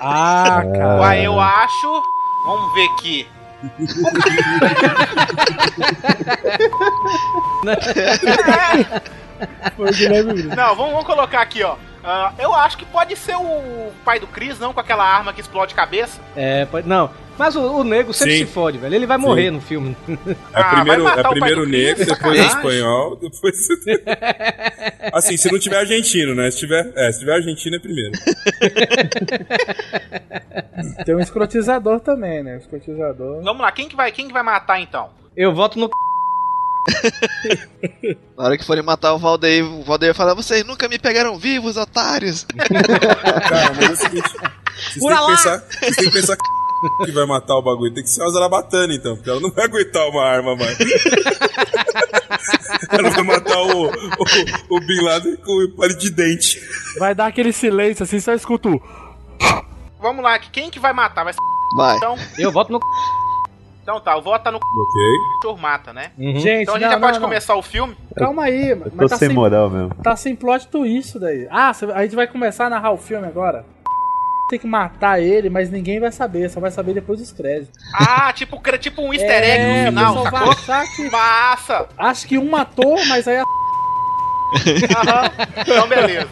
Ah, 0.00 0.62
cara. 0.72 1.00
Uai, 1.00 1.26
eu 1.26 1.40
acho. 1.40 2.02
Vamos 2.46 2.74
ver 2.74 2.84
aqui. 2.90 3.26
Não, 10.56 10.76
vamos, 10.76 10.92
vamos 10.92 11.04
colocar 11.04 11.42
aqui, 11.42 11.64
ó. 11.64 11.74
Ah, 12.10 12.32
eu 12.38 12.54
acho 12.54 12.78
que 12.78 12.86
pode 12.86 13.14
ser 13.16 13.36
o 13.36 13.92
pai 14.02 14.18
do 14.18 14.26
Chris, 14.26 14.58
não 14.58 14.72
com 14.72 14.80
aquela 14.80 15.04
arma 15.04 15.30
que 15.34 15.42
explode 15.42 15.74
cabeça. 15.74 16.18
É, 16.34 16.64
pode, 16.64 16.88
não. 16.88 17.10
Mas 17.36 17.54
o, 17.54 17.60
o 17.60 17.84
nego 17.84 18.14
sempre 18.14 18.38
Sim. 18.38 18.46
se 18.46 18.52
fode, 18.52 18.78
velho. 18.78 18.94
Ele 18.94 19.06
vai 19.06 19.18
morrer 19.18 19.44
Sim. 19.44 19.50
no 19.50 19.60
filme. 19.60 19.94
É 20.54 20.60
Ah, 20.60 20.64
primeiro, 20.74 21.06
é 21.06 21.20
o 21.20 21.30
primeiro 21.30 21.62
Chris, 21.64 21.70
negro, 21.72 21.98
depois 21.98 22.18
sacanagem. 22.18 22.46
espanhol, 22.46 23.16
depois. 23.16 23.54
assim, 25.12 25.36
se 25.36 25.52
não 25.52 25.58
tiver 25.58 25.76
argentino, 25.76 26.34
né? 26.34 26.50
Se 26.50 26.58
tiver, 26.58 26.90
é, 26.96 27.12
se 27.12 27.18
tiver 27.20 27.34
argentino 27.34 27.76
é 27.76 27.78
primeiro. 27.78 28.12
Tem 31.04 31.14
um 31.14 31.20
escrotizador 31.20 32.00
também, 32.00 32.42
né? 32.42 32.56
Escrotizador. 32.56 33.42
Vamos 33.42 33.60
lá, 33.62 33.70
quem 33.70 33.86
que 33.88 33.94
vai, 33.94 34.10
quem 34.10 34.26
que 34.26 34.32
vai 34.32 34.42
matar 34.42 34.80
então? 34.80 35.10
Eu 35.36 35.54
voto 35.54 35.78
no. 35.78 35.88
Na 38.36 38.44
hora 38.44 38.58
que 38.58 38.64
forem 38.64 38.82
matar 38.82 39.14
o 39.14 39.18
Valdeir, 39.18 39.64
o 39.64 39.82
Valdeir 39.82 40.12
vai 40.12 40.16
falar: 40.16 40.34
vocês 40.34 40.64
nunca 40.64 40.88
me 40.88 40.98
pegaram 40.98 41.38
vivos, 41.38 41.76
otários. 41.76 42.46
Cara, 43.48 43.74
mas 43.74 43.90
é 43.90 43.92
o 43.92 43.96
seguinte. 43.96 44.30
Vocês 44.96 45.18
têm 45.18 45.26
pensar. 45.26 45.58
Vocês 45.58 45.96
têm 45.96 46.04
que 46.06 46.12
pensar 46.12 46.36
que 47.04 47.12
vai 47.12 47.26
matar 47.26 47.56
o 47.56 47.62
bagulho. 47.62 47.92
Tem 47.92 48.02
que 48.02 48.10
ser 48.10 48.22
uma 48.22 48.30
zarabatana, 48.30 48.94
então, 48.94 49.16
porque 49.16 49.30
ela 49.30 49.40
não 49.40 49.50
vai 49.50 49.64
aguentar 49.64 50.08
uma 50.08 50.24
arma 50.24 50.56
mais. 50.56 50.78
ela 52.90 53.10
vai 53.10 53.22
matar 53.22 53.60
o, 53.62 53.86
o, 53.86 54.76
o 54.76 54.80
Bin 54.80 55.02
Laden 55.02 55.36
com 55.36 55.64
o 55.64 55.70
palito 55.76 56.00
de 56.00 56.10
dente. 56.10 56.60
Vai 56.98 57.14
dar 57.14 57.26
aquele 57.26 57.52
silêncio 57.52 58.02
assim, 58.04 58.20
só 58.20 58.32
escuta 58.32 58.68
o. 58.68 58.80
Vamos 60.00 60.22
lá, 60.22 60.38
quem 60.38 60.70
que 60.70 60.78
vai 60.78 60.92
matar? 60.92 61.24
Vai 61.24 61.32
ser 61.32 61.38
Vai. 61.76 61.96
então. 61.96 62.16
Eu 62.38 62.52
voto 62.52 62.72
no. 62.72 62.80
Então 63.88 64.00
tá, 64.00 64.12
eu 64.12 64.20
vou 64.20 64.34
votar 64.34 64.52
no 64.52 64.58
Ok. 64.58 65.02
cachorro 65.40 65.58
mata, 65.62 65.94
né? 65.94 66.10
Uhum. 66.18 66.38
Gente, 66.38 66.62
Então 66.64 66.74
a 66.74 66.78
gente 66.78 66.84
não, 66.88 66.92
já 66.92 66.98
não, 66.98 67.06
pode 67.08 67.18
não. 67.18 67.26
começar 67.26 67.56
o 67.56 67.62
filme. 67.62 67.96
Calma 68.14 68.42
aí, 68.44 68.68
Eu 68.72 68.82
tô 68.82 68.90
mas 68.94 69.10
tá 69.10 69.16
sem 69.16 69.28
sem, 69.28 69.34
moral 69.34 69.70
mesmo. 69.70 69.94
tá 70.02 70.14
sem 70.14 70.36
plot 70.36 70.68
twist 70.68 71.08
isso 71.08 71.18
daí. 71.18 71.48
Ah, 71.50 71.72
cê- 71.72 71.90
a 71.90 72.02
gente 72.02 72.14
vai 72.14 72.26
começar 72.26 72.66
a 72.66 72.68
narrar 72.68 72.90
o 72.92 72.98
filme 72.98 73.26
agora. 73.26 73.64
Tem 74.50 74.58
que 74.58 74.66
matar 74.66 75.22
ele, 75.22 75.48
mas 75.48 75.70
ninguém 75.70 75.98
vai 76.00 76.12
saber, 76.12 76.50
só 76.50 76.60
vai 76.60 76.70
saber 76.70 76.92
depois 76.92 77.18
dos 77.18 77.32
créditos. 77.32 77.70
Ah, 77.94 78.30
tipo, 78.34 78.60
tipo 78.78 79.00
um 79.00 79.10
easter 79.14 79.42
egg 79.42 79.62
É, 79.62 79.66
no 79.66 79.72
o 79.72 79.86
final, 79.88 80.14
vai 80.24 80.32
sacou? 80.32 80.50
achar 80.52 80.84
que. 80.94 81.10
Massa! 81.10 81.88
Acho 81.96 82.28
que 82.28 82.36
um 82.38 82.50
matou, 82.50 82.94
mas 83.06 83.26
aí 83.26 83.38
a 83.38 83.42
Aham. 84.98 85.30
Então 85.66 85.88
beleza. 85.88 86.28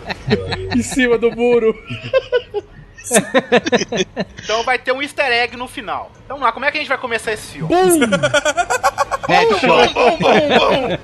em 0.76 0.82
cima 0.82 1.16
do 1.16 1.30
muro. 1.34 1.74
Então 4.42 4.62
vai 4.62 4.78
ter 4.78 4.92
um 4.92 5.02
easter 5.02 5.26
egg 5.26 5.56
no 5.56 5.66
final. 5.66 6.10
Então 6.24 6.36
vamos 6.36 6.42
lá, 6.42 6.52
como 6.52 6.64
é 6.64 6.70
que 6.70 6.78
a 6.78 6.80
gente 6.80 6.88
vai 6.88 6.98
começar 6.98 7.32
esse 7.32 7.52
filme? 7.52 7.68
Bum! 7.68 8.00
Headshot. 9.28 9.92
Bum, 9.92 10.16
bum, 10.18 10.48
bum. 10.58 10.98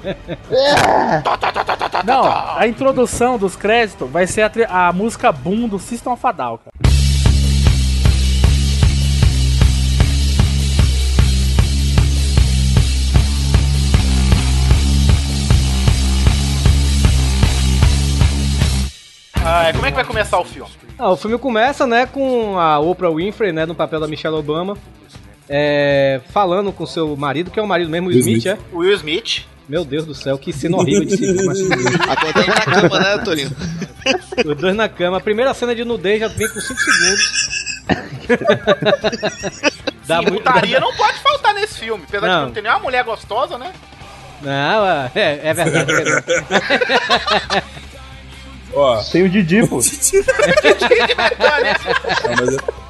Não, 2.05 2.57
a 2.57 2.67
introdução 2.69 3.37
dos 3.37 3.57
créditos 3.57 4.09
vai 4.09 4.27
ser 4.27 4.43
a, 4.69 4.89
a 4.89 4.93
música 4.93 5.33
Boom 5.33 5.67
do 5.69 5.79
System 5.79 6.13
of 6.13 6.25
a 6.27 6.33
Down, 6.33 6.59
cara. 6.59 6.92
Ah, 19.55 19.69
é, 19.69 19.73
como 19.73 19.85
é 19.85 19.91
que 19.91 19.97
vai 19.97 20.05
começar 20.05 20.39
o 20.39 20.45
filme? 20.45 20.71
Ah, 20.99 21.11
o 21.11 21.17
filme 21.17 21.37
começa, 21.39 21.87
né, 21.87 22.07
com 22.07 22.59
a 22.59 22.79
Oprah 22.79 23.11
Winfrey, 23.11 23.53
né, 23.53 23.67
no 23.67 23.75
papel 23.75 24.01
da 24.01 24.07
Michelle 24.09 24.37
Obama, 24.37 24.77
é, 25.49 26.21
falando 26.31 26.73
com 26.73 26.87
seu 26.87 27.15
marido, 27.17 27.51
que 27.51 27.61
é 27.61 27.63
o 27.63 27.67
marido 27.67 27.91
mesmo, 27.91 28.09
o 28.09 28.11
Will 28.11 28.21
Smith, 28.21 28.47
Smith. 28.47 28.59
é? 28.59 28.77
Will 28.77 28.93
Smith. 28.95 29.45
Meu 29.69 29.85
Deus 29.85 30.05
do 30.07 30.15
céu, 30.15 30.39
que 30.39 30.53
cena 30.53 30.77
horrível 30.77 31.05
de 31.05 31.17
se 31.17 31.33
ver, 31.33 31.45
mas. 31.45 31.59
Acordando 31.61 32.49
na 32.49 32.61
cama, 32.61 32.99
né, 32.99 33.19
Torinho? 33.19 33.51
Os 34.45 34.57
dois 34.57 34.75
na 34.75 34.89
cama. 34.89 35.19
A 35.19 35.21
primeira 35.21 35.55
cena 35.55 35.73
de 35.75 35.85
nudez 35.85 36.19
já 36.21 36.27
vem 36.29 36.49
com 36.49 36.61
5 36.61 36.81
segundos. 36.81 37.33
Dá 40.07 40.19
Sim, 40.19 40.23
muito- 40.31 40.43
putaria 40.43 40.81
não 40.81 40.93
pode 40.95 41.19
faltar 41.21 41.55
nesse 41.55 41.79
filme. 41.79 42.03
Apesar 42.09 42.27
de 42.27 42.33
Não. 42.33 42.41
que 42.41 42.47
não 42.47 42.53
tem 42.53 42.63
nenhuma 42.65 42.81
mulher 42.83 43.05
gostosa, 43.05 43.57
né? 43.57 43.73
Não, 44.43 44.85
é, 44.87 45.11
é 45.15 45.55
verdade. 45.55 45.93
Ó. 48.75 49.03
Tem 49.03 49.23
o 49.23 49.29
Didi, 49.29 49.67
pô. 49.67 49.77
Mas 52.39 52.57
é- 52.57 52.83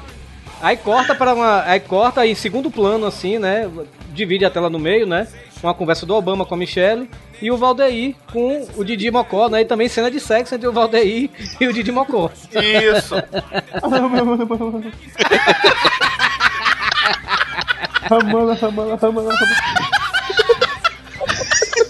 Aí 0.61 0.77
corta 0.77 1.13
para 1.13 1.33
uma. 1.33 1.63
Aí 1.65 1.79
corta 1.81 2.25
em 2.25 2.33
segundo 2.35 2.71
plano, 2.71 3.05
assim, 3.05 3.37
né? 3.37 3.69
Divide 4.13 4.45
a 4.45 4.49
tela 4.49 4.69
no 4.69 4.79
meio, 4.79 5.05
né? 5.05 5.27
Uma 5.61 5.73
conversa 5.73 6.05
do 6.05 6.15
Obama 6.15 6.45
com 6.45 6.53
a 6.53 6.57
Michelle 6.57 7.09
e 7.41 7.51
o 7.51 7.57
Valdeir 7.57 8.15
com 8.31 8.65
o 8.77 8.83
Didi 8.83 9.11
Mocó, 9.11 9.49
né? 9.49 9.61
E 9.61 9.65
também 9.65 9.89
cena 9.89 10.09
de 10.09 10.19
sexo 10.21 10.55
entre 10.55 10.67
o 10.67 10.71
Valdeir 10.71 11.29
e 11.59 11.67
o 11.67 11.73
Didi 11.73 11.91
Mocó. 11.91 12.29
Isso. 12.53 13.15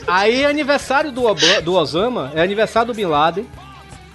Aí 0.07 0.43
é 0.43 0.47
aniversário 0.47 1.11
do, 1.11 1.25
Oba- 1.25 1.61
do 1.63 1.73
Osama, 1.73 2.31
é 2.35 2.41
aniversário 2.41 2.87
do 2.93 2.95
Bin 2.95 3.05
Laden. 3.05 3.45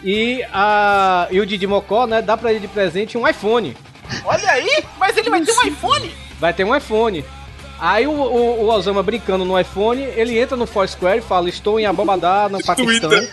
E, 0.03 0.45
a, 0.53 1.27
e 1.31 1.41
o 1.41 1.47
Didi 1.47 1.67
Mocó, 1.67 2.07
né, 2.07 2.23
dá 2.23 2.37
pra 2.37 2.51
ele 2.51 2.61
de 2.61 2.69
presente 2.69 3.19
um 3.19 3.27
iPhone. 3.27 3.77
Olha 4.25 4.51
aí, 4.51 4.85
mas 4.99 5.17
ele 5.17 5.29
vai 5.31 5.41
ter 5.43 5.53
um 5.53 5.63
iPhone. 5.67 6.15
Vai 6.39 6.53
ter 6.55 6.65
um 6.65 6.75
iPhone. 6.77 7.25
Aí 7.81 8.07
o, 8.07 8.11
o, 8.11 8.65
o 8.65 8.69
Osama 8.71 9.03
brincando 9.03 9.45
no 9.45 9.59
iPhone, 9.59 10.03
ele 10.03 10.39
entra 10.39 10.57
no 10.57 10.67
Foursquare 10.67 11.19
e 11.19 11.23
fala, 11.23 11.49
estou 11.49 11.79
em 11.79 11.87
Abobadá, 11.87 12.49
no 12.49 12.63
Paquistão. 12.65 13.13
Ele- 13.13 13.29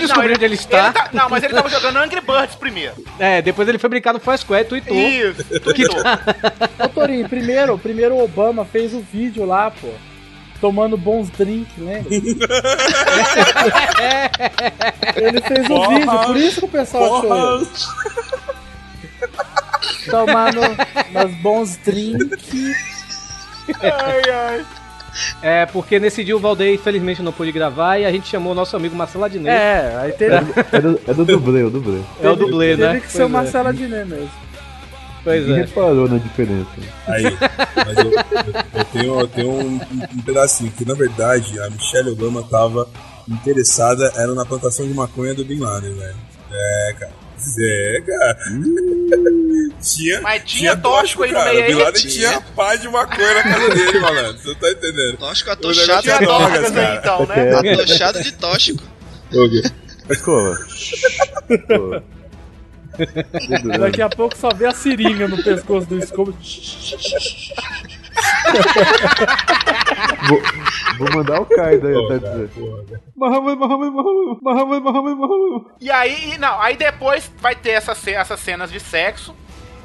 descobrir 0.00 0.28
não, 0.28 0.34
onde 0.34 0.44
ele 0.44 0.54
está. 0.54 0.92
tá- 0.92 1.08
não, 1.12 1.28
mas 1.30 1.42
ele 1.42 1.54
tava 1.54 1.68
jogando 1.70 1.96
Angry 1.96 2.20
Birds 2.20 2.54
primeiro. 2.54 2.94
É, 3.18 3.40
depois 3.40 3.66
ele 3.66 3.78
foi 3.78 3.88
brincar 3.88 4.12
no 4.12 4.20
Foursquare, 4.20 4.64
tweetou. 4.66 4.94
Isso. 4.96 5.42
Que 5.48 5.58
tweetou. 5.60 6.02
tá- 6.02 6.20
Ô 6.84 6.88
Torinho, 6.88 7.26
primeiro, 7.28 7.78
primeiro 7.78 8.14
o 8.16 8.22
Obama 8.24 8.64
fez 8.64 8.92
o 8.92 9.00
vídeo 9.00 9.44
lá, 9.46 9.70
pô. 9.70 9.88
Tomando 10.60 10.96
bons 10.96 11.30
drinks, 11.30 11.72
lembra? 11.78 12.12
Ele 15.16 15.40
fez 15.40 15.64
o 15.64 15.68
Porra! 15.68 15.98
vídeo, 15.98 16.26
por 16.26 16.36
isso 16.36 16.60
que 16.60 16.66
o 16.66 16.68
pessoal 16.68 17.16
achou 17.16 17.28
Porra! 17.30 17.56
ele. 17.56 17.66
Tomando 20.10 20.60
bons 21.42 21.76
drinks. 21.78 22.50
Ai, 23.80 24.22
ai. 24.30 24.66
É, 25.42 25.66
porque 25.66 25.98
nesse 25.98 26.22
dia 26.22 26.36
o 26.36 26.40
Valdeir 26.40 26.74
infelizmente 26.74 27.22
não 27.22 27.32
pôde 27.32 27.50
gravar 27.52 27.98
e 27.98 28.04
a 28.04 28.12
gente 28.12 28.28
chamou 28.28 28.52
o 28.52 28.54
nosso 28.54 28.76
amigo 28.76 28.94
Marcelo 28.94 29.24
Adnet. 29.24 29.48
É, 29.48 29.96
aí 30.00 30.12
teve, 30.12 30.34
É 30.72 30.80
do, 30.80 31.00
é 31.06 31.14
do 31.14 31.24
dublê, 31.24 31.62
o 31.62 31.70
dublê. 31.70 32.00
É 32.22 32.28
o 32.28 32.36
dublê, 32.36 32.76
teve 32.76 32.92
né? 32.92 33.00
que 33.00 33.10
ser 33.10 33.22
o 33.22 33.26
é. 33.26 33.28
Marcelo 33.28 33.68
Adnet 33.68 34.08
mesmo. 34.08 34.30
Pois 35.22 35.40
Ninguém 35.42 35.56
é. 35.62 35.66
reparou 35.66 36.08
na 36.08 36.18
diferença. 36.18 36.70
Aí, 37.06 37.24
mas 37.76 37.98
eu, 37.98 38.04
eu- 38.10 38.14
eu 38.74 38.84
tenho, 38.92 39.20
eu 39.20 39.28
tenho 39.28 39.50
um, 39.50 39.74
um- 39.76 40.22
pedacinho, 40.24 40.72
que 40.72 40.84
na 40.86 40.94
verdade 40.94 41.60
a 41.60 41.68
Michelle 41.70 42.10
Obama 42.10 42.42
tava 42.42 42.88
interessada 43.28 44.10
era 44.16 44.34
na 44.34 44.44
plantação 44.46 44.86
de 44.86 44.94
maconha 44.94 45.34
do 45.34 45.44
Bin 45.44 45.58
Laden, 45.60 45.94
velho. 45.94 46.16
É, 46.52 46.94
cara. 46.98 47.12
É, 47.58 48.02
cara. 48.06 48.38
tinha, 49.82 50.20
Mas 50.20 50.42
tinha 50.44 50.76
tóxico 50.76 51.22
aí 51.22 51.32
no 51.32 51.44
meio 51.44 51.50
O 51.60 51.66
Bin 51.66 51.72
aí? 51.72 51.74
Laden 51.84 52.02
tinha 52.06 52.40
pá 52.56 52.76
de 52.76 52.88
maconha 52.88 53.34
na 53.34 53.42
casa 53.42 53.74
dele, 53.74 54.00
malandro. 54.00 54.38
Você 54.42 54.54
tá 54.54 54.70
entendendo? 54.70 55.16
Tóxico 55.18 55.50
atochado. 55.50 56.02
Tinha 56.02 56.14
é 56.14 56.18
drogas, 56.18 56.76
aí 56.76 56.96
então, 56.96 57.26
né? 57.26 57.52
Atochado 57.82 58.22
de 58.22 58.32
tóxico. 58.32 58.82
Ok. 59.32 59.62
Escova. 60.10 60.58
Daqui 63.78 64.02
a 64.02 64.08
pouco 64.08 64.36
só 64.36 64.48
vê 64.54 64.66
a 64.66 64.72
seringa 64.72 65.26
no 65.28 65.42
pescoço 65.42 65.86
do 65.86 65.98
escobo. 65.98 66.34
Vou, 70.28 70.42
vou 70.98 71.16
mandar 71.16 71.40
o 71.40 71.46
Kaido 71.46 71.86
aí 71.86 71.94
Pô, 71.94 72.06
até 72.06 72.18
dizer. 72.18 72.50
Muhammad, 73.16 73.58
Muhammad, 73.58 73.92
Muhammad, 74.42 74.82
Muhammad. 74.82 75.62
E 75.80 75.90
aí, 75.90 76.36
não, 76.38 76.60
aí 76.60 76.76
depois 76.76 77.30
vai 77.38 77.54
ter 77.54 77.70
essas, 77.70 77.98
ce- 77.98 78.12
essas 78.14 78.40
cenas 78.40 78.70
de 78.70 78.80
sexo, 78.80 79.34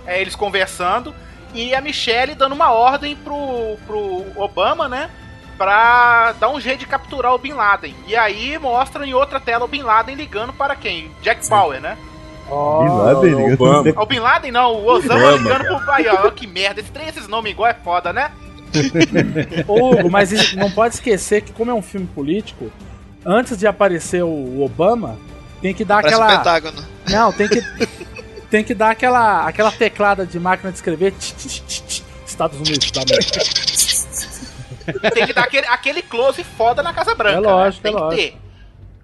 é, 0.06 0.20
eles 0.22 0.36
conversando, 0.36 1.14
e 1.54 1.74
a 1.74 1.82
Michelle 1.82 2.36
dando 2.36 2.54
uma 2.54 2.72
ordem 2.72 3.16
pro, 3.16 3.78
pro 3.86 4.26
Obama, 4.36 4.88
né? 4.90 5.10
Pra 5.58 6.34
dar 6.34 6.50
um 6.50 6.60
jeito 6.60 6.80
de 6.80 6.86
capturar 6.86 7.34
o 7.34 7.38
Bin 7.38 7.54
Laden. 7.54 7.96
E 8.08 8.16
aí 8.16 8.58
mostra 8.58 9.06
em 9.08 9.14
outra 9.14 9.40
tela 9.40 9.64
o 9.64 9.68
Bin 9.70 9.84
Laden 9.84 10.16
ligando 10.16 10.52
para 10.52 10.76
quem? 10.76 11.10
Jack 11.22 11.48
Bauer, 11.50 11.80
né? 11.80 11.98
Bin 12.46 12.98
Laden, 12.98 13.36
ligando 13.36 13.54
Obama. 13.54 14.02
O 14.02 14.06
Bin 14.06 14.20
Laden 14.20 14.52
não, 14.52 14.74
o 14.74 14.86
Osama 14.86 15.16
Obama, 15.16 15.38
ligando 15.38 15.64
cara. 15.64 15.80
pro. 15.80 15.92
Aí, 15.92 16.08
ó, 16.08 16.30
que 16.32 16.46
merda, 16.46 16.80
esse 16.80 16.92
trem, 16.92 17.08
esses 17.08 17.28
nomes 17.28 17.52
igual 17.52 17.70
é 17.70 17.74
foda, 17.74 18.14
né? 18.14 18.32
Ô, 19.68 19.92
Hugo, 19.98 20.10
mas 20.10 20.54
não 20.56 20.70
pode 20.70 20.96
esquecer 20.96 21.42
que, 21.42 21.52
como 21.52 21.72
é 21.72 21.74
um 21.74 21.82
filme 21.82 22.08
político, 22.08 22.72
antes 23.26 23.58
de 23.58 23.66
aparecer 23.66 24.24
o 24.24 24.64
Obama, 24.64 25.18
tem 25.62 25.74
que 25.74 25.84
dar 25.84 26.02
Parece 26.02 26.16
aquela. 26.16 26.38
Pentágono. 26.38 26.84
Não, 27.10 27.32
tem 27.34 27.48
que. 27.48 27.62
tem 28.52 28.64
que 28.64 28.74
dar 28.74 28.92
aquela, 28.92 29.48
aquela 29.48 29.72
teclada 29.72 30.26
de 30.26 30.40
máquina 30.40 30.72
de 30.72 30.78
escrever. 30.78 31.14
Estados 32.26 32.60
Unidos 32.60 32.92
da 32.92 33.02
América. 33.02 33.40
Tem 35.14 35.26
que 35.26 35.34
dar 35.34 35.44
aquele, 35.44 35.68
aquele 35.68 36.02
close 36.02 36.44
foda 36.44 36.84
na 36.84 36.94
Casa 36.94 37.16
Branca. 37.16 37.38
É 37.38 37.40
lógico, 37.40 37.88
né? 37.88 37.92
Tem 37.92 37.92
é 37.92 37.96
que 37.96 38.02
lógico. 38.02 38.32
ter. 38.34 38.45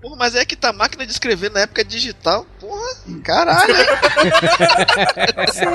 Porra, 0.01 0.15
mas 0.17 0.35
é 0.35 0.43
que 0.43 0.55
tá 0.55 0.69
a 0.69 0.73
máquina 0.73 1.05
de 1.05 1.11
escrever 1.11 1.51
na 1.51 1.59
época 1.61 1.83
digital. 1.85 2.45
Porra, 2.59 2.89
caralho. 3.23 3.73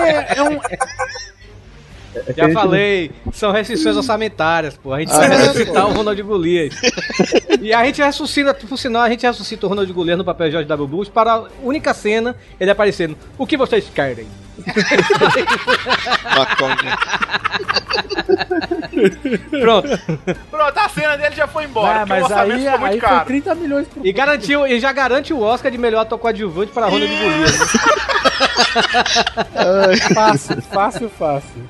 É, 0.04 0.38
é 0.38 0.42
um. 0.42 0.58
É 2.28 2.32
Já 2.34 2.44
gente- 2.46 2.54
falei, 2.54 3.12
são 3.32 3.52
restrições 3.52 3.94
orçamentárias, 3.94 4.74
pô. 4.76 4.92
A 4.94 5.00
gente 5.00 5.12
Ah, 5.12 5.18
vai 5.18 5.30
é, 5.32 5.36
ressuscitar 5.36 5.82
pô. 5.84 5.90
o 5.90 5.92
Ronald 5.92 6.22
Golias. 6.22 6.74
e 7.60 7.74
a 7.74 7.84
gente 7.84 8.00
ressuscita, 8.02 8.54
por 8.54 8.78
sinal, 8.78 9.02
a 9.02 9.10
gente 9.10 9.26
ressuscita 9.26 9.66
o 9.66 9.68
Ronald 9.68 9.92
Golias 9.92 10.16
no 10.16 10.24
papel 10.24 10.50
George 10.50 10.66
W. 10.66 10.88
Bush 10.88 11.08
para 11.10 11.34
a 11.34 11.44
única 11.62 11.92
cena 11.92 12.34
ele 12.58 12.70
aparecendo. 12.70 13.16
O 13.36 13.46
que 13.46 13.56
vocês 13.56 13.84
querem? 13.94 14.26
Maconha. 16.34 16.98
Pronto. 19.60 19.88
Pronto, 20.50 20.78
a 20.78 20.88
cena 20.88 21.16
dele 21.16 21.34
já 21.34 21.46
foi 21.46 21.64
embora, 21.64 22.02
Ah, 22.02 22.06
porque 22.06 22.12
o 22.12 22.22
mas 22.22 22.32
aí, 22.32 22.50
ficou 22.50 22.70
muito 22.78 22.84
aí 22.84 23.00
foi 23.00 23.08
caro. 23.08 23.26
30 23.26 23.54
milhões 23.54 23.88
pro 23.88 24.06
E 24.06 24.12
garantiu, 24.12 24.66
e 24.66 24.80
já 24.80 24.92
garante 24.92 25.32
o 25.32 25.40
Oscar 25.40 25.70
de 25.70 25.78
melhor 25.78 26.00
ator 26.02 26.18
coadjuvante 26.18 26.72
para 26.72 26.86
Ronald 26.86 27.06
Golias. 27.16 27.58
né? 27.58 27.66
Fácil, 30.14 30.62
fácil, 30.62 31.08
fácil. 31.10 31.68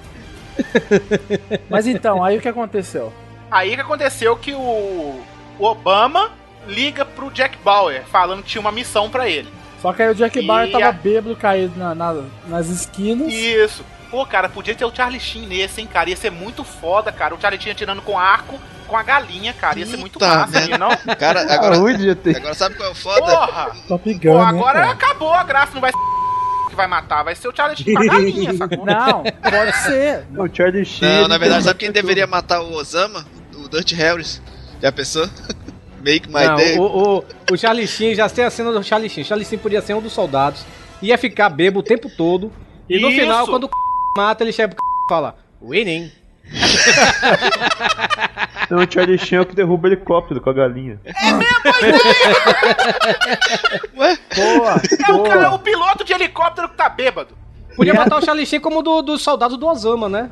Mas 1.68 1.87
então, 1.87 2.22
aí 2.24 2.39
o 2.39 2.41
que 2.41 2.49
aconteceu? 2.49 3.12
Aí 3.51 3.74
que 3.74 3.81
aconteceu 3.81 4.37
que 4.37 4.53
o, 4.55 5.20
Obama 5.59 6.31
liga 6.66 7.05
pro 7.05 7.31
Jack 7.31 7.57
Bauer, 7.64 8.03
falando 8.11 8.43
que 8.43 8.49
tinha 8.51 8.61
uma 8.61 8.72
missão 8.72 9.09
pra 9.09 9.29
ele. 9.29 9.49
Só 9.81 9.93
que 9.93 10.03
aí 10.03 10.11
o 10.11 10.14
Jack 10.14 10.39
E 10.39 10.47
Bauer 10.47 10.70
tava 10.70 10.87
a- 10.89 10.93
bêbado, 10.93 11.37
caído 11.37 11.72
na- 11.79 11.95
na- 11.95 12.22
nas 12.49 12.68
esquinas. 12.68 13.33
Isso. 13.33 13.85
Pô, 14.11 14.24
cara, 14.24 14.48
podia 14.48 14.74
ter 14.74 14.84
o 14.84 14.94
Charlie 14.94 15.20
Sheen 15.20 15.46
nesse, 15.46 15.80
hein, 15.80 15.86
cara. 15.86 16.09
Ia 16.11 16.16
ser 16.16 16.30
muito 16.30 16.62
foda, 16.64 17.11
cara. 17.12 17.34
O 17.34 17.40
Charlie 17.40 17.61
Sheen 17.61 17.72
atirando 17.72 18.02
com 18.02 18.18
arco, 18.18 18.59
com 18.86 18.96
a 18.96 19.02
galinha, 19.02 19.52
cara. 19.52 19.78
Ia 19.78 19.86
ser 19.86 19.96
muito 19.96 20.18
massa, 20.20 20.61
merda. 20.61 20.78
não? 20.78 20.90
Cara, 21.16 21.40
agora, 21.52 21.76
agora 21.76 22.54
sabe 22.54 22.76
qual 22.76 22.88
é 22.88 22.92
o 22.92 22.94
foda? 22.94 23.20
Porra! 23.20 23.72
Top 23.88 24.14
Gun, 24.14 24.20
Pô, 24.20 24.38
né, 24.38 24.44
agora 24.44 24.90
acabou 24.90 25.32
a 25.34 25.42
graça, 25.42 25.74
não 25.74 25.80
vai 25.80 25.90
ser 25.90 25.98
que 26.70 26.76
vai 26.76 26.86
matar, 26.86 27.22
vai 27.24 27.34
ser 27.34 27.48
o 27.48 27.57
Charlie 27.57 27.76
Sheen 27.76 27.94
com 27.94 28.02
a 28.02 28.07
galinha, 28.14 28.54
sacou? 28.54 28.86
Não, 28.86 29.22
pode 29.24 29.76
ser. 29.78 30.24
O 30.36 30.48
Charlie 30.54 30.84
Sheen. 30.84 31.22
Não, 31.22 31.28
na 31.28 31.38
verdade, 31.38 31.64
sabe 31.64 31.78
quem 31.80 31.90
deveria 31.90 32.26
matar 32.26 32.61
o 32.62 32.72
Osama? 32.74 33.26
O 33.54 33.68
Dutch 33.68 33.92
Harris. 33.92 34.40
Já 34.80 34.92
pensou? 34.92 35.28
Make 36.04 36.28
my 36.28 36.44
Não, 36.46 36.57
day. 36.57 36.78
o, 36.78 36.82
o, 36.82 37.24
o 37.50 37.57
Charlie 37.57 37.86
Sheen, 37.88 38.14
já 38.14 38.28
tem 38.28 38.44
a 38.44 38.50
cena 38.50 38.70
do 38.70 38.82
Charlie 38.84 39.09
Sheen. 39.11 39.24
Charlie 39.24 39.44
Sheen 39.46 39.59
podia 39.59 39.80
ser 39.80 39.94
um 39.94 40.00
dos 40.00 40.12
soldados, 40.12 40.64
ia 41.02 41.18
ficar 41.18 41.48
bebo 41.48 41.80
o 41.80 41.82
tempo 41.82 42.09
todo, 42.09 42.52
e 42.88 43.00
no 43.00 43.09
Isso. 43.09 43.20
final, 43.20 43.46
quando 43.48 43.64
o 43.64 43.70
mata, 44.16 44.42
ele 44.42 44.52
chega 44.52 44.74
pro 44.74 44.84
e 44.84 45.08
fala, 45.08 45.36
winning. 45.62 46.10
Não, 48.70 48.78
o 48.78 48.90
Charlie 48.92 49.18
Sheen 49.18 49.38
é 49.38 49.42
o 49.42 49.46
que 49.46 49.54
derruba 49.54 49.86
o 49.86 49.90
helicóptero 49.92 50.40
com 50.40 50.50
a 50.50 50.52
galinha. 50.52 51.00
Ué? 53.96 54.18
Boa, 54.34 54.80
É 55.08 55.12
o, 55.12 55.22
cara, 55.22 55.40
boa. 55.48 55.54
o 55.54 55.58
piloto 55.58 56.04
de 56.04 56.12
helicóptero 56.12 56.68
que 56.68 56.76
tá 56.76 56.88
bêbado. 56.88 57.36
Podia 57.76 57.94
matar 57.94 58.18
o 58.18 58.24
Charlie 58.24 58.46
Sheen 58.46 58.60
como 58.60 58.82
do, 58.82 59.02
dos 59.02 59.22
soldados 59.22 59.56
do 59.58 59.66
Osama, 59.66 60.08
né? 60.08 60.30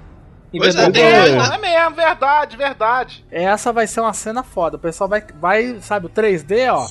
Em 0.53 0.59
Pois 0.59 0.74
é, 0.76 0.91
do- 0.91 0.99
É, 0.99 1.30
né? 1.32 1.51
é 1.55 1.59
mesmo, 1.59 1.97
verdade, 1.97 2.57
verdade. 2.57 3.24
Essa 3.30 3.72
vai 3.72 3.87
ser 3.87 4.01
uma 4.01 4.12
cena 4.12 4.43
foda. 4.43 4.76
O 4.76 4.80
pessoal 4.80 5.09
vai, 5.11 5.22
vai 5.41 5.76
sabe, 5.80 6.07
o 6.07 6.09
3D, 6.09 6.72
ó. 6.72 6.85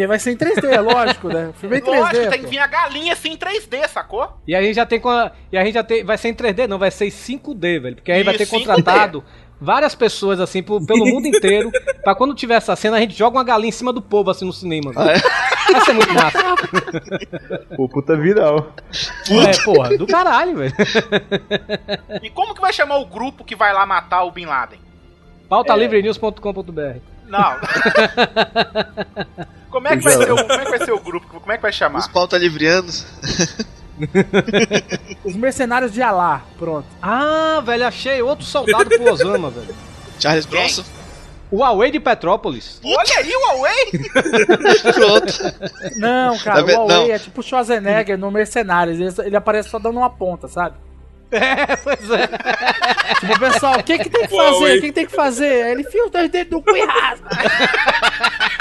Que 0.00 0.06
vai 0.06 0.18
ser 0.18 0.32
em 0.32 0.36
3D, 0.36 0.64
é 0.64 0.80
lógico, 0.80 1.28
né? 1.28 1.48
O 1.48 1.52
filme 1.52 1.76
é 1.76 1.78
em 1.78 1.82
3D. 1.82 1.98
Lógico, 2.00 2.30
tem 2.30 2.38
que 2.38 2.44
pô. 2.46 2.48
vir 2.50 2.58
a 2.58 2.66
galinha 2.66 3.12
assim 3.12 3.32
em 3.32 3.36
3D, 3.36 3.86
sacou? 3.86 4.32
E 4.48 4.54
a 4.54 4.62
gente 4.62 4.74
já 4.76 4.86
tem 4.86 4.98
com 4.98 5.10
a- 5.10 5.30
e 5.52 5.58
a 5.58 5.62
gente 5.64 5.74
já 5.74 5.84
tem 5.84 6.02
vai 6.02 6.16
ser 6.16 6.28
em 6.30 6.34
3D, 6.34 6.66
não 6.66 6.78
vai 6.78 6.90
ser 6.90 7.04
em 7.04 7.10
5D, 7.10 7.78
velho, 7.78 7.96
porque 7.96 8.10
a 8.10 8.16
gente 8.16 8.24
vai 8.24 8.34
ter 8.34 8.44
Isso, 8.44 8.56
5D. 8.56 8.64
contratado 8.66 9.22
várias 9.60 9.94
pessoas 9.94 10.40
assim 10.40 10.62
pro- 10.62 10.82
pelo 10.86 11.04
mundo 11.04 11.26
inteiro 11.26 11.70
pra 12.02 12.14
quando 12.14 12.34
tiver 12.34 12.54
essa 12.54 12.74
cena 12.74 12.96
a 12.96 13.00
gente 13.00 13.12
joga 13.14 13.36
uma 13.36 13.44
galinha 13.44 13.68
em 13.68 13.72
cima 13.72 13.92
do 13.92 14.00
povo 14.00 14.30
assim 14.30 14.46
no 14.46 14.54
cinema. 14.54 14.90
Ah, 14.96 15.12
é? 15.12 15.18
Vai 15.72 15.80
ser 15.84 15.92
muito 15.92 16.14
massa. 16.14 16.38
Pô, 17.76 17.86
puta 17.86 18.16
viral. 18.16 18.72
É, 19.30 19.62
porra, 19.62 19.98
do 19.98 20.06
caralho, 20.06 20.56
velho. 20.56 20.72
E 22.22 22.30
como 22.30 22.54
que 22.54 22.60
vai 22.62 22.72
chamar 22.72 22.96
o 22.96 23.04
grupo 23.04 23.44
que 23.44 23.54
vai 23.54 23.74
lá 23.74 23.84
matar 23.84 24.22
o 24.24 24.30
Bin 24.30 24.46
Laden? 24.46 24.78
pautalivrenews.com.br. 25.46 27.00
Não. 27.30 27.56
como, 29.70 29.88
é 29.88 29.96
que 29.96 30.02
vai 30.02 30.12
ser 30.12 30.32
o, 30.32 30.36
como 30.36 30.52
é 30.52 30.64
que 30.64 30.70
vai 30.70 30.84
ser 30.84 30.92
o 30.92 31.00
grupo? 31.00 31.40
Como 31.40 31.52
é 31.52 31.56
que 31.56 31.62
vai 31.62 31.70
Os 31.70 31.76
chamar? 31.76 32.12
pauta 32.12 32.36
livrianos. 32.36 33.06
Os 35.24 35.36
mercenários 35.36 35.92
de 35.92 36.02
Alá, 36.02 36.42
pronto. 36.58 36.86
Ah, 37.00 37.62
velho, 37.64 37.86
achei 37.86 38.20
outro 38.22 38.44
soldado 38.44 38.88
pro 38.88 39.12
Osama, 39.12 39.50
velho. 39.50 39.74
Charles? 40.18 40.46
Bronson. 40.46 40.84
O 41.50 41.58
Huawei 41.58 41.90
de 41.90 41.98
Petrópolis. 41.98 42.80
Olha 42.84 43.16
aí 43.18 43.32
o 43.34 43.40
Huawei! 43.40 43.90
Pronto. 44.94 45.96
Não, 45.96 46.38
cara, 46.38 46.64
Tá 46.64 46.80
o? 46.80 46.86
Huawei 46.86 47.08
Não. 47.08 47.14
é 47.14 47.18
tipo 47.18 47.40
o 47.40 47.42
Schwarzenegger 47.42 48.16
no 48.16 48.30
Mercenários. 48.30 49.00
Ele, 49.18 49.26
ele 49.26 49.36
aparece 49.36 49.68
só 49.68 49.80
dando 49.80 49.96
uma 49.98 50.10
ponta, 50.10 50.46
sabe? 50.46 50.76
É, 51.32 51.76
pois 51.76 52.10
é. 52.10 52.26
Tipo, 53.20 53.38
pessoal, 53.38 53.78
o 53.78 53.82
que 53.82 53.98
que 53.98 54.10
tem 54.10 54.26
que 54.26 54.36
fazer? 54.36 54.56
O 54.56 54.80
que 54.80 54.80
que 54.80 54.92
tem 54.92 55.06
que 55.06 55.14
fazer? 55.14 55.62
Aí 55.62 55.70
Ele 55.72 55.82
enfia 55.82 56.04
os 56.04 56.10
dois 56.10 56.30
dedos 56.30 56.52
no 56.52 56.62
cu 56.62 56.76
e 56.76 56.84
rasga. 56.84 57.28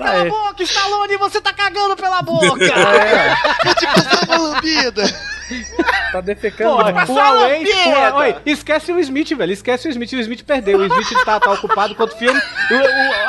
Cala 0.00 0.22
a 0.22 0.24
boca, 0.24 0.62
Stallone, 0.62 1.16
você 1.18 1.40
tá 1.42 1.52
cagando 1.52 1.94
pela 1.94 2.22
boca. 2.22 2.64
É, 2.64 3.34
Te 3.78 3.86
passar 3.86 4.24
uma 4.24 4.38
lambida. 4.38 5.04
tá 6.12 6.20
defecando. 6.20 6.76
Pô. 6.76 6.92
Passou 6.92 7.16
o 7.16 7.20
a 7.20 7.32
o- 7.32 8.16
oi, 8.18 8.36
esquece 8.46 8.92
o 8.92 8.98
Smith, 9.00 9.30
velho. 9.36 9.52
Esquece 9.52 9.88
o 9.88 9.90
Smith. 9.90 10.12
O 10.12 10.20
Smith 10.20 10.42
perdeu. 10.44 10.78
O 10.78 10.84
Smith 10.86 11.24
tá, 11.24 11.38
tá 11.40 11.52
ocupado 11.52 11.94
com 11.94 12.02
outro 12.02 12.16
filme. 12.18 12.40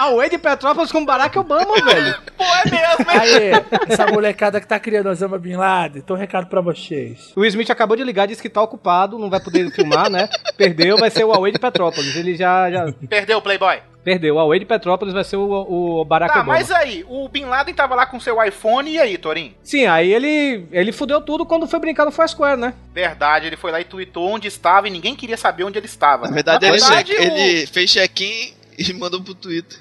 O, 0.04 0.16
o 0.18 0.30
de 0.30 0.38
Petrópolis 0.38 0.92
com 0.92 1.04
Barack 1.06 1.38
Obama, 1.38 1.76
velho. 1.84 2.16
Pô, 2.38 2.44
é 2.44 2.70
mesmo, 2.70 3.12
hein? 3.12 3.20
Aí, 3.20 3.52
essa 3.90 4.08
molecada 4.08 4.60
que 4.60 4.68
tá 4.68 4.80
criando 4.80 5.10
Osama 5.10 5.38
Bin 5.38 5.56
Laden, 5.56 6.02
tô 6.02 6.14
um 6.14 6.18
recado 6.18 6.48
pra 6.48 6.62
vocês. 6.62 7.32
O 7.36 7.46
Smith 7.46 7.70
acabou 7.70 7.96
de 7.98 8.04
ligar, 8.04 8.28
disse 8.28 8.42
que 8.42 8.50
tá 8.50 8.62
ocupado, 8.62 9.18
não 9.20 9.30
vai 9.30 9.40
poder 9.40 9.70
filmar, 9.72 10.10
né? 10.10 10.28
Perdeu, 10.58 10.98
vai 10.98 11.10
ser 11.10 11.24
o 11.24 11.30
Huawei 11.30 11.52
de 11.52 11.60
Petrópolis. 11.60 12.16
Ele 12.16 12.36
já, 12.36 12.70
já 12.72 12.92
Perdeu 13.10 13.38
o 13.38 13.42
Playboy. 13.42 13.80
perdeu. 14.04 14.36
O 14.36 14.38
Huawei 14.38 14.60
de 14.60 14.66
Petrópolis 14.66 15.14
vai 15.14 15.24
ser 15.24 15.36
o, 15.38 16.00
o 16.00 16.06
Barack 16.06 16.34
Tá, 16.34 16.40
Obama. 16.42 16.54
mas 16.58 16.72
aí, 16.72 17.06
o 17.08 17.28
Bin 17.30 17.46
Laden 17.46 17.74
tava 17.74 17.94
lá 17.96 18.06
com 18.06 18.20
seu 18.20 18.42
iPhone 18.44 18.90
e 18.92 19.00
aí, 19.00 19.18
Torinho? 19.18 19.54
Sim, 19.64 19.86
aí 19.86 20.12
ele, 20.14 20.66
ele 20.72 20.92
fudeu 20.92 21.22
tudo 21.22 21.46
quando 21.46 21.68
foi 21.68 21.80
brincar 21.80 22.06
no 22.06 22.11
Foursquare, 22.12 22.58
né? 22.58 22.74
Verdade, 22.94 23.48
ele 23.48 23.56
foi 23.58 23.72
lá 23.72 23.80
e 23.82 23.86
tweetou 23.86 24.28
onde 24.30 24.48
estava 24.48 24.88
e 24.88 24.92
ninguém 24.92 25.16
queria 25.16 25.38
saber 25.38 25.64
onde 25.64 25.78
ele 25.78 25.86
estava. 25.86 26.28
Na 26.28 26.34
verdade, 26.34 26.66
Na 26.66 26.72
ele, 26.74 26.80
verdade, 26.80 27.14
che- 27.14 27.20
o- 27.20 27.24
ele 27.24 27.66
fez 27.68 27.92
check-in 27.92 28.54
e 28.78 28.94
mandou 28.98 29.22
pro 29.22 29.34
Twitter. 29.36 29.78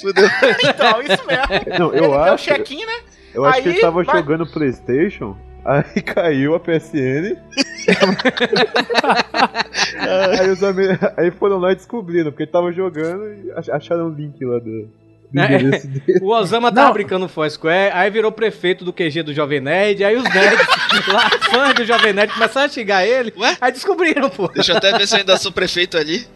Fudeu. 0.00 0.24
Então, 0.64 1.02
isso 1.02 1.26
mesmo. 1.26 1.46
Não, 1.78 1.88
ele 1.94 2.04
eu 2.06 2.10
deu 2.10 2.14
acho. 2.34 2.44
check-in, 2.44 2.84
né? 2.86 3.00
Eu 3.34 3.44
acho 3.44 3.62
que 3.62 3.68
Aí 3.68 3.74
ele 3.74 3.80
tava 3.80 4.02
vai- 4.04 4.16
jogando 4.16 4.46
Playstation, 4.46 5.36
aí 5.64 6.02
caiu 6.02 6.54
a 6.54 6.60
PSN. 6.60 7.36
aí, 10.38 10.50
os 10.50 10.62
aí 11.16 11.30
foram 11.32 11.58
lá 11.58 11.72
e 11.72 11.76
descobriram, 11.76 12.30
porque 12.30 12.44
ele 12.44 12.50
tava 12.52 12.70
jogando 12.72 13.24
e 13.32 13.52
ach- 13.56 13.70
acharam 13.70 14.06
o 14.08 14.14
link 14.14 14.44
lá 14.44 14.58
do 14.58 14.88
É. 15.34 15.46
dele. 15.58 15.80
O 16.20 16.28
Osama 16.30 16.70
tava 16.72 16.88
Não. 16.88 16.94
brincando 16.94 17.20
no 17.20 17.28
Foursquare, 17.28 17.90
aí 17.94 18.10
virou 18.10 18.30
prefeito 18.30 18.84
do 18.84 18.92
QG 18.92 19.22
do 19.22 19.32
Jovem 19.34 19.60
Nerd, 19.60 20.04
aí 20.04 20.16
os 20.16 20.24
nerds 20.24 20.66
lá, 21.08 21.30
fãs 21.50 21.74
do 21.74 21.84
Jovem 21.84 22.12
Nerd, 22.12 22.32
começaram 22.34 22.66
a 22.66 22.68
xingar 22.68 23.06
ele, 23.06 23.32
Ué? 23.36 23.56
aí 23.60 23.72
descobriram, 23.72 24.28
pô. 24.30 24.48
Deixa 24.48 24.72
eu 24.72 24.76
até 24.76 24.92
ver 24.96 25.06
se 25.06 25.14
eu 25.14 25.20
ainda 25.20 25.36
sou 25.36 25.50
prefeito 25.52 25.96
ali. 25.96 26.26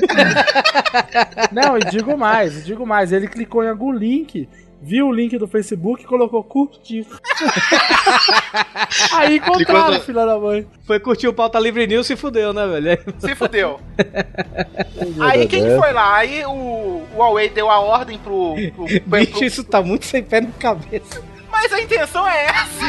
Não, 1.52 1.76
e 1.78 1.80
digo 1.90 2.16
mais, 2.16 2.58
e 2.58 2.62
digo 2.62 2.86
mais. 2.86 3.12
Ele 3.12 3.28
clicou 3.28 3.64
em 3.64 3.68
algum 3.68 3.92
link, 3.92 4.48
viu 4.80 5.08
o 5.08 5.12
link 5.12 5.36
do 5.38 5.46
Facebook 5.48 6.02
e 6.02 6.06
colocou 6.06 6.42
curtir. 6.44 7.06
Aí 9.12 9.36
encontraram, 9.36 10.00
filha 10.00 10.24
da 10.26 10.38
mãe. 10.38 10.66
Foi 10.86 11.00
curtir 11.00 11.28
o 11.28 11.32
Pauta 11.32 11.58
Livre 11.58 11.86
News 11.86 12.06
e 12.06 12.08
se 12.08 12.16
fudeu, 12.16 12.52
né, 12.52 12.66
velho? 12.66 12.98
Se 13.18 13.34
fudeu. 13.34 13.80
Aí 15.20 15.46
quem 15.46 15.64
que 15.64 15.76
foi 15.76 15.92
lá? 15.92 16.16
Aí 16.16 16.44
o, 16.44 16.50
o 16.50 17.06
Huawei 17.16 17.48
deu 17.48 17.70
a 17.70 17.80
ordem 17.80 18.18
pro. 18.18 18.54
pro- 18.74 18.86
pro- 18.86 19.00
Bicho, 19.06 19.44
isso 19.44 19.64
tá 19.64 19.82
muito 19.82 20.04
sem 20.06 20.22
pé 20.22 20.40
na 20.40 20.50
cabeça. 20.58 21.22
Mas 21.50 21.72
a 21.72 21.80
intenção 21.80 22.26
é 22.28 22.46
essa. 22.46 22.86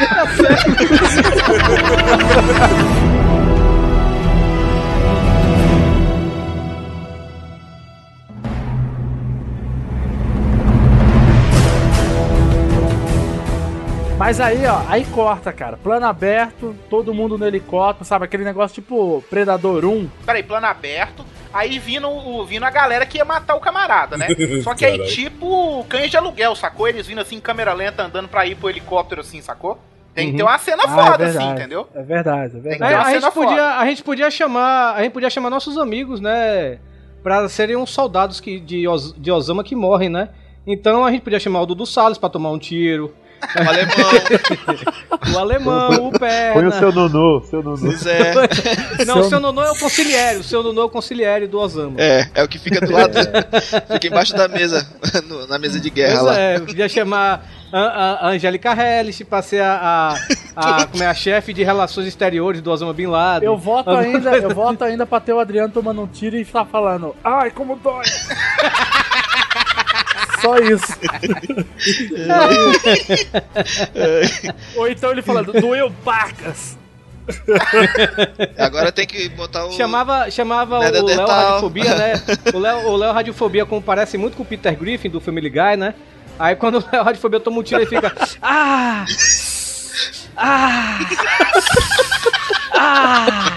Mas 14.28 14.42
aí, 14.42 14.66
ó, 14.66 14.82
aí 14.90 15.06
corta, 15.06 15.50
cara. 15.54 15.78
Plano 15.78 16.04
aberto, 16.04 16.76
todo 16.90 17.14
mundo 17.14 17.38
no 17.38 17.46
helicóptero, 17.46 18.04
sabe? 18.04 18.26
Aquele 18.26 18.44
negócio 18.44 18.74
tipo 18.74 19.24
Predador 19.30 19.86
1. 19.86 20.06
Peraí, 20.26 20.42
plano 20.42 20.66
aberto. 20.66 21.24
Aí 21.50 21.78
vindo, 21.78 22.06
o- 22.10 22.44
vindo 22.44 22.62
a 22.64 22.68
galera 22.70 23.06
que 23.06 23.16
ia 23.16 23.24
matar 23.24 23.54
o 23.54 23.60
camarada, 23.60 24.18
né? 24.18 24.26
Só 24.62 24.74
que 24.74 24.84
aí, 24.84 25.02
tipo, 25.06 25.82
cães 25.88 26.10
de 26.10 26.18
aluguel, 26.18 26.54
sacou? 26.54 26.86
Eles 26.86 27.06
vindo 27.06 27.22
assim 27.22 27.36
em 27.36 27.40
câmera 27.40 27.72
lenta 27.72 28.02
andando 28.02 28.28
pra 28.28 28.44
ir 28.44 28.54
pro 28.56 28.68
helicóptero, 28.68 29.22
assim, 29.22 29.40
sacou? 29.40 29.78
Tem 30.14 30.26
que 30.26 30.32
Uhum. 30.32 30.36
ter 30.36 30.42
uma 30.42 30.58
cena 30.58 30.82
Ah, 30.84 30.88
foda, 31.06 31.24
é 31.24 31.28
assim, 31.28 31.48
entendeu? 31.50 31.88
É 31.94 32.02
verdade, 32.02 32.54
é 32.58 32.60
verdade. 32.60 32.92
que 32.92 32.98
É, 32.98 33.02
a, 33.02 33.10
gente 33.14 33.32
podia, 33.32 33.50
foda. 33.50 33.76
a 33.78 33.86
gente 33.86 34.02
podia 34.04 34.30
chamar. 34.30 34.94
A 34.94 35.02
gente 35.04 35.12
podia 35.12 35.30
chamar 35.30 35.48
nossos 35.48 35.78
amigos, 35.78 36.20
né? 36.20 36.78
Pra 37.22 37.48
serem 37.48 37.76
uns 37.76 37.88
soldados 37.88 38.40
que, 38.40 38.60
de, 38.60 38.86
Os- 38.86 39.14
de 39.16 39.30
Osama 39.32 39.64
que 39.64 39.74
morrem, 39.74 40.10
né? 40.10 40.28
Então 40.66 41.02
a 41.06 41.10
gente 41.10 41.22
podia 41.22 41.40
chamar 41.40 41.62
o 41.62 41.66
Dudu 41.66 41.86
Salles 41.86 42.18
pra 42.18 42.28
tomar 42.28 42.50
um 42.50 42.58
tiro. 42.58 43.14
O 43.56 43.68
alemão. 43.68 45.34
O 45.34 45.38
alemão, 45.38 46.06
o 46.08 46.12
perna. 46.18 46.52
Põe 46.54 46.66
o 46.66 46.72
seu 46.72 46.92
nonô, 46.92 47.42
seu 47.48 47.62
nonô. 47.62 47.78
Pois 47.80 48.06
é. 48.06 48.32
Não, 49.06 49.20
o 49.20 49.24
seu 49.24 49.40
nonô 49.40 49.62
é 49.62 49.70
o 49.70 49.78
conciliere. 49.78 50.38
O 50.38 50.44
seu 50.44 50.62
nonô 50.62 50.82
é 50.82 50.84
o 50.84 50.88
conciliere 50.90 51.46
do 51.46 51.58
Osama. 51.58 51.94
É, 51.98 52.28
é 52.34 52.42
o 52.42 52.48
que 52.48 52.58
fica 52.58 52.80
do 52.84 52.92
lado. 52.92 53.14
Fica 53.92 54.06
embaixo 54.06 54.34
da 54.34 54.48
mesa, 54.48 54.86
no- 55.26 55.46
na 55.46 55.58
mesa 55.58 55.80
de 55.80 55.88
guerra 55.90 56.14
Pois 56.20 56.24
lá. 56.26 56.38
é, 56.38 56.58
podia 56.60 56.88
chamar 56.88 57.46
a, 57.72 57.80
a, 57.80 58.26
a 58.26 58.30
Angélica 58.30 58.72
Hellish 58.72 59.24
pra 59.24 59.40
ser 59.42 59.62
a, 59.62 60.14
a, 60.56 60.76
a, 60.82 60.86
como 60.90 61.02
é, 61.02 61.06
a 61.06 61.14
chefe 61.14 61.52
de 61.52 61.62
relações 61.64 62.06
exteriores 62.06 62.60
do 62.60 62.70
Osama 62.70 62.92
Bin 62.92 63.06
Laden. 63.06 63.46
Eu 63.46 63.56
voto 63.56 63.90
ainda, 63.90 64.36
eu 64.36 64.50
voto 64.54 64.84
ainda 64.84 65.06
pra 65.06 65.20
ter 65.20 65.32
o 65.32 65.40
Adriano 65.40 65.72
tomando 65.72 66.02
um 66.02 66.06
tiro 66.06 66.36
e 66.36 66.42
estar 66.42 66.64
falando, 66.66 67.14
ai, 67.24 67.50
como 67.50 67.76
dói. 67.76 68.04
Só 70.40 70.58
isso. 70.58 70.98
Ou 74.76 74.88
então 74.88 75.10
ele 75.12 75.22
falando, 75.22 75.52
doeu 75.52 75.90
pacas. 76.04 76.76
Agora 78.56 78.90
tem 78.90 79.06
que 79.06 79.28
botar 79.30 79.66
o. 79.66 79.72
Chamava, 79.72 80.30
chamava 80.30 80.78
o 80.78 80.80
Léo. 80.80 81.26
Radiofobia, 81.26 81.94
né? 81.94 82.22
O 82.54 82.58
Léo, 82.58 82.88
o 82.88 82.96
Léo 82.96 83.12
Radiofobia, 83.12 83.66
como 83.66 83.82
parece 83.82 84.16
muito 84.16 84.36
com 84.36 84.42
o 84.42 84.46
Peter 84.46 84.74
Griffin 84.76 85.10
do 85.10 85.20
Family 85.20 85.50
Guy, 85.50 85.76
né? 85.76 85.94
Aí 86.38 86.56
quando 86.56 86.78
o 86.78 86.84
Léo 86.90 87.04
Radiofobia 87.04 87.40
toma 87.40 87.58
um 87.60 87.62
tiro, 87.62 87.80
ele 87.80 87.88
fica. 87.90 88.14
Ah! 88.40 89.04
Ah! 90.36 90.98
Ah! 92.72 93.56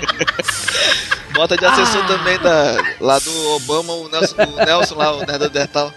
Bota 1.34 1.55
de 1.55 1.65
assessor 1.65 2.05
também 2.07 2.38
da, 2.39 2.75
lá 2.99 3.19
do 3.19 3.49
Obama, 3.51 3.93
o 3.93 4.09
Nelson, 4.09 4.36
o 4.36 4.65
Nelson 4.65 4.95
lá, 4.95 5.11
o 5.15 5.25
Neandertal. 5.25 5.93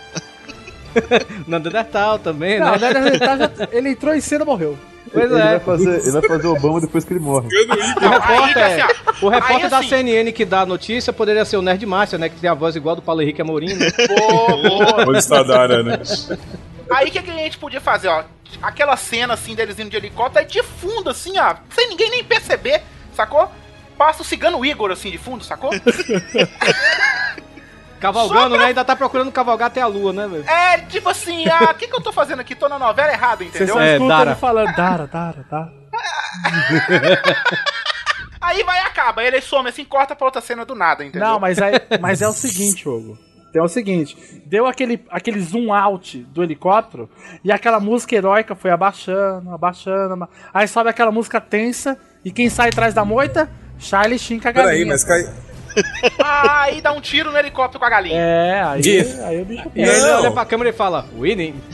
Neandertal 1.46 2.18
também, 2.18 2.58
Não, 2.60 2.76
né? 2.76 2.92
Neandertal 2.92 3.38
já- 3.38 3.50
ele 3.72 3.90
entrou 3.90 4.14
em 4.14 4.20
cena 4.20 4.44
e 4.44 4.46
morreu. 4.46 4.78
Pois 5.12 5.30
ele, 5.30 5.40
é. 5.40 5.44
vai 5.44 5.60
fazer, 5.60 6.00
ele 6.00 6.10
vai 6.10 6.22
fazer 6.22 6.46
o 6.46 6.52
Obama 6.54 6.80
depois 6.80 7.04
que 7.04 7.12
ele 7.12 7.20
morre. 7.20 7.46
O 7.46 8.08
repórter, 8.08 8.86
ó, 9.22 9.26
o 9.26 9.28
repórter 9.28 9.70
da 9.70 9.78
assim- 9.78 9.88
CNN 9.88 10.32
que 10.32 10.44
dá 10.44 10.60
a 10.62 10.66
notícia 10.66 11.12
poderia 11.12 11.44
ser 11.44 11.56
o 11.56 11.62
Nerd 11.62 11.84
Master, 11.86 12.18
né? 12.18 12.28
Que 12.28 12.36
tem 12.40 12.50
a 12.50 12.54
voz 12.54 12.74
igual 12.74 12.96
do 12.96 13.02
Paulo 13.02 13.22
Henrique 13.22 13.40
Amorim, 13.40 13.74
né? 13.74 13.86
Boa, 14.08 14.56
boa. 14.56 15.08
Onde 15.08 15.18
está 15.18 15.40
a 15.40 15.42
Dara, 15.44 15.82
né? 15.82 16.00
Aí 16.90 17.08
o 17.08 17.12
que, 17.12 17.22
que 17.22 17.30
a 17.30 17.34
gente 17.34 17.58
podia 17.58 17.80
fazer, 17.80 18.08
ó? 18.08 18.24
Aquela 18.62 18.96
cena 18.96 19.34
assim 19.34 19.54
deles 19.54 19.78
indo 19.78 19.90
de 19.90 19.96
helicóptero, 19.96 20.40
aí 20.44 20.50
de 20.50 20.62
fundo, 20.62 21.10
assim, 21.10 21.38
ó, 21.38 21.54
sem 21.70 21.88
ninguém 21.88 22.10
nem 22.10 22.24
perceber, 22.24 22.82
sacou? 23.14 23.48
Passa 23.96 24.22
o 24.22 24.24
cigano 24.24 24.64
Igor 24.64 24.90
assim 24.90 25.10
de 25.10 25.18
fundo, 25.18 25.44
sacou? 25.44 25.70
Cavalgando, 28.12 28.50
pra- 28.50 28.58
né? 28.58 28.64
Ainda 28.66 28.84
tá 28.84 28.94
procurando 28.94 29.32
cavalgar 29.32 29.68
até 29.68 29.80
a 29.80 29.86
lua, 29.86 30.12
né, 30.12 30.26
velho? 30.28 30.44
É, 30.48 30.78
tipo 30.82 31.08
assim, 31.08 31.48
ah, 31.48 31.70
o 31.70 31.74
que, 31.74 31.88
que 31.88 31.94
eu 31.96 32.00
tô 32.02 32.12
fazendo 32.12 32.40
aqui? 32.40 32.54
Tô 32.54 32.68
na 32.68 32.78
novela 32.78 33.10
errada, 33.12 33.42
Você 33.44 33.48
entendeu? 33.48 33.74
só 33.74 33.80
É, 33.80 33.92
escuta 33.94 34.08
Dara. 34.14 34.30
ele 34.30 34.38
falando, 34.40 34.74
Dara, 34.76 35.06
Dara, 35.06 35.46
Dara. 35.50 35.72
Aí 38.40 38.62
vai 38.62 38.78
e 38.78 38.82
acaba, 38.82 39.22
ele 39.24 39.40
some 39.40 39.68
assim, 39.70 39.84
corta 39.84 40.14
pra 40.14 40.26
outra 40.26 40.40
cena 40.42 40.64
do 40.66 40.74
nada, 40.74 41.02
entendeu? 41.04 41.26
Não, 41.26 41.40
mas, 41.40 41.58
aí, 41.60 41.74
mas 41.98 42.20
é 42.20 42.28
o 42.28 42.32
seguinte, 42.32 42.86
Hugo. 42.86 43.18
Tem 43.50 43.62
o 43.62 43.68
seguinte, 43.68 44.42
deu 44.44 44.66
aquele, 44.66 45.02
aquele 45.08 45.40
zoom 45.40 45.72
out 45.72 46.18
do 46.24 46.42
helicóptero 46.42 47.08
e 47.42 47.50
aquela 47.52 47.78
música 47.80 48.14
heróica 48.16 48.54
foi 48.54 48.70
abaixando, 48.70 49.48
abaixando, 49.50 50.12
aba- 50.14 50.28
aí 50.52 50.66
sobe 50.68 50.90
aquela 50.90 51.10
música 51.12 51.40
tensa 51.40 51.96
e 52.24 52.30
quem 52.32 52.50
sai 52.50 52.68
atrás 52.68 52.92
da 52.92 53.04
moita? 53.04 53.48
Charlie 53.78 54.18
Sheen 54.18 54.40
com 54.40 54.48
a 54.48 54.52
galinha. 54.52 54.72
Peraí, 54.72 54.84
mas 54.84 55.04
cai. 55.04 55.22
Ah, 56.22 56.62
aí 56.62 56.80
dá 56.80 56.92
um 56.92 57.00
tiro 57.00 57.30
no 57.30 57.38
helicóptero 57.38 57.78
com 57.78 57.86
a 57.86 57.90
galinha. 57.90 58.18
É, 58.18 58.62
aí, 58.62 58.82
aí 59.24 59.42
o 59.42 59.44
bicho 59.44 59.70
E 59.74 59.82
aí 59.82 59.88
ele 59.88 60.10
olha 60.10 60.30
pra 60.30 60.44
câmera 60.44 60.70
e 60.70 60.72
fala, 60.72 61.06
winning. 61.18 61.54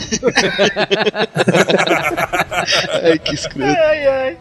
Ai, 3.02 3.18
que 3.18 3.34
escroto. 3.34 3.70
Ai, 3.70 4.06
ai. 4.06 4.36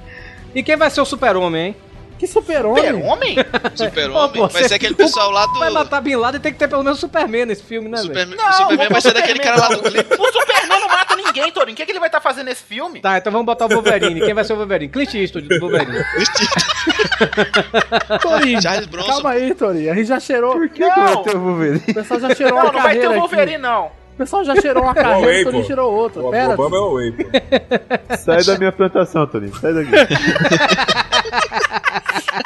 E 0.53 0.63
quem 0.63 0.75
vai 0.75 0.89
ser 0.89 1.01
o 1.01 1.05
super-homem, 1.05 1.67
hein? 1.67 1.75
Que 2.19 2.27
super-homem. 2.27 2.83
Super-homem? 2.83 3.35
Super-Homem. 3.75 4.47
Vai 4.49 4.63
ser 4.65 4.73
aquele 4.75 4.93
pessoal 4.93 5.31
lá 5.31 5.45
do. 5.45 5.57
Vai 5.57 5.69
matar 5.69 6.01
Bin 6.01 6.15
Laden 6.17 6.41
tem 6.41 6.51
que 6.51 6.59
ter 6.59 6.67
pelo 6.67 6.83
menos 6.83 6.97
o 6.97 7.01
Superman 7.01 7.45
nesse 7.45 7.63
filme, 7.63 7.87
né, 7.87 7.95
velho? 7.97 8.07
Superman, 8.09 8.35
Não, 8.37 8.49
o 8.49 8.53
Superman 8.53 8.85
não 8.85 8.91
vai 8.91 9.01
ser 9.01 9.13
daquele 9.13 9.39
cara 9.39 9.55
lá 9.57 9.67
do 9.69 9.75
não. 9.77 9.83
clipe. 9.83 10.13
O 10.13 10.25
Superman 10.31 10.79
não 10.81 10.87
mata 10.89 11.15
ninguém, 11.15 11.49
Torinho. 11.51 11.73
O 11.73 11.77
que, 11.77 11.85
que 11.85 11.91
ele 11.93 11.99
vai 11.99 12.09
estar 12.09 12.19
fazendo 12.19 12.47
nesse 12.47 12.63
filme? 12.63 12.99
Tá, 12.99 13.17
então 13.17 13.31
vamos 13.31 13.45
botar 13.45 13.67
o 13.67 13.69
Wolverine. 13.69 14.19
Quem 14.19 14.33
vai 14.33 14.43
ser 14.43 14.51
o 14.51 14.57
Wolverine? 14.57 14.91
Clint 14.91 15.13
Eastwood 15.13 15.47
do 15.47 15.59
Wolverine. 15.61 15.97
Torinho, 18.21 18.61
Charles 18.61 18.85
Bronson. 18.87 19.07
calma 19.11 19.29
aí, 19.31 19.53
Torinho. 19.55 19.91
A 19.91 19.95
gente 19.95 20.07
já 20.07 20.19
cheirou. 20.19 20.51
Por 20.53 20.69
que, 20.69 20.83
que 20.83 20.89
vai 20.99 21.13
Não. 21.15 21.23
ter 21.23 21.35
o 21.35 21.39
Wolverine? 21.39 21.81
O 21.87 21.93
pessoal 21.93 22.19
já 22.19 22.35
cheirou 22.35 22.55
Não, 22.57 22.63
uma 22.65 22.71
não 22.73 22.81
vai 22.81 22.81
ter 22.81 22.87
carreira 23.01 23.07
o 23.07 23.11
aqui. 23.11 23.19
Wolverine, 23.35 23.57
não. 23.57 23.85
O 23.85 24.17
pessoal 24.19 24.43
já 24.43 24.55
cheirou 24.59 24.83
uma 24.83 24.93
carreira, 24.99 25.19
Huawei, 25.21 25.41
o 25.41 25.43
Torinho 25.45 25.61
pô. 25.63 25.67
cheirou 25.67 25.93
outra. 25.93 26.21
O 26.21 26.31
Pera, 26.31 26.53
Obama 26.53 26.75
é 26.75 26.79
o 26.81 26.93
Way, 26.95 27.11
pô. 27.13 27.23
Sai 28.17 28.43
da 28.43 28.57
minha 28.57 28.71
plantação, 28.73 29.25
Toninho. 29.27 29.55
Sai 29.55 29.73
daqui. 29.73 29.91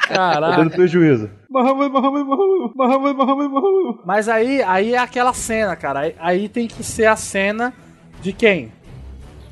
Caralho. 0.07 0.57
dando 0.57 0.71
prejuízo. 0.71 1.29
Muhammad, 1.49 1.91
Muhammad, 1.91 2.25
Muhammad, 2.25 2.71
Muhammad, 2.75 3.15
Muhammad, 3.15 3.49
Muhammad. 3.49 3.95
Mas 4.05 4.29
aí, 4.29 4.61
aí 4.63 4.93
é 4.93 4.97
aquela 4.97 5.33
cena, 5.33 5.75
cara. 5.75 5.99
Aí, 6.01 6.15
aí 6.19 6.49
tem 6.49 6.67
que 6.67 6.83
ser 6.83 7.05
a 7.05 7.15
cena 7.15 7.73
de 8.21 8.33
quem? 8.33 8.71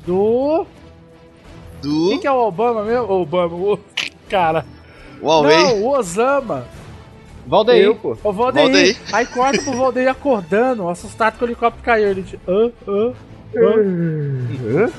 Do. 0.06 0.66
Quem 1.80 2.16
Do 2.16 2.20
que 2.20 2.26
é 2.26 2.32
o 2.32 2.46
Obama 2.46 2.84
mesmo? 2.84 3.06
O 3.06 3.22
Obama, 3.22 3.54
o. 3.54 3.78
Cara. 4.28 4.64
Huawei. 5.22 5.56
Não, 5.56 5.82
o 5.82 5.90
Osama. 5.90 6.64
Valdeir. 7.46 7.84
Eu, 7.84 7.94
pô. 7.96 8.16
O 8.22 8.32
Valdeir. 8.32 8.64
Valdeir. 8.64 8.96
Aí 9.12 9.26
corta 9.26 9.62
pro 9.62 9.76
Valdeir 9.76 10.08
acordando, 10.10 10.88
assustado 10.88 11.36
que 11.38 11.44
o 11.44 11.46
helicóptero 11.46 11.84
caiu. 11.84 12.08
Ele 12.08 12.22
diz: 12.22 12.38
hã, 12.46 12.72
hã, 12.88 13.12
hã. 13.56 14.90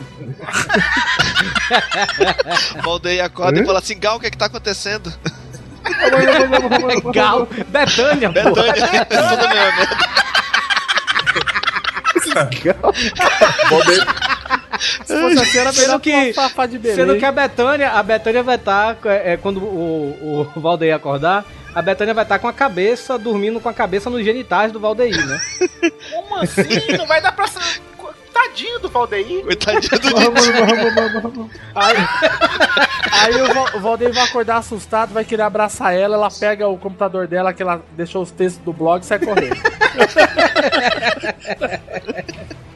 Valdeir 2.84 3.24
acorda 3.24 3.60
e 3.60 3.66
fala 3.66 3.80
assim: 3.80 3.98
Gal, 4.00 4.18
o 4.18 4.20
que 4.20 4.28
é 4.28 4.32
que 4.32 4.38
tá 4.38 4.46
acontecendo? 4.46 5.14
Gal. 7.14 7.48
Betânia, 7.68 8.30
pô. 8.32 8.52
Betânia. 8.52 9.06
Tudo 9.06 9.50
mesmo. 9.50 9.88
Valdeir, 13.70 14.06
Se 15.06 15.20
fosse 15.22 15.40
assim, 15.40 15.58
era 15.58 15.72
melhor 15.72 15.86
Sendo 15.88 16.00
que- 16.00 16.26
que 16.28 16.34
Fafá 16.34 16.66
de 16.66 16.78
Belém. 16.80 16.96
Sendo 16.98 17.18
que 17.18 17.26
a 17.26 17.32
Betânia, 17.32 17.92
a 17.92 18.02
Betânia 18.04 18.44
vai 18.44 18.56
estar, 18.56 18.98
é, 19.06 19.38
quando 19.38 19.58
o, 19.60 20.50
o 20.56 20.60
Valdeir 20.60 20.96
acordar, 20.96 21.46
a 21.76 21.82
Betânia 21.82 22.14
vai 22.14 22.24
estar 22.24 22.40
com 22.40 22.48
a 22.48 22.54
cabeça, 22.54 23.18
dormindo 23.20 23.60
com 23.60 23.68
a 23.70 23.74
cabeça 23.74 24.10
nos 24.10 24.24
genitais 24.24 24.72
do 24.72 24.80
Valdeir, 24.80 25.26
né? 25.26 25.40
Como 26.12 26.38
assim? 26.38 26.98
Não 26.98 27.06
vai 27.08 27.22
dar 27.22 27.32
pra... 27.34 27.46
Tadinho 28.54 28.80
do 28.80 28.88
Valdeir. 28.90 29.44
Coitadinho 29.44 30.00
do 30.00 31.50
Aí, 31.74 31.98
aí 33.12 33.42
o, 33.42 33.54
Val- 33.54 33.70
o 33.76 33.80
Valdeir 33.80 34.14
vai 34.14 34.24
acordar 34.24 34.58
assustado, 34.58 35.12
vai 35.12 35.26
querer 35.26 35.42
abraçar 35.42 35.94
ela, 35.96 36.16
ela 36.16 36.30
pega 36.30 36.68
o 36.68 36.78
computador 36.78 37.28
dela, 37.28 37.52
que 37.52 37.64
ela 37.64 37.82
deixou 37.94 38.22
os 38.22 38.30
textos 38.32 38.64
do 38.64 38.72
blog 38.72 39.02
e 39.02 39.06
sai 39.06 39.18
correndo. 39.20 39.58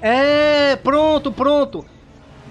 É, 0.01 0.75
pronto, 0.77 1.31
pronto. 1.31 1.85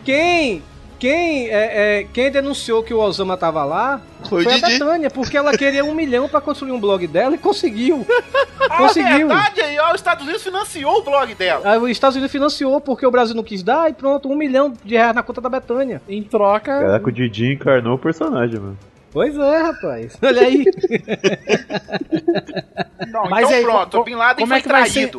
Quem, 0.04 0.62
quem, 0.98 1.48
é, 1.48 2.00
é, 2.00 2.04
quem 2.12 2.30
denunciou 2.30 2.82
que 2.82 2.94
o 2.94 2.98
Osama 2.98 3.36
tava 3.36 3.64
lá 3.64 4.00
Foi 4.28 4.44
foi, 4.44 4.54
a. 4.54 4.58
Betânia, 4.58 5.10
porque 5.10 5.36
ela 5.36 5.56
queria 5.56 5.84
um 5.84 5.94
milhão 5.94 6.28
pra 6.28 6.40
construir 6.40 6.72
um 6.72 6.80
blog 6.80 7.06
dela 7.06 7.34
e 7.34 7.38
conseguiu. 7.38 8.06
Ah, 8.68 8.78
Conseguiu. 8.78 9.28
verdade 9.28 9.60
aí, 9.60 9.78
ó. 9.78 9.90
Os 9.90 9.94
Estados 9.94 10.24
Unidos 10.24 10.42
financiou 10.42 10.98
o 10.98 11.02
blog 11.02 11.32
dela. 11.36 11.70
Aí 11.70 11.78
os 11.78 11.88
Estados 11.88 12.16
Unidos 12.16 12.32
financiou 12.32 12.80
porque 12.80 13.06
o 13.06 13.10
Brasil 13.12 13.32
não 13.36 13.44
quis 13.44 13.62
dar 13.62 13.88
e 13.88 13.92
pronto, 13.92 14.28
um 14.28 14.34
milhão 14.34 14.72
de 14.84 14.96
reais 14.96 15.14
na 15.14 15.22
conta 15.22 15.40
da 15.40 15.48
Betânia. 15.48 16.02
Em 16.08 16.20
troca. 16.20 16.76
Caraca, 16.80 17.08
o 17.08 17.12
Didi 17.12 17.52
encarnou 17.52 17.94
o 17.94 17.98
personagem, 17.98 18.58
mano. 18.58 18.76
Pois 19.12 19.38
é, 19.38 19.62
rapaz. 19.62 20.18
Olha 20.20 20.42
aí. 20.42 20.64
Não, 23.08 23.30
Mas 23.30 23.44
então 23.46 23.56
aí, 23.56 23.62
pronto, 23.62 23.98
o 23.98 24.04
Bin 24.04 24.14
Laden 24.14 24.44
como 24.44 24.52
é 24.52 24.56
foi 24.56 24.62
que 24.62 24.68
vai 24.68 24.88
ser? 24.90 25.10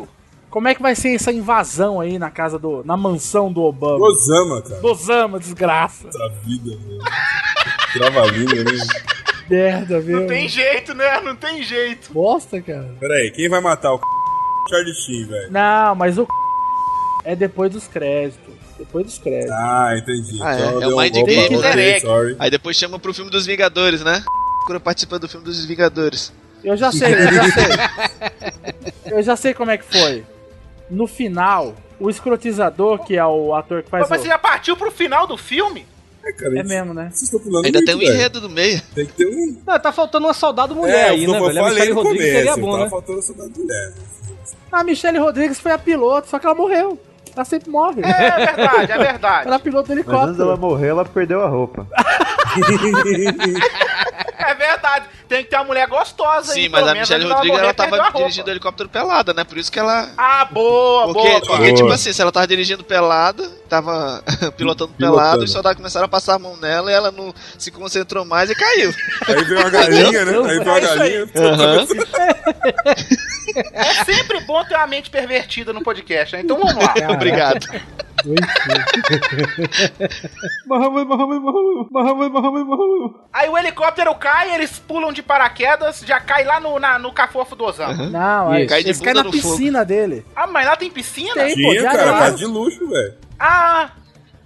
Como 0.50 0.66
é 0.66 0.74
que 0.74 0.80
vai 0.82 0.94
ser 0.94 1.14
essa 1.14 1.30
invasão 1.30 2.00
aí 2.00 2.18
na 2.18 2.30
casa 2.30 2.58
do. 2.58 2.82
na 2.84 2.96
mansão 2.96 3.52
do 3.52 3.62
Obama? 3.62 4.04
Osama, 4.06 4.62
cara. 4.62 4.80
Do 4.80 4.88
Osama, 4.88 5.38
desgraça. 5.38 6.08
Essa 6.08 6.28
vida, 6.44 6.70
velho. 6.76 6.98
Trava-língua, 7.92 8.64
né? 8.64 8.72
Merda, 9.48 10.00
viu? 10.00 10.20
Não 10.20 10.26
tem 10.26 10.48
jeito, 10.48 10.94
né? 10.94 11.20
Não 11.20 11.36
tem 11.36 11.62
jeito. 11.62 12.12
Bosta, 12.12 12.60
cara. 12.60 12.94
Pera 12.98 13.14
aí, 13.14 13.30
quem 13.30 13.48
vai 13.48 13.60
matar 13.60 13.92
o 13.92 14.00
Charlie 14.68 14.94
Sheen, 14.94 15.26
velho? 15.26 15.52
Não, 15.52 15.94
mas 15.94 16.18
o. 16.18 16.26
É 17.24 17.34
depois 17.36 17.70
dos 17.70 17.86
créditos. 17.86 18.54
Depois 18.78 19.04
dos 19.04 19.18
créditos. 19.18 19.52
Ah, 19.52 19.94
entendi. 19.96 20.38
Ah, 20.42 20.54
é. 20.54 20.58
Então 20.58 20.70
É 20.70 20.76
o 20.76 20.80
deu 20.80 20.96
um 20.96 21.00
Mind 21.00 21.14
Game, 21.14 21.56
né? 21.58 22.36
Aí 22.38 22.50
depois 22.50 22.76
chama 22.76 22.98
pro 22.98 23.12
filme 23.12 23.30
dos 23.30 23.44
Vingadores, 23.44 24.02
né? 24.02 24.22
Procura 24.60 24.80
participar 24.80 25.18
do 25.18 25.28
filme 25.28 25.44
dos 25.44 25.64
Vingadores. 25.64 26.32
Eu 26.62 26.76
já 26.76 26.90
sei, 26.90 27.12
eu 27.14 27.32
já 27.32 27.44
sei. 27.44 27.64
Eu 29.10 29.22
já 29.22 29.36
sei 29.36 29.54
como 29.54 29.70
é 29.70 29.78
que 29.78 29.84
foi. 29.84 30.22
No 30.90 31.06
final, 31.06 31.74
o 32.00 32.08
escrotizador, 32.10 33.04
que 33.04 33.16
é 33.16 33.24
o 33.24 33.54
ator 33.54 33.82
que 33.82 33.90
faz 33.90 34.08
Mas 34.08 34.20
o... 34.20 34.22
você 34.22 34.28
já 34.28 34.38
partiu 34.38 34.76
pro 34.76 34.90
final 34.90 35.26
do 35.26 35.36
filme? 35.36 35.86
É, 36.24 36.32
cara, 36.32 36.56
É 36.56 36.60
isso- 36.60 36.68
mesmo, 36.68 36.94
né? 36.94 37.08
Vocês 37.10 37.22
estão 37.22 37.40
pulando 37.40 37.64
Ainda 37.66 37.78
muito, 37.78 37.86
tem 37.86 37.94
um 37.94 37.98
velho. 38.00 38.12
enredo 38.14 38.40
no 38.40 38.48
meio. 38.48 38.82
Tem 38.94 39.06
que 39.06 39.12
ter 39.12 39.26
um... 39.26 39.62
Não, 39.66 39.78
tá 39.78 39.92
faltando 39.92 40.26
uma 40.26 40.34
soldado 40.34 40.74
mulher 40.74 41.06
é, 41.06 41.08
aí, 41.10 41.26
né, 41.26 41.40
velho? 41.40 41.64
A 41.64 41.68
Michelle 41.70 41.92
Rodrigues 41.92 42.18
começo, 42.18 42.36
seria 42.36 42.56
bom, 42.56 42.70
tava 42.72 42.84
né? 42.84 42.90
faltando 42.90 43.18
essa 43.18 43.34
da 43.34 43.44
mulher. 43.44 43.88
né? 43.88 43.94
A 44.72 44.84
Michelle 44.84 45.18
Rodrigues 45.18 45.60
foi 45.60 45.72
a 45.72 45.78
piloto, 45.78 46.28
só 46.28 46.38
que 46.38 46.46
ela 46.46 46.54
morreu. 46.54 46.98
Ela 47.34 47.44
sempre 47.44 47.70
morre. 47.70 48.02
É 48.02 48.46
verdade, 48.46 48.92
é 48.92 48.98
verdade. 48.98 49.46
Ela 49.46 49.56
é 49.56 49.58
piloto 49.58 49.88
do 49.88 49.94
Mas 49.94 49.98
antes 49.98 50.08
helicóptero. 50.10 50.36
dela 50.36 50.56
morrer, 50.56 50.88
ela 50.88 51.04
perdeu 51.04 51.42
a 51.42 51.48
roupa. 51.48 51.86
É 54.38 54.54
verdade. 54.54 55.06
Tem 55.28 55.44
que 55.44 55.50
ter 55.50 55.56
uma 55.56 55.64
mulher 55.64 55.86
gostosa 55.86 56.54
aí, 56.54 56.62
Sim, 56.62 56.68
mas 56.70 56.80
pelo 56.84 56.90
a 56.96 57.00
Michelle 57.00 57.24
Rodrigues 57.30 57.58
ela 57.58 57.74
tava 57.74 58.10
dirigindo 58.12 58.48
o 58.48 58.50
helicóptero 58.50 58.88
pelada, 58.88 59.34
né? 59.34 59.44
Por 59.44 59.58
isso 59.58 59.70
que 59.70 59.78
ela. 59.78 60.10
Ah, 60.16 60.46
boa, 60.46 61.12
Porque, 61.12 61.28
boa. 61.28 61.40
porque 61.40 61.56
boa. 61.64 61.74
tipo 61.74 61.90
assim, 61.90 62.12
se 62.12 62.22
ela 62.22 62.32
tava 62.32 62.46
dirigindo 62.46 62.82
pelada, 62.82 63.46
tava 63.68 64.22
pilotando 64.56 64.92
pelado, 64.94 65.44
os 65.44 65.52
soldados 65.52 65.76
começaram 65.76 66.06
a 66.06 66.08
passar 66.08 66.34
a 66.34 66.38
mão 66.38 66.56
nela 66.56 66.90
e 66.90 66.94
ela 66.94 67.10
não 67.12 67.32
se 67.58 67.70
concentrou 67.70 68.24
mais 68.24 68.48
e 68.50 68.54
caiu. 68.54 68.92
Aí 69.26 69.44
veio 69.44 69.60
uma 69.60 69.70
galinha, 69.70 70.24
né? 70.24 70.32
Aí 70.32 70.58
veio 70.58 70.62
uma 70.62 70.78
É 70.78 70.80
galinha. 70.80 71.26
É 73.72 74.04
sempre 74.04 74.40
bom 74.40 74.64
ter 74.64 74.74
uma 74.74 74.86
mente 74.86 75.10
pervertida 75.10 75.72
no 75.72 75.82
podcast, 75.82 76.34
né? 76.36 76.42
Então 76.42 76.58
vamos 76.58 76.74
lá. 76.74 76.94
Obrigado. 77.12 77.66
Muhammad, 80.66 81.06
Muhammad. 81.06 81.42
Aí 83.32 83.48
o 83.48 83.56
helicóptero 83.56 84.14
cai, 84.16 84.54
eles 84.54 84.78
pulam 84.78 85.12
de 85.12 85.22
paraquedas, 85.22 86.00
já 86.06 86.18
cai 86.20 86.44
lá 86.44 86.60
no, 86.60 86.78
na- 86.78 86.98
no 86.98 87.12
cafofo 87.12 87.54
do 87.54 87.64
Osama. 87.64 87.94
Não, 88.08 88.50
aí, 88.50 88.66
Cai 88.66 88.82
de 88.82 88.88
eles 88.88 89.00
caem 89.00 89.14
na 89.16 89.22
no 89.22 89.32
fogo. 89.32 89.56
piscina 89.56 89.84
dele. 89.84 90.24
Ah, 90.34 90.46
mas 90.46 90.66
lá 90.66 90.76
tem 90.76 90.90
piscina? 90.90 91.34
Tem, 91.34 91.54
pô, 91.54 91.70
Tinha, 91.70 91.74
de 91.74 91.82
cara, 91.82 92.00
areia. 92.02 92.18
casa 92.18 92.36
de 92.36 92.46
luxo, 92.46 92.88
velho. 92.88 93.14
Ah, 93.38 93.90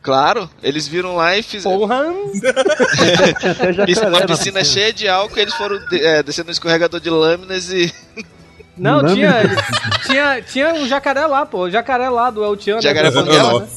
Claro, 0.02 0.50
eles 0.62 0.88
viram 0.88 1.14
lá 1.14 1.38
e 1.38 1.42
fizeram. 1.44 1.78
Porra! 1.78 2.06
Uma 4.02 4.10
na 4.20 4.26
piscina 4.26 4.64
cheia 4.64 4.92
de 4.92 5.08
álcool, 5.08 5.38
eles 5.38 5.54
foram 5.54 5.78
é, 5.92 6.22
descendo 6.24 6.46
no 6.46 6.52
escorregador 6.52 6.98
de 6.98 7.08
lâminas 7.08 7.70
e. 7.70 7.94
Não, 8.76 9.00
Não, 9.02 9.14
tinha, 9.14 9.32
tinha, 10.04 10.42
tinha 10.42 10.74
um 10.74 10.88
jacaré 10.88 11.24
lá, 11.24 11.46
pô. 11.46 11.60
O 11.60 11.70
jacaré 11.70 12.08
lá 12.08 12.30
do 12.30 12.42
El 12.42 12.56
né? 12.56 12.80
Jacaré 12.80 13.10
Banguela, 13.12 13.60
né? 13.60 13.68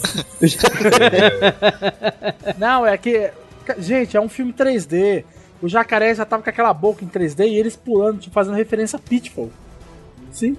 Não, 2.57 2.87
é 2.87 2.97
que. 2.97 3.29
Gente, 3.77 4.17
é 4.17 4.21
um 4.21 4.29
filme 4.29 4.51
3D. 4.51 5.23
O 5.61 5.69
jacaré 5.69 6.13
já 6.15 6.25
tava 6.25 6.41
com 6.41 6.49
aquela 6.49 6.73
boca 6.73 7.05
em 7.05 7.07
3D 7.07 7.47
e 7.47 7.57
eles 7.57 7.75
pulando, 7.75 8.19
tipo, 8.19 8.33
fazendo 8.33 8.55
referência 8.55 8.97
a 8.97 8.99
Pitfall. 8.99 9.51
Sim. 10.35 10.57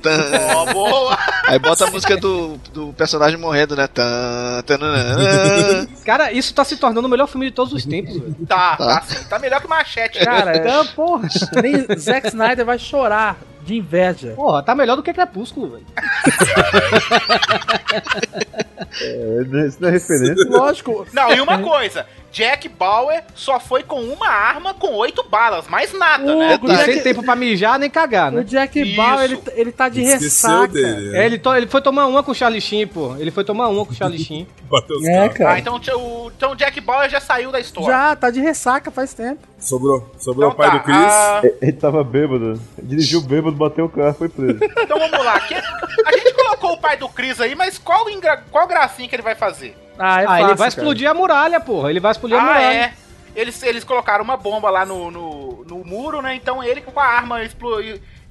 ó, 0.57 0.73
boa. 0.73 1.19
Aí 1.45 1.59
bota 1.59 1.85
a 1.87 1.91
música 1.91 2.17
do, 2.17 2.57
do 2.73 2.93
personagem 2.95 3.39
morrendo, 3.39 3.77
né? 3.77 3.87
Tan, 3.87 4.63
tananã. 4.65 5.87
Cara, 6.05 6.33
isso 6.33 6.55
tá 6.55 6.65
se 6.65 6.77
tornando 6.79 7.07
o 7.07 7.11
melhor 7.11 7.27
filme 7.27 7.47
de 7.47 7.53
todos 7.53 7.75
os 7.75 7.85
tempos, 7.85 8.15
velho. 8.15 8.35
Tá, 8.49 8.75
tá, 8.77 9.03
sim. 9.03 9.23
Tá 9.29 9.39
melhor 9.39 9.61
que 9.61 9.69
machete. 9.69 10.19
Cara, 10.25 10.57
Então, 10.57 10.87
porra. 10.89 11.29
nem 11.63 11.87
Zack 11.99 12.29
Snyder 12.29 12.65
vai 12.65 12.79
chorar 12.79 13.37
de 13.63 13.77
inveja. 13.77 14.33
Porra, 14.35 14.63
tá 14.63 14.75
melhor 14.75 14.97
do 14.97 15.03
que 15.03 15.13
Crepúsculo, 15.13 15.73
velho. 15.73 15.87
É, 19.01 19.67
Isso 19.67 19.79
não 19.81 19.89
é 19.89 19.93
referência. 19.93 20.47
Lógico. 20.49 21.07
Não, 21.13 21.33
e 21.33 21.41
uma 21.41 21.59
coisa. 21.59 22.07
Jack 22.37 22.69
Bauer 22.69 23.25
só 23.35 23.59
foi 23.59 23.83
com 23.83 23.99
uma 23.99 24.29
arma 24.29 24.75
com 24.75 24.89
oito 24.97 25.23
balas, 25.27 25.67
mais 25.69 25.91
nada, 25.95 26.23
O 26.35 26.39
né? 26.39 26.59
Jack- 26.59 26.67
E 26.71 26.85
sem 26.93 27.03
tempo 27.03 27.23
pra 27.23 27.35
mijar 27.35 27.79
nem 27.79 27.89
cagar, 27.89 28.31
O 28.31 28.37
né? 28.37 28.43
Jack 28.43 28.79
Isso. 28.79 28.95
Bauer, 28.95 29.25
ele, 29.25 29.41
ele 29.55 29.73
tá 29.73 29.89
de 29.89 30.03
Esqueceu 30.03 30.51
ressaca. 30.51 30.69
dele. 30.69 31.09
É, 31.09 31.13
né? 31.13 31.25
ele, 31.27 31.39
to- 31.39 31.55
ele 31.55 31.67
foi 31.67 31.81
tomar 31.81 32.05
uma 32.05 32.23
com 32.23 32.33
o 32.33 32.35
Charlie 32.35 32.61
Sheen, 32.61 32.87
pô. 32.87 33.17
Ele 33.17 33.31
foi 33.31 33.43
tomar 33.43 33.69
uma 33.69 33.87
com 33.87 33.93
o 33.93 33.95
Charlie 33.97 34.23
Sheen. 34.23 34.47
Bateu 34.69 34.97
os 34.99 35.05
É, 35.07 35.15
carros. 35.17 35.35
Ah, 35.35 35.39
cara. 35.39 35.59
então, 35.61 35.77
o, 35.77 36.31
então 36.37 36.53
o 36.53 36.55
Jack 36.57 36.79
Bauer 36.79 37.09
já 37.09 37.21
saiu 37.21 37.51
da 37.51 37.59
história. 37.59 37.89
Já, 37.89 38.15
tá 38.17 38.29
de 38.31 38.41
ressaca 38.41 38.91
faz 38.91 39.15
tempo. 39.15 39.41
Sobrou, 39.59 40.07
sobrou 40.19 40.51
Então 40.51 40.55
o 40.55 40.55
pai 40.55 40.71
tá, 40.71 40.77
do 40.77 40.83
Chris. 40.85 40.97
ah, 40.99 41.41
Ele 41.63 41.73
tava 41.73 42.05
bêbado. 42.05 42.61
Dirigiu 42.83 43.23
bêbado, 43.23 43.57
bateu 43.57 43.87
o 43.87 43.89
carro, 43.89 44.13
foi 44.13 44.29
preso. 44.29 44.59
então 44.63 44.99
vamos 44.99 45.25
lá. 45.25 45.41
A 46.05 46.13
gente 46.13 46.35
colocou 46.35 46.73
o 46.75 46.79
pai 46.79 46.99
do 46.99 47.09
Chris 47.09 47.41
aí, 47.41 47.55
mas 47.55 47.79
qual, 47.79 48.05
qual 48.51 48.67
gracinha 48.67 49.09
que 49.09 49.17
ele 49.17 49.23
vai 49.23 49.35
fazer? 49.35 49.75
Ah, 49.99 50.23
é 50.23 50.25
ah, 50.25 50.27
fácil, 50.29 50.45
ele 50.47 50.47
vai 50.47 50.57
cara. 50.57 50.69
explodir 50.69 51.11
a 51.11 51.15
muralha, 51.15 51.61
porra. 51.61 51.91
Ele 51.91 52.01
vai 52.01 52.13
explodir 52.13 52.37
a 52.37 52.41
Ah, 52.41 52.45
muralha. 52.45 52.75
é. 52.75 52.93
Eles, 53.35 53.63
eles 53.63 53.85
colocaram 53.85 54.25
uma 54.25 54.37
bomba 54.37 54.71
lá 54.71 54.87
no, 54.87 55.11
no, 55.11 55.65
no 55.69 55.85
muro, 55.85 56.23
né? 56.23 56.35
Então 56.35 56.63
ele 56.65 56.81
com 56.81 56.99
a 56.99 57.05
arma 57.05 57.43
explo- 57.45 57.83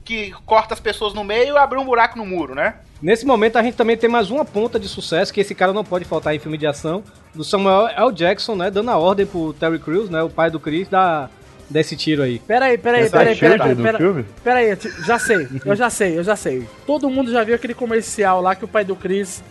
que 0.04 0.32
corta 0.46 0.74
as 0.74 0.80
pessoas 0.80 1.14
no 1.14 1.24
meio 1.24 1.58
abriu 1.58 1.82
um 1.82 1.86
buraco 1.86 2.18
no 2.18 2.26
muro, 2.26 2.56
né? 2.56 2.76
Nesse 3.02 3.26
momento 3.26 3.58
a 3.58 3.64
gente 3.64 3.76
também 3.76 3.98
tem 3.98 4.10
mais 4.10 4.32
uma 4.32 4.44
ponta 4.46 4.80
de 4.80 4.88
sucesso, 4.88 5.34
que 5.34 5.42
esse 5.42 5.54
cara 5.54 5.74
não 5.74 5.84
pode 5.84 6.06
faltar 6.06 6.34
em 6.34 6.40
filme 6.40 6.58
de 6.58 6.66
ação, 6.66 7.04
do 7.34 7.44
Samuel 7.44 7.88
L. 7.90 8.12
Jackson, 8.12 8.56
né? 8.56 8.72
Dando 8.72 8.90
a 8.90 8.98
ordem 8.98 9.26
pro 9.26 9.54
Terry 9.54 9.78
Crews, 9.78 10.10
né? 10.10 10.24
O 10.24 10.30
pai 10.30 10.50
do 10.50 10.60
Chris, 10.60 10.88
dar, 10.88 11.30
dar 11.70 11.80
esse 11.82 11.96
tiro 11.96 12.24
aí. 12.24 12.40
Peraí, 12.40 12.78
peraí, 12.78 13.10
peraí, 13.10 13.36
peraí, 13.36 13.76
peraí, 13.76 14.26
peraí, 14.44 14.78
já 15.06 15.20
sei, 15.20 15.48
eu 15.66 15.76
já 15.76 15.90
sei, 15.90 16.18
eu 16.18 16.24
já 16.24 16.36
sei. 16.36 16.68
Todo 16.88 17.10
mundo 17.10 17.32
já 17.32 17.44
viu 17.44 17.54
aquele 17.56 17.74
comercial 17.74 18.42
lá 18.42 18.56
que 18.56 18.66
o 18.66 18.68
pai 18.68 18.84
do 18.86 18.96
Chris 18.96 19.44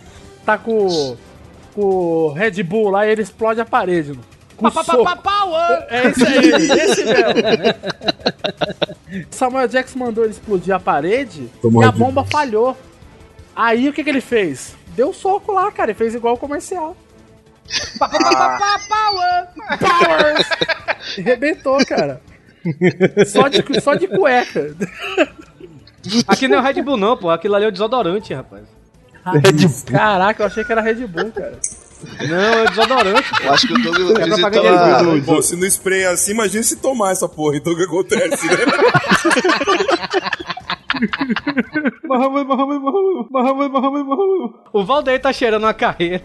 tá 0.45 0.57
com, 0.57 1.15
com 1.75 1.81
o 1.81 2.31
Red 2.31 2.63
Bull 2.63 2.89
lá 2.89 3.05
e 3.05 3.11
ele 3.11 3.21
explode 3.21 3.59
a 3.59 3.65
parede. 3.65 4.09
mano. 4.09 4.23
Com 4.55 4.71
soco. 4.71 5.05
É 5.89 6.07
esse 6.07 6.25
aí, 6.25 6.49
esse 6.79 7.03
mesmo. 7.03 7.35
Samuel 9.29 9.67
Jackson 9.67 9.99
mandou 9.99 10.23
ele 10.23 10.31
explodir 10.31 10.73
a 10.73 10.79
parede 10.79 11.49
Tomou 11.61 11.83
e 11.83 11.85
a 11.85 11.91
bomba 11.91 12.23
falhou. 12.23 12.77
Aí 13.53 13.89
o 13.89 13.93
que, 13.93 14.03
que 14.03 14.09
ele 14.09 14.21
fez? 14.21 14.75
Deu 14.95 15.13
soco 15.13 15.51
lá, 15.51 15.69
cara, 15.71 15.91
ele 15.91 15.97
fez 15.97 16.15
igual 16.15 16.35
o 16.35 16.37
comercial. 16.37 16.95
Powers! 19.79 20.47
Arrebentou, 21.19 21.85
cara. 21.85 22.21
Só 23.27 23.47
de, 23.47 23.81
só 23.81 23.95
de 23.95 24.07
cueca. 24.07 24.75
Aqui 26.27 26.47
não 26.47 26.57
é 26.57 26.61
o 26.61 26.63
Red 26.63 26.81
Bull, 26.81 26.97
não, 26.97 27.17
pô. 27.17 27.29
Aquilo 27.29 27.55
ali 27.55 27.65
é 27.65 27.67
o 27.67 27.71
desodorante, 27.71 28.33
rapaz. 28.33 28.63
Caraca, 29.85 30.43
eu 30.43 30.47
achei 30.47 30.63
que 30.63 30.71
era 30.71 30.81
Red 30.81 31.07
Bull, 31.07 31.31
cara. 31.31 31.59
Não, 32.27 32.37
é 32.37 32.67
desodorante. 32.67 33.31
Eu 33.43 33.53
acho 33.53 33.67
que 33.67 33.73
o 33.73 33.81
Doug 33.81 33.95
visitou 33.95 34.27
propaganda 34.27 34.97
a... 34.97 35.01
de 35.01 35.21
Pô, 35.21 35.41
se 35.41 35.55
não 35.55 35.65
spray 35.65 36.05
assim, 36.05 36.31
imagina 36.31 36.63
se 36.63 36.75
tomar 36.75 37.11
essa 37.11 37.27
porra. 37.27 37.57
Então 37.57 37.73
o 37.73 37.75
que 37.75 37.83
acontece, 37.83 38.45
né? 38.47 38.57
Muhammad, 42.03 42.47
Muhammad, 42.47 42.79
Muhammad, 42.79 43.27
Muhammad, 43.29 43.71
Muhammad, 43.71 44.05
Muhammad. 44.05 44.51
O 44.73 44.83
Valdeir 44.83 45.21
tá 45.21 45.33
cheirando 45.33 45.65
a 45.65 45.73
carreira. 45.73 46.23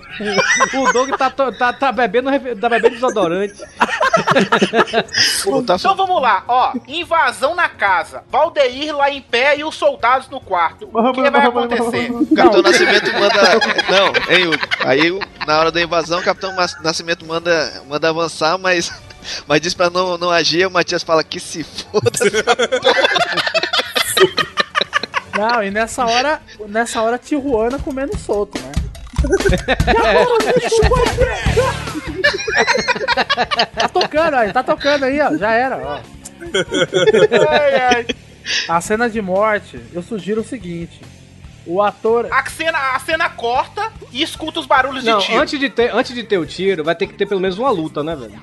O 0.74 0.92
Doug 0.92 1.10
tá, 1.10 1.30
tá, 1.30 1.72
tá, 1.72 1.92
bebendo, 1.92 2.30
tá 2.60 2.68
bebendo 2.68 2.94
desodorante. 2.94 3.62
Então 5.74 5.96
vamos 5.96 6.22
lá, 6.22 6.44
ó. 6.46 6.72
Invasão 6.86 7.54
na 7.54 7.68
casa. 7.68 8.24
Valdeir 8.28 8.96
lá 8.96 9.10
em 9.10 9.20
pé 9.20 9.58
e 9.58 9.64
os 9.64 9.74
soldados 9.74 10.28
no 10.28 10.40
quarto. 10.40 10.88
O 10.92 11.12
que 11.12 11.30
vai 11.30 11.46
acontecer? 11.46 12.10
O 12.12 12.34
Capitão 12.34 12.62
Nascimento 12.62 13.12
manda. 13.12 13.40
Não, 13.90 14.34
hein, 14.34 14.46
Hugo? 14.46 14.58
Aí, 14.84 15.20
na 15.46 15.58
hora 15.58 15.72
da 15.72 15.80
invasão, 15.80 16.20
o 16.20 16.24
Capitão 16.24 16.54
Nascimento 16.82 17.24
manda, 17.24 17.82
manda 17.88 18.08
avançar, 18.08 18.58
mas. 18.58 18.92
Mas 19.46 19.60
diz 19.60 19.74
pra 19.74 19.90
não, 19.90 20.16
não 20.16 20.30
agir, 20.30 20.66
o 20.66 20.70
Matias 20.70 21.02
fala 21.02 21.22
que 21.22 21.38
se 21.38 21.62
foda. 21.62 22.10
Não, 25.36 25.62
e 25.62 25.70
nessa 25.70 26.04
hora, 26.04 26.40
nessa 26.68 27.02
hora 27.02 27.18
Tijuana 27.18 27.78
comendo 27.78 28.16
solto, 28.18 28.60
né? 28.60 28.72
tá 33.74 33.88
tocando 33.88 34.34
aí, 34.34 34.52
tá 34.52 34.62
tocando 34.62 35.04
aí, 35.04 35.20
ó. 35.20 35.36
Já 35.36 35.52
era, 35.52 35.76
ó. 35.76 36.00
Ai, 37.48 37.74
ai. 37.74 38.06
A 38.68 38.80
cena 38.80 39.08
de 39.08 39.20
morte, 39.20 39.80
eu 39.92 40.02
sugiro 40.02 40.40
o 40.40 40.44
seguinte. 40.44 41.00
O 41.66 41.82
ator. 41.82 42.26
A 42.30 42.48
cena, 42.48 42.78
a 42.94 42.98
cena 42.98 43.28
corta 43.28 43.92
e 44.10 44.22
escuta 44.22 44.60
os 44.60 44.66
barulhos 44.66 45.04
Não, 45.04 45.18
de 45.18 45.26
tiro. 45.26 45.40
antes 45.40 45.60
de, 45.60 45.68
ter, 45.68 45.94
antes 45.94 46.14
de 46.14 46.24
ter 46.24 46.38
o 46.38 46.46
tiro, 46.46 46.82
vai 46.82 46.94
ter 46.94 47.06
que 47.06 47.14
ter 47.14 47.26
pelo 47.26 47.40
menos 47.40 47.58
uma 47.58 47.70
luta, 47.70 48.02
né, 48.02 48.16
velho? 48.16 48.40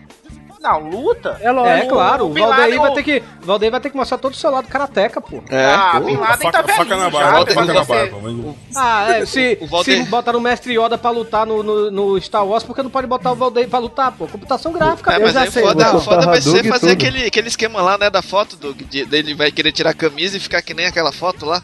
Não, 0.60 0.80
luta? 0.90 1.38
É 1.42 1.52
lógico. 1.52 1.86
É, 1.86 1.90
claro, 1.90 2.26
o 2.26 2.34
Valdeir 2.34 2.50
Laden, 2.50 2.80
vai 2.80 2.94
ter 2.94 3.04
que. 3.04 3.24
O 3.44 3.46
Valdeir 3.46 3.72
vai 3.72 3.80
ter 3.80 3.90
que 3.92 3.96
mostrar 3.98 4.18
todo 4.18 4.34
o 4.34 4.36
seu 4.36 4.50
lado 4.50 4.68
karateca, 4.68 5.22
pô. 5.22 5.42
É, 5.50 5.66
ah, 5.66 5.92
pô. 5.94 6.06
Bin 6.06 6.18
Laden 6.18 6.52
faca, 6.52 6.64
tá 6.64 6.74
faca 6.74 6.84
velhinho 6.84 6.98
na 6.98 7.04
já, 7.06 7.10
barba, 7.32 7.54
faca 7.54 7.74
na 7.74 7.84
barba. 7.84 8.56
Ah, 8.76 9.14
é, 9.16 9.26
se, 9.28 9.58
O 9.62 9.68
Valdeir- 9.68 10.04
se 10.04 10.10
botaram 10.10 10.40
o 10.40 10.42
Mestre 10.42 10.74
Yoda 10.78 10.98
pra 10.98 11.12
lutar 11.12 11.46
no, 11.46 11.62
no, 11.64 11.92
no 11.92 12.22
Star 12.22 12.46
Wars, 12.46 12.64
por 12.64 12.76
que 12.76 12.82
não 12.84 12.90
pode 12.90 13.08
botar 13.08 13.32
o 13.32 13.36
Valdeir 13.36 13.70
pra 13.70 13.80
lutar, 13.80 14.12
pô? 14.12 14.28
Computação 14.28 14.72
gráfica, 14.74 15.14
É, 15.14 15.18
eu 15.18 15.22
mas 15.22 15.34
já 15.34 15.42
aí 15.42 15.52
sei. 15.52 15.64
foda, 15.64 16.00
foda 16.00 16.26
vai 16.26 16.42
ser 16.42 16.64
fazer 16.68 16.88
tudo. 16.96 17.02
aquele, 17.08 17.26
aquele 17.28 17.48
esquema 17.48 17.82
lá, 17.82 17.98
né, 17.98 18.10
da 18.10 18.22
foto, 18.22 18.56
Doug. 18.58 18.78
de- 18.82 19.06
Dele 19.06 19.34
vai 19.36 19.52
querer 19.52 19.72
tirar 19.72 19.92
a 19.92 19.94
camisa 19.94 20.38
e 20.38 20.40
ficar 20.40 20.62
que 20.62 20.74
nem 20.74 20.86
aquela 20.88 21.12
foto 21.12 21.46
lá. 21.46 21.62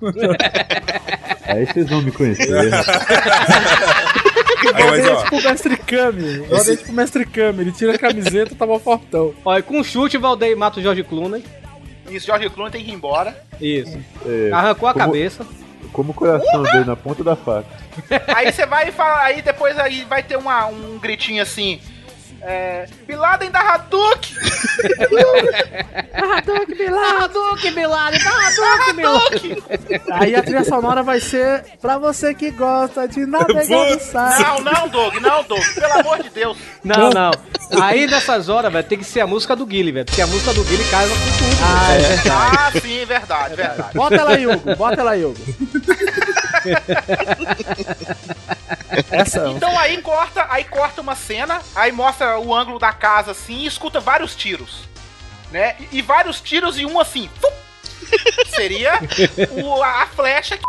Aí 1.46 1.66
vocês 1.66 1.88
vão 1.88 2.00
me 2.02 2.12
conhecer. 2.12 2.48
Aí, 4.74 4.84
mas, 4.90 5.08
ó, 5.08 5.22
tipo 5.24 5.36
o 5.36 5.42
mestre 5.42 5.76
Kami. 5.76 6.44
É 6.50 6.76
tipo 6.76 6.92
o 6.92 6.94
mestre 6.94 7.24
Kami. 7.26 7.60
Ele 7.62 7.72
tira 7.72 7.94
a 7.94 7.98
camiseta 7.98 8.52
e 8.52 8.56
tava 8.56 8.78
fortão. 8.78 9.34
Olha, 9.44 9.62
com 9.62 9.78
um 9.80 9.84
chute, 9.84 10.16
o 10.16 10.20
Valdeir 10.20 10.56
mata 10.56 10.78
o 10.78 10.82
George 10.82 11.02
Clooney. 11.02 11.44
Isso, 12.10 12.26
George 12.26 12.48
Clooney 12.50 12.72
tem 12.72 12.84
que 12.84 12.90
ir 12.90 12.94
embora. 12.94 13.36
Isso. 13.60 13.98
É, 14.26 14.50
Arrancou 14.52 14.88
a 14.88 14.92
como- 14.92 15.06
cabeça. 15.06 15.46
Como 15.92 16.12
o 16.12 16.14
coração 16.14 16.62
dele 16.62 16.84
na 16.84 16.94
ponta 16.94 17.24
da 17.24 17.34
faca. 17.34 17.66
Aí 18.28 18.52
você 18.52 18.64
vai 18.64 18.88
e 18.88 18.92
fala, 18.92 19.22
aí 19.22 19.42
depois 19.42 19.76
aí 19.76 20.04
vai 20.04 20.22
ter 20.22 20.36
uma, 20.36 20.66
um 20.66 20.98
gritinho 21.00 21.42
assim. 21.42 21.80
É, 22.42 22.86
Bin 23.06 23.16
Laden 23.16 23.50
da 23.50 23.60
Hadouken! 23.60 24.36
Hadouken, 26.14 26.76
Bilal. 26.76 27.22
Hadouken, 27.22 27.72
Bilal. 27.74 28.10
Hadouken. 28.88 29.62
Aí 30.12 30.34
a 30.34 30.42
trilha 30.42 30.64
sonora 30.64 31.02
vai 31.02 31.20
ser 31.20 31.64
pra 31.80 31.98
você 31.98 32.34
que 32.34 32.50
gosta 32.50 33.06
de 33.06 33.26
navegar 33.26 33.90
no 33.90 34.00
site. 34.00 34.42
Não, 34.42 34.60
não, 34.60 34.88
Doug, 34.88 35.14
não, 35.16 35.42
Doug, 35.44 35.62
pelo 35.74 35.92
amor 36.00 36.22
de 36.22 36.30
Deus. 36.30 36.56
Não, 36.82 37.10
não. 37.10 37.30
Aí 37.80 38.06
nessas 38.06 38.48
horas, 38.48 38.72
velho, 38.72 38.86
tem 38.86 38.98
que 38.98 39.04
ser 39.04 39.20
a 39.20 39.26
música 39.26 39.54
do 39.54 39.66
Guile, 39.66 39.92
velho. 39.92 40.06
Porque 40.06 40.22
a 40.22 40.26
música 40.26 40.52
do 40.54 40.64
Guile 40.64 40.84
casa 40.90 41.08
com 41.08 41.14
tudo. 41.14 41.50
Ah, 41.62 41.92
é 41.94 41.98
verdade. 41.98 42.56
Ah, 42.58 42.72
sim, 42.80 43.04
verdade, 43.04 43.54
verdade. 43.54 43.94
Bota 43.94 44.16
ela 44.16 44.30
aí, 44.32 44.46
Hugo. 44.46 44.76
Bota 44.76 45.00
ela 45.00 45.10
aí, 45.12 45.24
Hugo. 45.24 45.40
Essa. 49.10 49.48
Então 49.48 49.78
aí 49.78 50.00
corta, 50.02 50.46
aí 50.50 50.64
corta 50.64 51.00
uma 51.00 51.14
cena, 51.14 51.60
aí 51.74 51.92
mostra 51.92 52.38
o 52.38 52.54
ângulo 52.54 52.78
da 52.78 52.92
casa 52.92 53.30
assim 53.32 53.58
e 53.60 53.66
escuta 53.66 54.00
vários 54.00 54.34
tiros. 54.34 54.88
Né? 55.50 55.76
E, 55.92 55.98
e 55.98 56.02
vários 56.02 56.40
tiros 56.40 56.78
e 56.78 56.84
um 56.86 56.98
assim. 57.00 57.28
seria 58.54 58.98
o- 59.62 59.82
a 59.82 60.06
flecha 60.06 60.56
que 60.56 60.64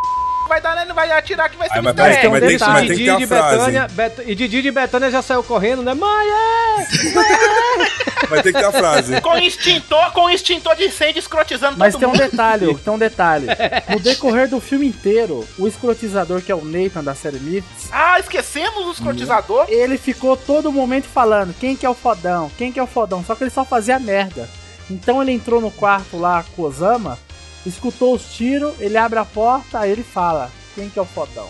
vai 0.52 0.60
dar, 0.60 0.74
né? 0.76 0.92
Vai 0.92 1.10
atirar 1.10 1.48
que 1.48 1.56
vai 1.56 1.68
ser 1.68 1.74
Ai, 1.74 1.80
o 1.80 1.84
mas 1.84 1.94
vai 1.96 2.10
ter 2.10 2.20
que- 2.20 2.38
Detalhe, 2.48 2.72
mas 2.72 2.80
tem 2.80 2.88
que 2.88 2.94
Didi 2.96 3.04
ter 3.04 3.10
a 3.10 3.16
de 3.16 3.26
frase, 3.26 3.56
Betânia, 3.58 3.88
Bet- 3.90 4.22
e 4.26 4.34
Didi 4.34 4.62
de 4.62 4.70
Betânia 4.70 5.10
já 5.10 5.22
saiu 5.22 5.42
correndo, 5.42 5.82
né? 5.82 5.94
Mãe, 5.94 6.26
é! 6.28 6.82
Vai 8.28 8.42
ter 8.42 8.52
que 8.52 8.58
ter 8.58 8.64
a 8.64 8.72
frase. 8.72 9.20
Com 9.20 9.36
extintor, 9.36 10.12
com 10.12 10.30
extintor 10.30 10.74
de 10.76 10.84
incêndio 10.84 11.18
escrotizando 11.18 11.76
Mas 11.76 11.92
todo 11.92 12.00
tem 12.00 12.08
um 12.08 12.12
mundo. 12.12 12.20
detalhe, 12.30 12.74
tem 12.76 12.92
um 12.92 12.98
detalhe. 12.98 13.46
No 13.88 14.00
decorrer 14.00 14.48
do 14.48 14.60
filme 14.60 14.86
inteiro, 14.86 15.46
o 15.58 15.66
escrotizador, 15.68 16.40
que 16.40 16.50
é 16.50 16.54
o 16.54 16.64
Nathan 16.64 17.02
da 17.04 17.14
série 17.14 17.38
Myths, 17.38 17.88
Ah, 17.90 18.18
esquecemos 18.18 18.86
o 18.86 18.92
escrotizador. 18.92 19.66
ele 19.68 19.98
ficou 19.98 20.36
todo 20.36 20.72
momento 20.72 21.06
falando 21.06 21.54
quem 21.58 21.76
que 21.76 21.84
é 21.84 21.90
o 21.90 21.94
fodão, 21.94 22.50
quem 22.56 22.72
que 22.72 22.78
é 22.78 22.82
o 22.82 22.86
fodão, 22.86 23.22
só 23.24 23.34
que 23.34 23.44
ele 23.44 23.50
só 23.50 23.64
fazia 23.64 23.98
merda. 23.98 24.48
Então 24.90 25.20
ele 25.20 25.32
entrou 25.32 25.60
no 25.60 25.70
quarto 25.70 26.18
lá 26.18 26.44
com 26.54 26.62
o 26.62 26.64
Osama, 26.66 27.18
escutou 27.66 28.14
os 28.14 28.24
tiros, 28.34 28.74
ele 28.78 28.96
abre 28.96 29.18
a 29.18 29.24
porta, 29.24 29.80
aí 29.80 29.90
ele 29.90 30.02
fala 30.04 30.50
quem 30.74 30.88
que 30.88 30.98
é 30.98 31.02
o 31.02 31.06
fodão. 31.06 31.48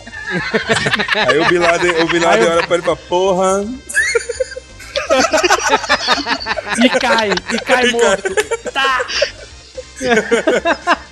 Aí 1.15 1.39
o 1.39 1.47
Bin 1.47 1.59
Laden, 1.59 2.03
o 2.03 2.07
Bin 2.07 2.19
Laden 2.19 2.49
olha 2.49 2.67
pra 2.67 2.75
ele 2.75 2.83
e 2.83 2.85
fala, 2.85 2.97
porra. 3.07 3.65
E 6.83 6.89
cai, 6.99 7.29
e 7.31 7.59
cai 7.59 7.91
morto. 7.91 8.35
Tá. 8.73 9.05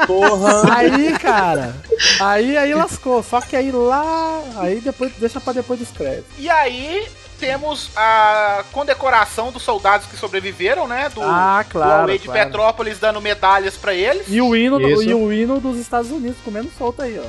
Porra. 0.06 0.76
Aí, 0.76 1.18
cara, 1.20 1.76
aí 2.20 2.58
aí 2.58 2.74
lascou. 2.74 3.24
Só 3.24 3.40
que 3.40 3.56
aí 3.56 3.72
lá, 3.72 4.44
aí 4.58 4.82
depois 4.82 5.14
deixa 5.18 5.40
pra 5.40 5.54
depois 5.54 5.80
dos 5.80 5.92
créditos. 5.92 6.32
E 6.38 6.50
aí 6.50 7.08
temos 7.42 7.90
a 7.96 8.64
condecoração 8.72 9.52
dos 9.52 9.64
soldados 9.64 10.06
que 10.08 10.16
sobreviveram, 10.16 10.88
né? 10.88 11.10
Do, 11.14 11.22
Ah, 11.24 11.64
do 11.68 11.72
claro, 11.72 12.04
Away 12.04 12.20
de 12.20 12.26
claro. 12.26 12.40
Petrópolis 12.46 13.00
dando 13.00 13.20
medalhas 13.20 13.76
pra 13.76 13.94
eles. 13.94 14.26
E 14.30 14.40
o 14.40 14.56
hino, 14.56 14.80
do- 14.80 14.88
Isso. 14.90 15.04
e 15.04 15.14
o 15.14 15.34
hino 15.34 15.60
dos 15.60 15.78
Estados 15.78 16.12
Unidos 16.12 16.38
comendo 16.46 16.70
solto 16.78 17.02
aí, 17.02 17.20
ó. 17.20 17.26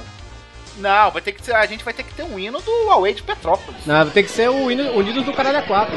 Não, 0.79 1.11
vai 1.11 1.21
ter 1.21 1.33
que 1.33 1.45
ser, 1.45 1.55
a 1.55 1.67
gente 1.67 1.85
vai 1.85 1.93
ter 1.93 2.03
que 2.03 2.15
ter 2.15 2.23
um 2.23 2.39
hino 2.39 2.59
do 2.61 2.71
Away 2.91 3.13
de 3.15 3.23
Petrópolis. 3.23 3.85
Não, 3.85 4.09
tem 4.09 4.25
que 4.25 4.31
ser 4.31 4.49
o 4.49 4.71
hino- 4.71 4.93
Unidos 4.93 5.25
do 5.25 5.33
Caralho 5.33 5.59
a 5.59 5.63
4. 5.63 5.95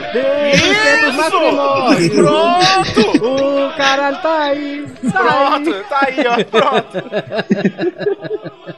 Isso! 0.54 2.16
Pronto! 2.16 3.26
O 3.68 3.78
caralho 3.78 4.22
tá 4.22 4.40
aí. 4.44 4.86
Tá 5.12 5.20
Pronto, 5.24 5.74
aí. 5.74 5.84
tá 5.84 6.00
aí, 6.02 6.24
ó. 6.28 6.44
Pronto. 6.44 6.98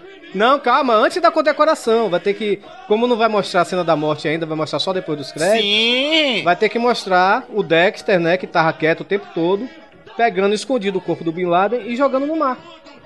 Não, 0.37 0.59
calma, 0.59 0.93
antes 0.93 1.21
da 1.21 1.31
condecoração. 1.31 2.09
Vai 2.09 2.19
ter 2.19 2.33
que. 2.33 2.61
Como 2.87 3.07
não 3.07 3.17
vai 3.17 3.27
mostrar 3.27 3.61
a 3.61 3.65
cena 3.65 3.83
da 3.83 3.95
morte 3.95 4.27
ainda, 4.27 4.45
vai 4.45 4.55
mostrar 4.57 4.79
só 4.79 4.93
depois 4.93 5.17
dos 5.17 5.31
créditos. 5.31 5.61
Sim! 5.61 6.43
Vai 6.43 6.55
ter 6.55 6.69
que 6.69 6.79
mostrar 6.79 7.43
o 7.49 7.63
Dexter, 7.63 8.19
né, 8.19 8.37
que 8.37 8.47
tava 8.47 8.71
quieto 8.73 9.01
o 9.01 9.05
tempo 9.05 9.27
todo, 9.33 9.67
pegando 10.15 10.53
escondido 10.53 10.97
o 10.99 11.01
corpo 11.01 11.23
do 11.23 11.31
Bin 11.31 11.45
Laden 11.45 11.81
e 11.81 11.95
jogando 11.95 12.25
no 12.27 12.35
mar. 12.35 12.57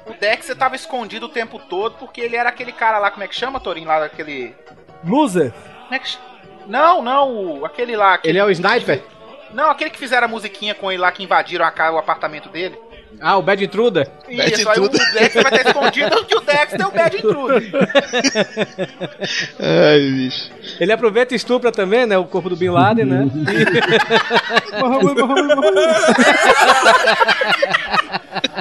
O 0.06 0.14
Dex 0.14 0.48
tava 0.58 0.76
escondido 0.76 1.28
o 1.28 1.30
tempo 1.30 1.60
todo 1.60 1.96
porque 2.00 2.22
ele 2.22 2.36
era 2.36 2.50
aquele 2.50 2.72
cara 2.72 2.98
lá, 2.98 3.12
como 3.12 3.24
é 3.24 3.28
que 3.28 3.36
chama, 3.36 3.60
Torinho? 3.60 3.88
Lá 3.88 4.00
daquele. 4.00 4.56
Loser. 5.04 5.54
Como 5.84 5.94
é 5.96 6.00
que 6.00 6.10
chama? 6.10 6.26
Não, 6.68 7.02
não, 7.02 7.60
o- 7.60 7.66
aquele 7.66 7.96
lá. 7.96 8.16
Aquele... 8.16 8.32
Ele 8.34 8.40
é 8.40 8.46
o 8.46 8.50
sniper? 8.52 9.02
Não, 9.54 9.70
aquele 9.70 9.90
que 9.90 9.98
fizeram 10.00 10.26
a 10.26 10.30
musiquinha 10.30 10.74
com 10.74 10.92
ele 10.92 11.02
lá 11.02 11.12
que 11.12 11.24
invadiram 11.24 11.66
a 11.66 11.72
casa, 11.72 11.94
o 11.96 12.00
apartamento 12.00 12.50
dele. 12.50 12.78
Ah, 13.20 13.38
o 13.38 13.42
Bad 13.42 13.64
Intruder? 13.64 14.08
Bad 14.26 14.54
Isso, 14.54 14.70
aí 14.70 14.80
o 14.80 14.86
Intruder. 14.86 15.14
Dex 15.14 15.34
vai 15.34 15.44
estar 15.44 15.70
escondido 15.70 16.26
que 16.26 16.36
o 16.36 16.42
Dex 16.42 16.72
tem 16.72 16.86
o 16.86 16.92
Bad 16.92 17.18
Intruder. 17.18 17.64
Ai, 19.60 20.00
bicho. 20.00 20.52
Ele 20.80 20.92
aproveita 20.92 21.34
e 21.34 21.38
estupra 21.38 21.72
também, 21.72 22.06
né, 22.06 22.18
o 22.18 22.26
corpo 22.26 22.50
do 22.50 22.56
Bin 22.56 22.70
Laden, 22.70 23.06
né? 23.06 23.28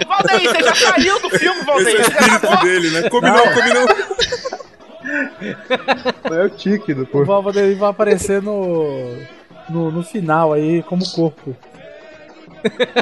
Valdeir, 0.07 0.51
você 0.51 0.63
já 0.63 0.75
saiu 0.75 1.21
do 1.21 1.31
filme, 1.31 1.61
Esse 1.61 1.61
é 1.61 1.63
o 1.63 1.65
Valdeir. 1.65 2.01
Espírito 2.01 2.63
dele, 2.63 2.91
né? 2.91 3.09
Combinou, 3.09 3.43
combinou. 3.53 3.89
É 6.31 6.45
o 6.45 6.51
tique 6.51 6.95
do 6.95 7.03
O 7.03 7.07
corpo. 7.07 7.27
Valverde 7.27 7.75
vai 7.75 7.91
aparecer 7.91 8.43
no, 8.43 9.17
no. 9.69 9.91
no 9.91 10.03
final 10.03 10.53
aí, 10.53 10.83
como 10.83 11.09
corpo. 11.11 11.57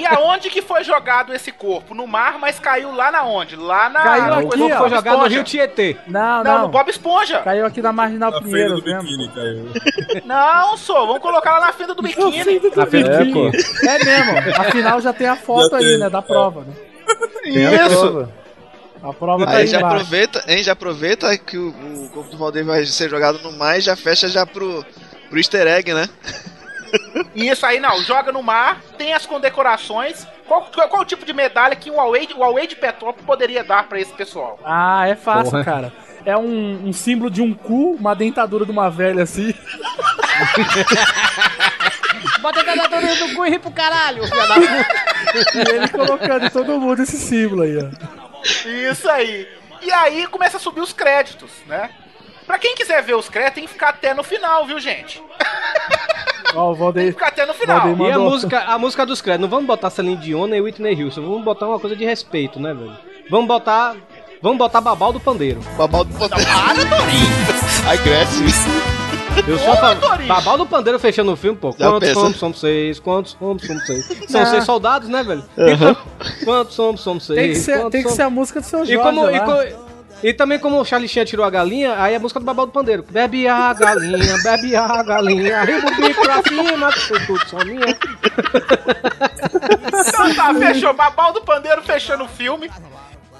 E 0.00 0.06
aonde 0.06 0.50
que 0.50 0.62
foi 0.62 0.84
jogado 0.84 1.34
esse 1.34 1.50
corpo? 1.52 1.94
No 1.94 2.06
mar, 2.06 2.38
mas 2.38 2.58
caiu 2.58 2.92
lá 2.94 3.10
na 3.10 3.24
onde? 3.24 3.56
Lá 3.56 3.88
na. 3.88 4.02
Caiu 4.02 4.24
na 4.24 4.38
aqui, 4.38 4.48
foi 4.58 4.68
Bob 4.68 4.90
jogado 4.90 5.04
no 5.04 5.26
Esponja. 5.26 5.34
Rio 5.34 5.44
Tietê. 5.44 5.96
Não, 6.06 6.44
Não, 6.44 6.44
não. 6.44 6.62
no 6.62 6.68
Bob 6.68 6.88
Esponja. 6.90 7.38
Caiu 7.40 7.66
aqui 7.66 7.82
na 7.82 7.92
Marginal 7.92 8.30
Na 8.30 8.40
Pinheiros 8.42 8.80
do 8.82 8.86
mesmo. 8.86 9.02
biquíni 9.02 9.28
caiu. 9.34 9.68
Não, 10.24 10.76
sou. 10.76 11.06
Vamos 11.06 11.22
colocar 11.22 11.52
lá 11.58 11.66
na 11.66 11.72
fenda 11.72 11.94
do 11.94 12.02
biquíni. 12.02 12.38
É, 12.40 12.44
do 12.58 12.70
biquíni. 12.86 13.50
É 13.88 14.04
mesmo. 14.04 14.60
Afinal 14.60 15.00
já 15.00 15.12
tem 15.12 15.26
a 15.26 15.36
foto 15.36 15.70
Já 15.70 15.76
aí, 15.78 15.84
tem. 15.84 15.98
né? 15.98 16.10
Da 16.10 16.22
prova, 16.22 16.60
né? 16.62 16.72
Tem 17.42 17.66
a 17.66 17.86
Isso. 17.86 18.00
prova. 18.00 18.32
A 19.02 19.12
prova 19.12 19.44
tá 19.46 19.52
Aí 19.52 19.56
aí 19.58 19.66
já 19.68 19.78
embaixo. 19.78 19.96
aproveita, 19.96 20.44
hein? 20.48 20.62
Já 20.62 20.72
aproveita 20.72 21.38
que 21.38 21.56
o, 21.56 21.68
o 21.68 22.10
corpo 22.12 22.30
do 22.30 22.36
Valdeir 22.36 22.64
vai 22.66 22.84
ser 22.84 23.08
jogado 23.08 23.38
no 23.38 23.52
mar 23.52 23.78
e 23.78 23.80
já 23.80 23.94
fecha 23.96 24.28
já 24.28 24.44
pro, 24.44 24.84
pro 25.30 25.38
easter 25.38 25.66
egg, 25.68 25.94
né? 25.94 26.08
Isso 27.34 27.66
aí 27.66 27.80
não, 27.80 28.00
joga 28.02 28.32
no 28.32 28.42
mar, 28.42 28.80
tem 28.96 29.12
as 29.12 29.26
condecorações. 29.26 30.26
Qual, 30.46 30.62
qual, 30.74 30.88
qual 30.88 31.02
o 31.02 31.04
tipo 31.04 31.24
de 31.24 31.32
medalha 31.32 31.76
que 31.76 31.90
o 31.90 32.00
Away, 32.00 32.28
o 32.36 32.42
Away 32.44 32.66
de 32.66 32.76
Petrópolis 32.76 33.26
poderia 33.26 33.62
dar 33.62 33.88
pra 33.88 34.00
esse 34.00 34.12
pessoal? 34.12 34.58
Ah, 34.64 35.06
é 35.06 35.14
fácil, 35.14 35.50
Porra. 35.50 35.64
cara. 35.64 35.92
É 36.24 36.36
um, 36.36 36.88
um 36.88 36.92
símbolo 36.92 37.30
de 37.30 37.40
um 37.40 37.54
cu, 37.54 37.92
uma 37.94 38.14
dentadura 38.14 38.64
de 38.64 38.70
uma 38.72 38.90
velha 38.90 39.22
assim. 39.22 39.54
Bota 42.40 42.60
a 42.60 42.62
dentadura 42.62 43.14
do 43.16 43.34
cu 43.34 43.46
e 43.46 43.50
ri 43.50 43.58
pro 43.58 43.70
caralho, 43.70 44.26
filha 44.26 44.46
da 44.46 44.54
puta. 44.54 44.86
E 45.54 45.74
ele 45.74 45.88
colocando 45.88 46.46
em 46.46 46.50
todo 46.50 46.80
mundo 46.80 47.02
esse 47.02 47.16
símbolo 47.16 47.62
aí, 47.62 47.76
ó. 47.78 47.88
Isso 48.90 49.08
aí. 49.08 49.48
E 49.82 49.90
aí 49.92 50.26
começa 50.26 50.56
a 50.56 50.60
subir 50.60 50.80
os 50.80 50.92
créditos, 50.92 51.50
né? 51.66 51.90
Pra 52.48 52.58
quem 52.58 52.74
quiser 52.74 53.00
ver 53.02 53.14
os 53.14 53.28
créditos, 53.28 53.54
tem 53.54 53.64
que 53.66 53.70
ficar 53.72 53.90
até 53.90 54.12
no 54.14 54.24
final, 54.24 54.66
viu, 54.66 54.80
gente? 54.80 55.22
Ó, 56.54 56.62
o 56.62 56.66
Tem 56.68 56.74
que 56.74 56.80
Valdeir. 56.80 57.12
ficar 57.12 57.28
até 57.28 57.46
no 57.46 57.52
final. 57.54 57.80
Valdeir 57.88 58.08
E 58.08 58.12
a 58.12 58.18
música, 58.18 58.58
a 58.60 58.78
música 58.78 59.06
dos 59.06 59.20
créditos, 59.20 59.42
não 59.42 59.48
vamos 59.50 59.66
botar 59.66 59.90
Celine 59.90 60.16
Dion 60.16 60.48
e 60.48 60.60
Whitney 60.60 61.04
Houston, 61.04 61.20
vamos 61.22 61.44
botar 61.44 61.68
uma 61.68 61.78
coisa 61.78 61.94
de 61.94 62.04
respeito, 62.04 62.58
né, 62.58 62.72
velho? 62.74 62.96
Vamos 63.30 63.46
botar, 63.46 63.94
vamos 64.42 64.56
botar 64.58 64.80
Babal 64.80 65.12
do 65.12 65.20
Pandeiro. 65.20 65.60
Babal 65.76 66.04
do 66.04 66.18
Pandeiro. 66.18 66.44
Para, 66.50 66.74
Torinho! 66.74 67.86
Ai, 67.86 67.98
cresce. 67.98 68.42
Eu 69.46 69.58
só 69.58 69.72
Ô, 69.72 69.76
falo, 69.76 70.00
Torinho! 70.00 70.28
Babal 70.28 70.56
do 70.56 70.66
Pandeiro 70.66 70.98
fechando 70.98 71.30
o 71.30 71.36
filme, 71.36 71.58
pô. 71.58 71.70
Já 71.78 71.90
Quantos 71.90 72.08
somos? 72.12 72.36
Somos 72.38 72.60
seis. 72.60 72.98
Quantos 72.98 73.36
somos? 73.38 73.66
Somos 73.66 73.86
seis. 73.86 74.06
São 74.28 74.40
Não. 74.40 74.50
seis 74.50 74.64
soldados, 74.64 75.08
né, 75.10 75.22
velho? 75.22 75.44
Então, 75.58 75.96
quantos 76.44 76.74
somos? 76.74 77.00
Somos 77.02 77.26
seis. 77.26 77.38
Tem 77.38 77.48
que 77.50 77.56
ser, 77.56 77.78
tem 77.90 78.02
que 78.02 78.02
somos? 78.04 78.16
ser 78.16 78.22
a 78.22 78.30
música 78.30 78.60
do 78.60 78.66
seu 78.66 78.84
E, 78.84 78.86
Jorge 78.86 79.02
como, 79.02 79.30
e, 79.30 79.40
co- 79.40 79.87
e 80.22 80.32
também 80.32 80.58
como 80.58 80.80
o 80.80 80.84
Charlie 80.84 81.08
tirou 81.08 81.44
a 81.44 81.50
galinha, 81.50 81.94
aí 82.00 82.14
é 82.14 82.16
a 82.16 82.20
música 82.20 82.40
do 82.40 82.46
Babal 82.46 82.66
do 82.66 82.72
Pandeiro. 82.72 83.04
Bebe 83.08 83.46
a 83.46 83.72
galinha, 83.72 84.36
bebe 84.42 84.74
a 84.74 85.02
galinha, 85.02 85.60
arriba 85.60 85.86
o 85.88 85.94
bico 85.96 86.22
pra 86.22 86.42
cima, 86.42 86.92
que 86.92 87.26
tudo 87.26 87.48
só 87.48 87.64
minha. 87.64 87.96
Então 90.08 90.34
tá, 90.34 90.54
fechou. 90.54 90.92
Babal 90.94 91.32
do 91.32 91.42
Pandeiro 91.42 91.82
fechando 91.82 92.24
o 92.24 92.28
filme. 92.28 92.70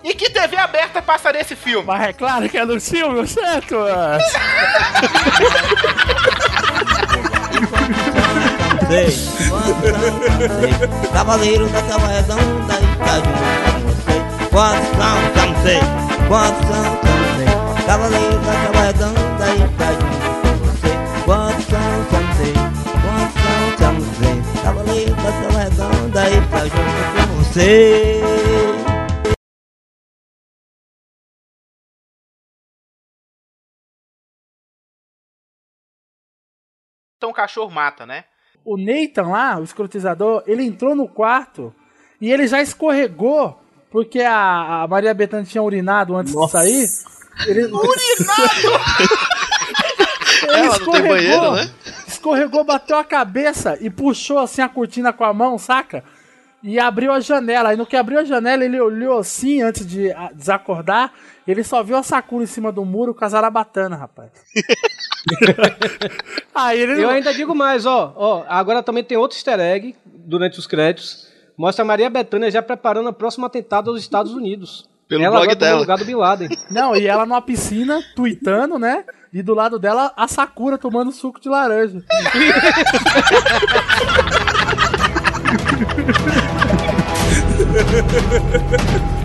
E 0.05 0.15
que 0.15 0.31
TV 0.31 0.57
aberta 0.57 1.03
passaria 1.03 1.41
esse 1.41 1.57
filme? 1.57 1.87
Mas 1.87 2.09
é 2.09 2.13
claro 2.13 2.49
que 2.49 2.57
é 2.57 2.65
no 2.65 2.81
filme, 2.81 3.27
certo? 3.27 3.75
sei 8.89 9.07
quantos 9.51 9.91
são, 9.91 10.21
sei. 10.61 11.11
Cavaleiro 11.13 11.69
da 11.69 11.81
e 11.81 11.83
tá 11.83 11.99
você. 11.99 13.29
Quantos 14.51 14.89
são, 14.97 15.19
já 15.35 15.47
não 15.47 15.63
sei. 15.63 16.08
Quantos 16.29 16.67
são, 16.69 16.85
já 16.85 17.17
não 17.17 17.29
sei. 17.37 17.87
Cavaleiro 17.87 18.39
da 18.41 18.53
Tábua 18.53 18.83
Redonda 18.83 19.47
e 19.49 19.59
junto 19.59 20.29
com 20.43 20.55
você. 20.65 20.93
Quantos 21.25 21.65
são, 21.65 21.89
já 22.11 22.21
não 22.21 22.33
sei. 22.37 22.53
Quantos 23.03 23.37
são, 23.43 23.79
já 23.79 23.91
não 23.93 24.07
sei. 24.15 24.63
Cavaleiro 24.63 25.15
da 25.17 25.31
Tábua 25.33 25.61
Redonda 25.65 26.23
e 26.29 26.35
junto 26.69 27.03
com 27.17 27.43
você. 27.43 28.21
Então 37.17 37.31
o 37.31 37.35
cachorro 37.35 37.71
mata, 37.71 38.07
né? 38.07 38.25
o 38.69 38.77
Nathan 38.77 39.29
lá, 39.29 39.59
o 39.59 39.65
escrotizador, 39.65 40.43
ele 40.47 40.63
entrou 40.63 40.95
no 40.95 41.09
quarto 41.09 41.75
e 42.21 42.31
ele 42.31 42.47
já 42.47 42.61
escorregou 42.61 43.59
porque 43.91 44.21
a, 44.21 44.83
a 44.83 44.89
Maria 44.89 45.15
Bethânia 45.15 45.47
tinha 45.47 45.63
urinado 45.63 46.17
antes 46.17 46.35
de 46.35 46.51
sair. 46.51 46.87
Ele... 47.47 47.65
Urinado! 47.73 48.69
Ela 50.49 50.79
não 50.79 50.93
tem 50.93 51.09
banheiro, 51.09 51.53
né? 51.53 51.71
Escorregou, 52.07 52.65
bateu 52.65 52.97
a 52.97 53.05
cabeça 53.05 53.77
e 53.81 53.91
puxou 53.91 54.39
assim 54.39 54.63
a 54.63 54.69
cortina 54.69 55.13
com 55.13 55.25
a 55.25 55.33
mão, 55.33 55.59
saca? 55.59 56.05
E 56.63 56.79
abriu 56.79 57.13
a 57.13 57.21
janela. 57.21 57.71
Aí 57.71 57.77
no 57.77 57.87
que 57.87 57.97
abriu 57.97 58.19
a 58.19 58.25
janela, 58.25 58.65
ele 58.65 58.81
olhou 58.81 59.19
assim 59.19 59.63
antes 59.63 59.87
de 59.87 60.13
desacordar. 60.35 61.13
Ele 61.47 61.63
só 61.65 61.83
viu 61.83 61.97
a 61.97 62.03
Sakura 62.03 62.45
em 62.45 62.49
cima 62.49 62.71
do 62.71 62.85
muro 62.85 63.15
com 63.15 63.25
a 63.25 63.29
Zarabatana, 63.29 63.97
rapaz. 63.97 64.31
Aí 66.55 66.81
ele 66.81 67.03
Eu 67.03 67.09
ainda 67.09 67.33
digo 67.33 67.55
mais, 67.55 67.87
ó, 67.87 68.13
ó. 68.17 68.45
Agora 68.49 68.83
também 68.83 69.05
tem 69.05 69.17
outro 69.17 69.39
easter 69.39 69.59
egg 69.59 69.95
durante 70.05 70.59
os 70.59 70.67
créditos. 70.67 71.29
Mostra 71.59 71.83
a 71.83 71.87
Maria 71.87 72.09
Bethânia 72.09 72.49
já 72.53 72.63
preparando 72.63 73.09
o 73.09 73.13
próximo 73.13 73.45
atentado 73.45 73.91
aos 73.91 73.99
Estados 73.99 74.33
Unidos. 74.33 74.89
Pelo 75.09 75.25
ela 75.25 75.41
blog 75.41 75.57
dela. 75.57 75.81
lugar 75.81 75.99
do 75.99 76.05
Bin 76.05 76.15
Laden. 76.15 76.49
Não, 76.71 76.95
e 76.95 77.09
ela 77.09 77.27
numa 77.27 77.43
piscina, 77.43 78.01
tweetando, 78.15 78.79
né? 78.79 79.05
E 79.33 79.43
do 79.43 79.55
lado 79.55 79.77
dela, 79.77 80.13
a 80.17 80.29
Sakura 80.29 80.79
tomando 80.79 81.11
suco 81.11 81.41
de 81.41 81.49
laranja. 81.49 82.01